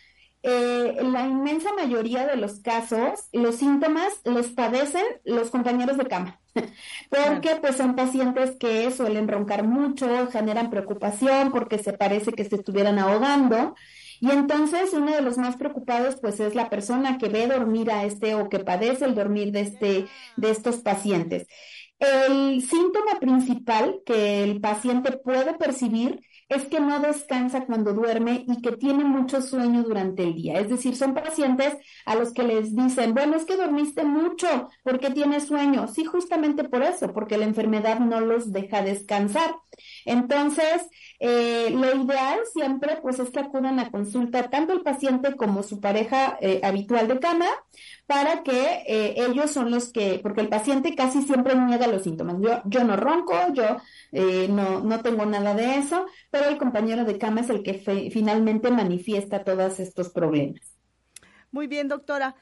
eh, 0.44 0.98
la 1.04 1.28
inmensa 1.28 1.72
mayoría 1.74 2.26
de 2.26 2.36
los 2.36 2.60
casos, 2.62 3.28
los 3.32 3.56
síntomas 3.56 4.22
los 4.26 4.48
padecen 4.48 5.06
los 5.24 5.52
compañeros 5.52 5.98
de 5.98 6.06
cama, 6.06 6.40
porque 7.10 7.58
pues 7.62 7.78
son 7.78 7.96
pacientes 7.96 8.56
que 8.60 8.90
suelen 8.92 9.28
roncar 9.28 9.64
mucho, 9.64 10.28
generan 10.32 10.70
preocupación 10.72 11.52
porque 11.52 11.78
se 11.78 11.94
parece 11.94 12.34
que 12.34 12.46
se 12.46 12.56
estuvieran 12.56 12.98
ahogando 13.00 13.76
y 14.20 14.32
entonces 14.32 14.94
uno 14.94 15.12
de 15.14 15.22
los 15.22 15.38
más 15.38 15.58
preocupados 15.58 16.18
pues 16.22 16.40
es 16.40 16.56
la 16.56 16.70
persona 16.70 17.18
que 17.18 17.30
ve 17.30 17.48
dormir 17.48 17.92
a 17.92 18.06
este 18.06 18.36
o 18.36 18.50
que 18.50 18.60
padece 18.60 19.06
el 19.06 19.16
dormir 19.16 19.52
de 19.52 19.62
este 19.62 20.08
de 20.38 20.52
estos 20.52 20.78
pacientes. 20.78 21.48
El 22.00 22.62
síntoma 22.64 23.20
principal 23.20 24.02
que 24.06 24.44
el 24.44 24.60
paciente 24.60 25.12
puede 25.18 25.54
percibir 25.54 26.20
es 26.52 26.66
que 26.66 26.82
no 26.82 27.00
descansa 27.00 27.66
cuando 27.66 27.94
duerme 27.94 28.44
y 28.46 28.62
que 28.62 28.74
tiene 28.74 29.06
mucho 29.06 29.42
sueño 29.42 29.84
durante 29.84 30.24
el 30.24 30.36
día. 30.36 30.60
Es 30.60 30.70
decir, 30.70 30.98
son 30.98 31.14
pacientes 31.14 31.78
a 32.06 32.16
los 32.16 32.34
que 32.34 32.44
les 32.44 32.76
dicen, 32.76 33.14
bueno, 33.14 33.38
es 33.38 33.46
que 33.46 33.56
dormiste 33.56 34.04
mucho 34.04 34.68
porque 34.84 35.12
tienes 35.12 35.48
sueño. 35.48 35.88
Sí, 35.88 36.04
justamente 36.04 36.66
por 36.66 36.84
eso, 36.84 37.14
porque 37.14 37.38
la 37.38 37.46
enfermedad 37.46 38.00
no 38.00 38.20
los 38.20 38.52
deja 38.52 38.82
descansar. 38.84 39.56
Entonces, 40.06 40.88
eh, 41.24 41.70
lo 41.70 42.04
ideal 42.04 42.40
siempre 42.52 42.98
pues 43.00 43.20
es 43.20 43.30
que 43.30 43.42
acudan 43.42 43.78
a 43.78 43.92
consulta 43.92 44.50
tanto 44.50 44.74
el 44.74 44.82
paciente 44.82 45.36
como 45.36 45.62
su 45.62 45.80
pareja 45.80 46.36
eh, 46.42 46.62
habitual 46.64 47.08
de 47.08 47.20
cama 47.20 47.46
para 48.08 48.42
que 48.42 48.84
eh, 48.88 49.14
ellos 49.18 49.52
son 49.52 49.70
los 49.70 49.92
que, 49.94 50.20
porque 50.24 50.42
el 50.42 50.50
paciente 50.50 50.96
casi 50.96 51.22
siempre 51.22 51.54
niega 51.56 51.86
los 51.86 52.02
síntomas. 52.02 52.38
Yo, 52.42 52.64
yo 52.66 52.84
no 52.84 52.96
ronco, 52.96 53.36
yo 53.54 53.78
no, 54.50 54.82
no 54.82 55.02
tengo 55.04 55.28
nada 55.28 55.54
de 55.54 55.78
eso, 55.78 56.08
pero 56.32 56.50
el 56.50 56.58
compañero 56.58 57.06
de 57.06 57.20
cama 57.20 57.42
es 57.42 57.52
el 57.52 57.62
que 57.62 57.76
finalmente 58.12 58.72
manifiesta 58.72 59.44
todos 59.44 59.80
estos 59.80 60.10
problemas. 60.10 60.76
Muy 61.52 61.68
bien, 61.68 61.88
doctora. 61.88 62.36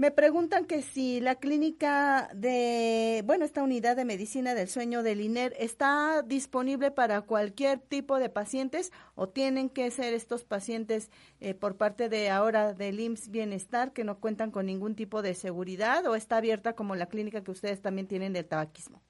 Me 0.00 0.10
preguntan 0.10 0.64
que 0.64 0.80
si 0.80 1.20
la 1.20 1.34
clínica 1.34 2.30
de, 2.32 3.22
bueno, 3.26 3.44
esta 3.44 3.62
unidad 3.62 3.96
de 3.96 4.06
medicina 4.06 4.54
del 4.54 4.66
sueño 4.66 5.02
del 5.02 5.20
INER 5.20 5.54
está 5.58 6.22
disponible 6.22 6.90
para 6.90 7.20
cualquier 7.20 7.80
tipo 7.80 8.18
de 8.18 8.30
pacientes 8.30 8.92
o 9.14 9.28
tienen 9.28 9.68
que 9.68 9.90
ser 9.90 10.14
estos 10.14 10.42
pacientes 10.42 11.10
eh, 11.40 11.52
por 11.52 11.76
parte 11.76 12.08
de 12.08 12.30
ahora 12.30 12.72
del 12.72 12.98
IMSS 12.98 13.28
Bienestar 13.28 13.92
que 13.92 14.04
no 14.04 14.20
cuentan 14.20 14.50
con 14.50 14.64
ningún 14.64 14.94
tipo 14.94 15.20
de 15.20 15.34
seguridad 15.34 16.06
o 16.06 16.14
está 16.14 16.38
abierta 16.38 16.72
como 16.72 16.96
la 16.96 17.04
clínica 17.04 17.44
que 17.44 17.50
ustedes 17.50 17.82
también 17.82 18.06
tienen 18.06 18.32
del 18.32 18.46
tabaquismo. 18.46 19.02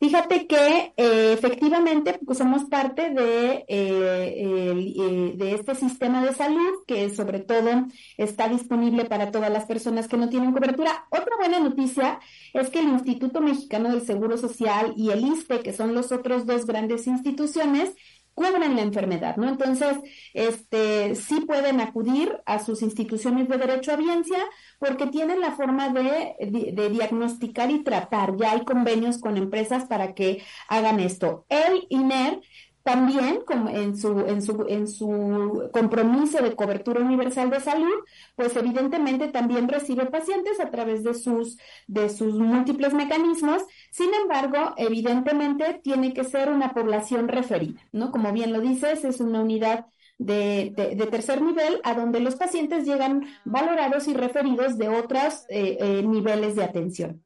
Fíjate 0.00 0.46
que 0.46 0.92
eh, 0.96 1.32
efectivamente 1.32 2.20
pues, 2.26 2.36
somos 2.36 2.64
parte 2.64 3.10
de, 3.10 3.64
eh, 3.66 3.66
eh, 3.68 5.32
de 5.34 5.54
este 5.54 5.74
sistema 5.74 6.22
de 6.24 6.34
salud 6.34 6.84
que 6.86 7.08
sobre 7.08 7.38
todo 7.38 7.86
está 8.18 8.48
disponible 8.48 9.06
para 9.06 9.30
todas 9.30 9.50
las 9.50 9.64
personas 9.64 10.06
que 10.06 10.18
no 10.18 10.28
tienen 10.28 10.52
cobertura. 10.52 11.06
Otra 11.10 11.36
buena 11.38 11.58
noticia 11.58 12.20
es 12.52 12.68
que 12.68 12.80
el 12.80 12.88
Instituto 12.88 13.40
Mexicano 13.40 13.90
del 13.90 14.04
Seguro 14.04 14.36
Social 14.36 14.92
y 14.96 15.10
el 15.10 15.24
ISPE, 15.24 15.60
que 15.60 15.72
son 15.72 15.94
los 15.94 16.12
otros 16.12 16.44
dos 16.44 16.66
grandes 16.66 17.06
instituciones, 17.06 17.94
cubren 18.34 18.76
la 18.76 18.82
enfermedad, 18.82 19.36
¿no? 19.36 19.48
Entonces, 19.48 19.96
este, 20.32 21.14
sí 21.14 21.40
pueden 21.40 21.80
acudir 21.80 22.40
a 22.46 22.58
sus 22.58 22.82
instituciones 22.82 23.48
de 23.48 23.58
derecho 23.58 23.92
a 23.92 23.96
biencia 23.96 24.38
porque 24.78 25.06
tienen 25.06 25.40
la 25.40 25.52
forma 25.52 25.88
de, 25.90 26.34
de, 26.40 26.88
diagnosticar 26.90 27.70
y 27.70 27.82
tratar. 27.82 28.36
Ya 28.36 28.52
hay 28.52 28.64
convenios 28.64 29.18
con 29.18 29.36
empresas 29.36 29.84
para 29.84 30.14
que 30.14 30.42
hagan 30.68 31.00
esto. 31.00 31.46
El 31.48 31.86
INER 31.88 32.40
también, 32.84 33.42
en 33.48 33.96
su, 33.96 34.20
en, 34.20 34.42
su, 34.42 34.66
en 34.68 34.86
su 34.86 35.70
compromiso 35.72 36.42
de 36.42 36.54
cobertura 36.54 37.00
universal 37.00 37.48
de 37.48 37.58
salud, 37.58 37.94
pues 38.36 38.54
evidentemente 38.56 39.28
también 39.28 39.68
recibe 39.68 40.04
pacientes 40.04 40.60
a 40.60 40.70
través 40.70 41.02
de 41.02 41.14
sus, 41.14 41.56
de 41.86 42.10
sus 42.10 42.38
múltiples 42.38 42.92
mecanismos. 42.92 43.64
Sin 43.90 44.12
embargo, 44.12 44.74
evidentemente 44.76 45.80
tiene 45.82 46.12
que 46.12 46.24
ser 46.24 46.50
una 46.50 46.74
población 46.74 47.28
referida, 47.28 47.80
¿no? 47.90 48.12
Como 48.12 48.32
bien 48.34 48.52
lo 48.52 48.60
dices, 48.60 49.02
es 49.04 49.18
una 49.18 49.40
unidad 49.40 49.86
de, 50.18 50.74
de, 50.76 51.06
tercer 51.06 51.40
nivel 51.40 51.80
a 51.84 51.94
donde 51.94 52.20
los 52.20 52.36
pacientes 52.36 52.84
llegan 52.84 53.24
valorados 53.46 54.08
y 54.08 54.14
referidos 54.14 54.76
de 54.76 54.88
otros 54.90 55.46
eh, 55.48 55.78
eh, 55.80 56.02
niveles 56.02 56.54
de 56.54 56.64
atención. 56.64 57.24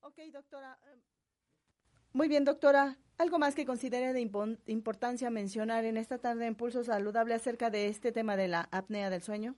Ok, 0.00 0.18
doctora. 0.32 0.78
Muy 2.12 2.26
bien, 2.26 2.44
doctora. 2.44 2.98
¿Algo 3.20 3.38
más 3.38 3.54
que 3.54 3.66
considere 3.66 4.14
de 4.14 4.22
importancia 4.66 5.28
mencionar 5.28 5.84
en 5.84 5.98
esta 5.98 6.16
tarde 6.16 6.46
en 6.46 6.54
Pulso 6.54 6.84
Saludable 6.84 7.34
acerca 7.34 7.68
de 7.68 7.88
este 7.88 8.12
tema 8.12 8.34
de 8.34 8.48
la 8.48 8.66
apnea 8.72 9.10
del 9.10 9.20
sueño? 9.20 9.56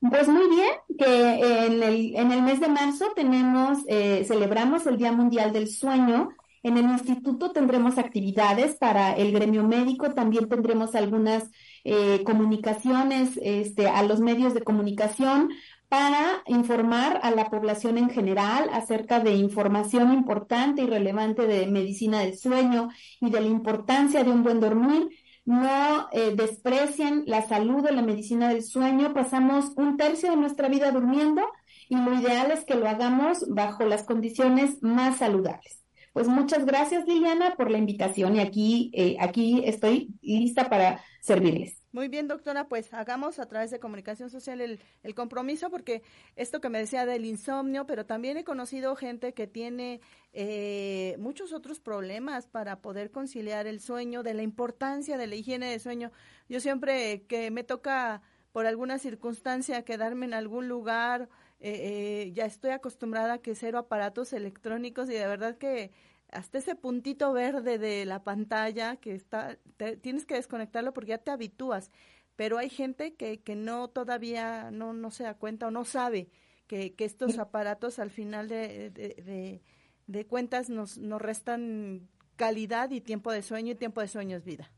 Pues 0.00 0.26
muy 0.26 0.48
bien, 0.48 0.70
que 0.98 1.66
en 1.66 1.82
el, 1.82 2.16
en 2.16 2.32
el 2.32 2.40
mes 2.40 2.60
de 2.60 2.68
marzo 2.68 3.12
tenemos, 3.14 3.80
eh, 3.88 4.24
celebramos 4.26 4.86
el 4.86 4.96
Día 4.96 5.12
Mundial 5.12 5.52
del 5.52 5.68
Sueño. 5.68 6.30
En 6.62 6.78
el 6.78 6.86
instituto 6.86 7.52
tendremos 7.52 7.98
actividades 7.98 8.76
para 8.76 9.16
el 9.16 9.32
gremio 9.32 9.64
médico, 9.64 10.14
también 10.14 10.48
tendremos 10.48 10.94
algunas 10.94 11.50
eh, 11.84 12.22
comunicaciones 12.24 13.38
este, 13.42 13.88
a 13.88 14.02
los 14.02 14.20
medios 14.20 14.54
de 14.54 14.62
comunicación 14.62 15.50
para 15.92 16.42
informar 16.46 17.20
a 17.22 17.30
la 17.32 17.50
población 17.50 17.98
en 17.98 18.08
general 18.08 18.70
acerca 18.72 19.20
de 19.20 19.34
información 19.34 20.10
importante 20.14 20.80
y 20.80 20.86
relevante 20.86 21.46
de 21.46 21.66
medicina 21.66 22.20
del 22.20 22.38
sueño 22.38 22.88
y 23.20 23.28
de 23.28 23.42
la 23.42 23.48
importancia 23.48 24.24
de 24.24 24.30
un 24.30 24.42
buen 24.42 24.58
dormir. 24.58 25.10
No 25.44 26.08
eh, 26.12 26.32
desprecien 26.34 27.24
la 27.26 27.46
salud 27.46 27.84
de 27.84 27.92
la 27.92 28.00
medicina 28.00 28.48
del 28.48 28.62
sueño. 28.62 29.12
Pasamos 29.12 29.74
un 29.76 29.98
tercio 29.98 30.30
de 30.30 30.38
nuestra 30.38 30.70
vida 30.70 30.90
durmiendo 30.92 31.42
y 31.90 31.96
lo 31.96 32.18
ideal 32.18 32.50
es 32.52 32.64
que 32.64 32.74
lo 32.74 32.88
hagamos 32.88 33.46
bajo 33.50 33.84
las 33.84 34.04
condiciones 34.04 34.82
más 34.82 35.18
saludables. 35.18 35.81
Pues 36.12 36.28
muchas 36.28 36.66
gracias 36.66 37.06
Liliana 37.06 37.54
por 37.56 37.70
la 37.70 37.78
invitación 37.78 38.36
y 38.36 38.40
aquí, 38.40 38.90
eh, 38.94 39.16
aquí 39.18 39.62
estoy 39.64 40.14
lista 40.20 40.68
para 40.68 41.02
servirles. 41.20 41.82
Muy 41.92 42.08
bien, 42.08 42.26
doctora, 42.26 42.68
pues 42.68 42.92
hagamos 42.94 43.38
a 43.38 43.46
través 43.46 43.70
de 43.70 43.78
comunicación 43.78 44.30
social 44.30 44.62
el, 44.62 44.80
el, 45.02 45.14
compromiso, 45.14 45.68
porque 45.68 46.02
esto 46.36 46.60
que 46.62 46.70
me 46.70 46.78
decía 46.78 47.04
del 47.04 47.26
insomnio, 47.26 47.86
pero 47.86 48.06
también 48.06 48.38
he 48.38 48.44
conocido 48.44 48.96
gente 48.96 49.34
que 49.34 49.46
tiene 49.46 50.00
eh, 50.32 51.16
muchos 51.18 51.52
otros 51.52 51.80
problemas 51.80 52.46
para 52.46 52.80
poder 52.80 53.10
conciliar 53.10 53.66
el 53.66 53.78
sueño, 53.80 54.22
de 54.22 54.32
la 54.32 54.42
importancia 54.42 55.18
de 55.18 55.26
la 55.26 55.34
higiene 55.34 55.66
de 55.66 55.78
sueño. 55.78 56.12
Yo 56.48 56.60
siempre 56.60 57.24
que 57.26 57.50
me 57.50 57.62
toca 57.62 58.22
por 58.52 58.64
alguna 58.64 58.98
circunstancia 58.98 59.84
quedarme 59.84 60.24
en 60.24 60.34
algún 60.34 60.68
lugar, 60.68 61.28
eh, 61.64 62.24
eh, 62.24 62.32
ya 62.34 62.44
estoy 62.44 62.72
acostumbrada 62.72 63.34
a 63.34 63.38
que 63.38 63.54
cero 63.54 63.78
aparatos 63.78 64.32
electrónicos 64.32 65.08
y 65.08 65.12
de 65.12 65.28
verdad 65.28 65.56
que 65.58 65.92
hasta 66.32 66.58
ese 66.58 66.74
puntito 66.74 67.32
verde 67.32 67.78
de 67.78 68.04
la 68.04 68.24
pantalla 68.24 68.96
que 68.96 69.14
está, 69.14 69.58
tienes 70.00 70.26
que 70.26 70.34
desconectarlo 70.34 70.92
porque 70.92 71.10
ya 71.10 71.18
te 71.18 71.30
habitúas. 71.30 71.92
Pero 72.34 72.58
hay 72.58 72.68
gente 72.68 73.14
que, 73.14 73.42
que 73.42 73.54
no 73.54 73.88
todavía 73.88 74.72
no, 74.72 74.92
no 74.92 75.12
se 75.12 75.22
da 75.22 75.34
cuenta 75.34 75.68
o 75.68 75.70
no 75.70 75.84
sabe 75.84 76.30
que, 76.66 76.94
que 76.94 77.04
estos 77.04 77.38
aparatos 77.38 78.00
al 78.00 78.10
final 78.10 78.48
de, 78.48 78.90
de, 78.90 79.62
de, 80.08 80.26
cuentas 80.26 80.68
nos, 80.68 80.98
nos 80.98 81.22
restan 81.22 82.08
calidad 82.34 82.90
y 82.90 83.00
tiempo 83.00 83.30
de 83.30 83.42
sueño 83.42 83.72
y 83.72 83.76
tiempo 83.76 84.00
de 84.00 84.08
sueño 84.08 84.36
es 84.36 84.44
vida. 84.44 84.72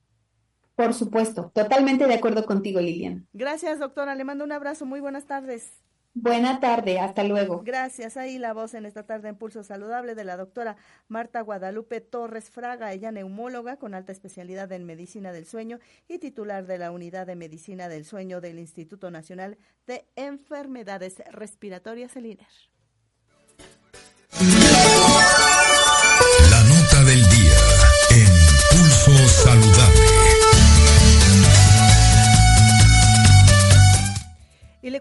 Por 0.75 0.93
supuesto, 0.93 1.51
totalmente 1.55 2.07
de 2.07 2.15
acuerdo 2.15 2.45
contigo, 2.45 2.79
Lilian. 2.81 3.27
Gracias, 3.33 3.79
doctora. 3.79 4.15
Le 4.17 4.25
mando 4.25 4.45
un 4.45 4.53
abrazo. 4.53 4.85
Muy 4.85 5.01
buenas 5.01 5.25
tardes. 5.25 5.85
Buena 6.17 6.61
tarde, 6.61 7.01
hasta 7.01 7.25
luego. 7.25 7.63
Gracias. 7.65 8.17
Ahí 8.17 8.39
la 8.39 8.53
voz 8.53 8.75
en 8.75 8.87
esta 8.87 9.05
tarde 9.05 9.29
en 9.29 9.37
Pulso 9.37 9.65
Saludable 9.65 10.15
de 10.15 10.23
la 10.23 10.37
doctora 10.37 10.77
Marta 11.09 11.41
Guadalupe 11.41 12.01
Torres 12.01 12.51
Fraga, 12.51 12.93
ella 12.93 13.11
neumóloga 13.11 13.79
con 13.79 13.95
alta 13.95 14.13
especialidad 14.13 14.71
en 14.71 14.85
medicina 14.85 15.33
del 15.33 15.45
sueño 15.45 15.81
y 16.07 16.19
titular 16.19 16.67
de 16.67 16.79
la 16.79 16.93
unidad 16.93 17.27
de 17.27 17.35
medicina 17.35 17.89
del 17.89 18.05
sueño 18.05 18.41
del 18.41 18.61
Instituto 18.61 19.11
Nacional 19.11 19.59
de 19.89 20.07
Enfermedades 20.15 21.21
Respiratorias, 21.33 22.15
el 22.15 22.27
INER. 22.27 22.74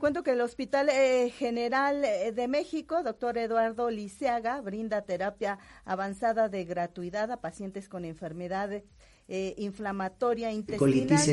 Cuento 0.03 0.21
que 0.21 0.31
el 0.31 0.41
Hospital 0.41 0.89
eh, 0.89 1.29
General 1.29 2.03
eh, 2.03 2.33
de 2.33 2.49
México, 2.49 3.03
doctor 3.03 3.37
Eduardo 3.37 3.89
Liceaga, 3.89 4.59
brinda 4.59 5.03
terapia 5.03 5.59
avanzada 5.85 6.49
de 6.49 6.65
gratuidad 6.65 7.31
a 7.31 7.39
pacientes 7.39 7.87
con 7.87 8.03
enfermedades 8.03 8.83
eh, 9.29 9.55
inflamatoria 9.57 10.51
intestinal. 10.51 11.25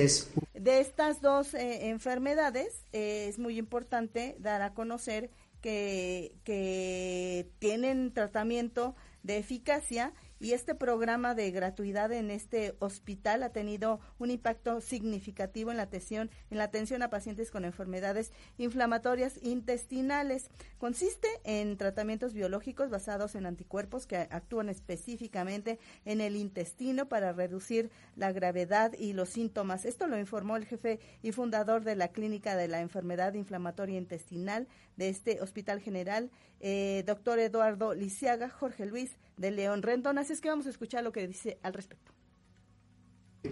De 0.55 0.79
estas 0.79 1.21
dos 1.21 1.53
enfermedades 1.55 2.85
es 2.93 3.41
muy 3.41 3.59
importante 3.59 4.37
dar 4.39 4.63
a 4.63 4.73
conocer 4.73 5.31
que, 5.61 6.37
que 6.45 7.51
tienen 7.59 8.13
tratamiento 8.13 8.95
de 9.25 9.39
eficacia 9.39 10.13
y 10.41 10.55
este 10.55 10.75
programa 10.75 11.35
de 11.35 11.51
gratuidad 11.51 12.11
en 12.13 12.31
este 12.31 12.75
hospital 12.79 13.43
ha 13.43 13.51
tenido 13.51 14.01
un 14.19 14.31
impacto 14.31 14.81
significativo 14.81 15.71
en 15.71 15.77
la 15.77 15.85
atención, 15.85 16.31
en 16.51 16.57
la 16.57 16.65
atención 16.65 17.03
a 17.03 17.11
pacientes 17.11 17.51
con 17.51 17.67
enfermedades 17.67 18.33
inflamatorias 18.57 19.39
intestinales. 19.43 20.49
Consiste 20.79 21.29
en 21.45 21.77
tratamientos 21.77 22.33
biológicos 22.33 22.89
basados 22.89 23.35
en 23.35 23.45
anticuerpos 23.45 24.07
que 24.07 24.17
actúan 24.17 24.71
específicamente 24.71 25.79
en 26.07 26.23
el 26.23 26.37
intestino 26.37 27.07
para 27.09 27.33
reducir 27.33 27.91
la 28.17 28.33
gravedad 28.33 28.95
y 28.99 29.13
los 29.13 29.29
síntomas. 29.29 29.85
Esto 29.85 30.07
lo 30.07 30.19
informó 30.19 30.57
el 30.57 30.65
jefe 30.65 31.01
y 31.23 31.33
fundador 31.33 31.85
de 31.85 31.97
la 31.97 32.09
Clínica 32.09 32.57
de 32.57 32.69
la 32.69 32.81
Enfermedad 32.81 33.35
Inflamatoria 33.35 33.99
Intestinal 33.99 34.67
de 34.97 35.11
este 35.11 35.41
Hospital 35.41 35.81
General, 35.81 36.31
eh, 36.61 37.05
doctor 37.07 37.39
Eduardo 37.39 37.95
Lisiaga, 37.95 38.49
Jorge 38.49 38.87
Luis 38.87 39.17
de 39.37 39.51
León 39.51 39.83
Rendón. 39.83 40.19
Es 40.31 40.41
que 40.41 40.49
vamos 40.49 40.67
a 40.67 40.71
escuchar 40.71 41.03
lo 41.03 41.11
que 41.11 41.27
dice 41.27 41.59
al 41.63 41.75
respecto. 41.75 42.13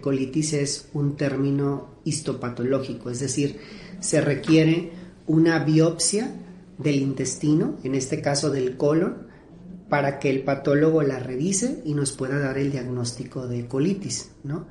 Colitis 0.01 0.53
es 0.53 0.89
un 0.93 1.17
término 1.17 1.99
histopatológico, 2.05 3.09
es 3.09 3.19
decir, 3.19 3.59
se 3.99 4.21
requiere 4.21 4.91
una 5.27 5.63
biopsia 5.63 6.31
del 6.77 6.95
intestino, 7.01 7.77
en 7.83 7.95
este 7.95 8.21
caso 8.21 8.49
del 8.49 8.77
colon, 8.77 9.27
para 9.89 10.19
que 10.19 10.29
el 10.29 10.43
patólogo 10.43 11.03
la 11.03 11.19
revise 11.19 11.81
y 11.83 11.95
nos 11.95 12.13
pueda 12.13 12.39
dar 12.39 12.57
el 12.57 12.71
diagnóstico 12.71 13.47
de 13.47 13.67
colitis, 13.67 14.31
¿no? 14.43 14.67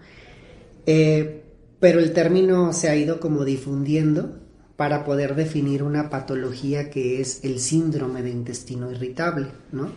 Eh, 0.86 1.42
pero 1.78 2.00
el 2.00 2.14
término 2.14 2.72
se 2.72 2.88
ha 2.88 2.96
ido 2.96 3.20
como 3.20 3.44
difundiendo 3.44 4.40
para 4.76 5.04
poder 5.04 5.34
definir 5.34 5.82
una 5.82 6.08
patología 6.08 6.88
que 6.88 7.20
es 7.20 7.44
el 7.44 7.58
síndrome 7.58 8.22
de 8.22 8.30
intestino 8.30 8.90
irritable, 8.90 9.48
¿no? 9.72 9.90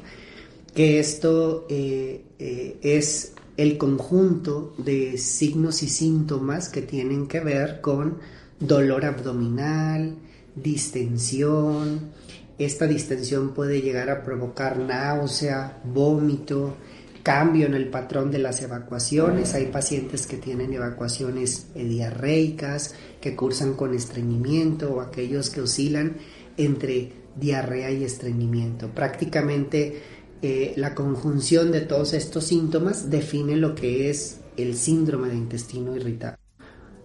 Que 0.73 0.99
esto 0.99 1.65
eh, 1.69 2.23
eh, 2.39 2.77
es 2.81 3.33
el 3.57 3.77
conjunto 3.77 4.73
de 4.77 5.17
signos 5.17 5.83
y 5.83 5.89
síntomas 5.89 6.69
que 6.69 6.81
tienen 6.81 7.27
que 7.27 7.41
ver 7.41 7.81
con 7.81 8.19
dolor 8.59 9.05
abdominal, 9.05 10.15
distensión. 10.55 12.11
Esta 12.57 12.87
distensión 12.87 13.53
puede 13.53 13.81
llegar 13.81 14.09
a 14.09 14.23
provocar 14.23 14.77
náusea, 14.77 15.81
vómito, 15.83 16.77
cambio 17.23 17.65
en 17.65 17.73
el 17.73 17.89
patrón 17.89 18.31
de 18.31 18.39
las 18.39 18.61
evacuaciones. 18.61 19.53
Hay 19.53 19.67
pacientes 19.67 20.25
que 20.25 20.37
tienen 20.37 20.73
evacuaciones 20.73 21.67
diarreicas, 21.75 22.95
que 23.19 23.35
cursan 23.35 23.73
con 23.73 23.93
estreñimiento 23.93 24.93
o 24.93 25.01
aquellos 25.01 25.49
que 25.49 25.61
oscilan 25.61 26.17
entre 26.57 27.13
diarrea 27.35 27.91
y 27.91 28.03
estreñimiento. 28.03 28.89
Prácticamente 28.89 30.01
eh, 30.41 30.73
la 30.75 30.95
conjunción 30.95 31.71
de 31.71 31.81
todos 31.81 32.13
estos 32.13 32.45
síntomas 32.45 33.09
define 33.09 33.55
lo 33.55 33.75
que 33.75 34.09
es 34.09 34.39
el 34.57 34.75
síndrome 34.75 35.29
de 35.29 35.35
intestino 35.35 35.95
irritable. 35.95 36.37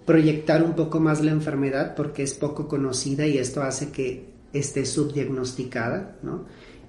Proyectar 0.05 0.63
un 0.63 0.75
poco 0.75 1.01
más 1.01 1.23
la 1.23 1.33
enfermedad 1.33 1.95
porque 1.95 2.23
es 2.23 2.35
poco 2.35 2.69
conocida 2.69 3.27
y 3.27 3.39
esto 3.39 3.63
hace 3.63 3.91
que 3.91 4.31
esté 4.53 4.87
subdiagnosticada, 4.87 6.17
¿no? 6.23 6.45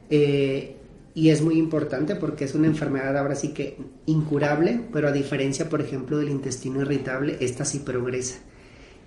Eh, 0.10 0.76
y 1.14 1.30
es 1.30 1.42
muy 1.42 1.58
importante 1.58 2.16
porque 2.16 2.46
es 2.46 2.54
una 2.54 2.68
enfermedad 2.68 3.18
ahora 3.18 3.36
sí 3.36 3.50
que 3.50 3.78
incurable, 4.06 4.80
pero 4.94 5.08
a 5.08 5.12
diferencia, 5.12 5.68
por 5.68 5.82
ejemplo, 5.82 6.20
del 6.20 6.30
intestino 6.30 6.82
irritable, 6.82 7.38
esta 7.40 7.66
sí 7.66 7.80
progresa 7.80 8.38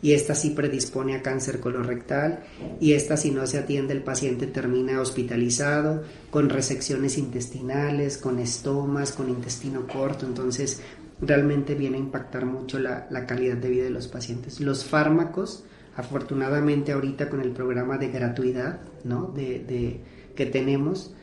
y 0.03 0.13
esta 0.13 0.35
sí 0.35 0.51
predispone 0.51 1.15
a 1.15 1.23
cáncer 1.23 1.61
colorectal 1.61 2.41
y 2.81 2.93
esta 2.93 3.17
si 3.17 3.31
no 3.31 3.47
se 3.47 3.59
atiende 3.59 3.93
el 3.93 4.03
paciente 4.03 4.47
termina 4.47 5.01
hospitalizado 5.01 6.03
con 6.31 6.49
resecciones 6.49 7.19
intestinales, 7.19 8.17
con 8.17 8.39
estomas, 8.39 9.13
con 9.13 9.29
intestino 9.29 9.87
corto, 9.87 10.27
entonces 10.27 10.81
realmente 11.21 11.75
viene 11.75 11.99
a 11.99 12.01
impactar 12.01 12.47
mucho 12.47 12.79
la, 12.79 13.09
calidad 13.27 13.57
de 13.57 13.69
vida 13.69 13.85
de 13.85 13.91
los 13.91 14.09
pacientes. 14.09 14.61
Los 14.61 14.85
fármacos, 14.85 15.65
afortunadamente 15.97 16.93
ahorita 16.93 17.29
con 17.29 17.43
el 17.43 17.51
programa 17.51 17.99
de 17.99 18.09
gratuidad 18.09 18.81
¿no? 19.05 19.27
de, 19.27 20.01
que 20.35 20.47
tenemos, 20.47 21.15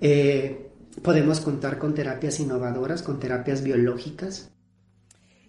eh, 0.00 0.70
podemos 1.02 1.40
contar 1.40 1.78
con 1.78 1.94
terapias 1.94 2.40
innovadoras, 2.40 3.02
con 3.02 3.20
terapias 3.20 3.62
biológicas 3.62 4.50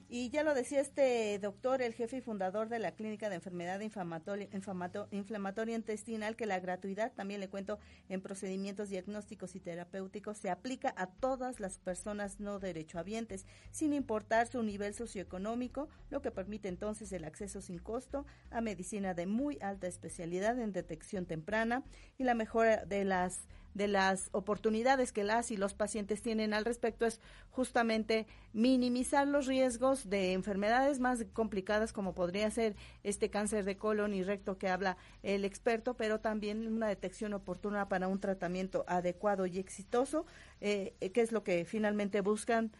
y 0.09 0.29
ya 0.29 0.43
lo 0.43 0.53
decía 0.53 0.79
este 0.79 1.37
doctor, 1.39 1.81
el 1.81 1.93
jefe 1.93 2.17
y 2.17 2.21
fundador 2.21 2.69
de 2.69 2.79
la 2.79 2.93
Clínica 2.93 3.29
de 3.29 3.35
Enfermedad 3.35 3.81
Inflamatoria, 3.81 5.75
Intestinal, 5.75 6.35
que 6.35 6.45
la 6.45 6.59
gratuidad, 6.59 7.11
también 7.13 7.41
le 7.41 7.49
cuento, 7.49 7.79
en 8.07 8.21
procedimientos 8.21 8.89
diagnósticos 8.89 9.55
y 9.55 9.59
terapéuticos 9.59 10.37
se 10.37 10.49
aplica 10.49 10.93
a 10.95 11.07
todas 11.07 11.59
las 11.59 11.77
personas 11.79 12.39
no 12.39 12.59
derechohabientes, 12.59 13.45
sin 13.71 13.93
importar 13.93 14.47
su 14.47 14.63
nivel 14.63 14.93
socioeconómico, 14.93 15.89
lo 16.09 16.21
que 16.21 16.31
permite 16.31 16.69
entonces 16.69 17.11
el 17.11 17.25
acceso 17.25 17.61
sin 17.61 17.79
costo 17.79 18.25
a 18.49 18.61
medicina 18.61 19.13
de 19.13 19.25
muy 19.25 19.57
alta 19.61 19.87
especialidad 19.87 20.57
en 20.59 20.71
detección 20.71 21.25
temprana 21.25 21.83
y 22.17 22.23
la 22.23 22.33
mejora 22.33 22.85
de 22.85 23.03
las 23.03 23.47
de 23.77 23.87
las 23.87 24.29
oportunidades 24.31 25.11
que 25.13 25.23
las 25.23 25.51
y 25.51 25.57
los 25.57 25.75
pacientes 25.75 26.23
tienen 26.23 26.53
al 26.55 26.65
respecto 26.65 27.05
es 27.05 27.21
justamente 27.51 28.25
minimizar 28.51 29.27
los 29.27 29.45
riesgos 29.45 30.09
de 30.09 30.33
enfermedades 30.33 30.99
más 30.99 31.25
complicadas 31.31 31.93
como 31.93 32.15
podría 32.15 32.49
ser 32.49 32.75
este 33.03 33.29
cáncer 33.29 33.65
de 33.65 33.77
colon 33.77 34.15
y 34.15 34.23
recto 34.23 34.57
que 34.57 34.67
habla 34.67 34.97
el 35.21 35.45
experto, 35.45 35.93
pero 35.93 36.19
también 36.19 36.67
una 36.67 36.87
detección 36.87 37.33
oportuna 37.33 37.87
para 37.87 38.07
un 38.07 38.19
tratamiento 38.19 38.83
adecuado 38.87 39.45
y 39.45 39.59
exitoso, 39.59 40.25
eh, 40.59 40.95
que 41.13 41.21
es 41.21 41.31
lo 41.31 41.43
que 41.43 41.63
finalmente 41.63 42.21
buscan, 42.21 42.71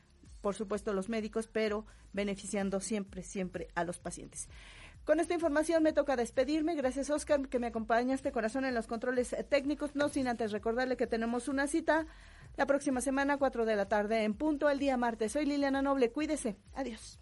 por 0.41 0.55
supuesto, 0.55 0.93
los 0.93 1.09
médicos, 1.09 1.47
pero 1.47 1.85
beneficiando 2.11 2.79
siempre, 2.79 3.21
siempre 3.21 3.67
a 3.75 3.83
los 3.83 3.99
pacientes. 3.99 4.49
Con 5.08 5.22
esta 5.22 5.34
información 5.34 5.84
me 5.84 5.93
toca 5.93 6.18
despedirme. 6.18 6.76
Gracias, 6.76 7.10
Oscar, 7.10 7.47
que 7.47 7.60
me 7.60 7.68
acompañaste 7.68 8.34
corazón 8.34 8.66
en 8.66 8.76
los 8.76 8.88
controles 8.88 9.34
técnicos. 9.47 9.95
No 9.95 10.10
sin 10.10 10.28
antes 10.28 10.51
recordarle 10.51 10.97
que 10.97 11.08
tenemos 11.08 11.47
una 11.47 11.68
cita 11.68 12.08
la 12.58 12.66
próxima 12.66 12.99
semana, 12.99 13.38
4 13.38 13.66
de 13.66 13.78
la 13.78 13.88
tarde, 13.88 14.26
en 14.26 14.34
punto 14.34 14.70
el 14.70 14.80
día 14.80 14.97
martes. 14.97 15.32
Soy 15.32 15.45
Liliana 15.45 15.82
Noble. 15.82 16.12
Cuídese. 16.12 16.58
Adiós. 16.74 17.22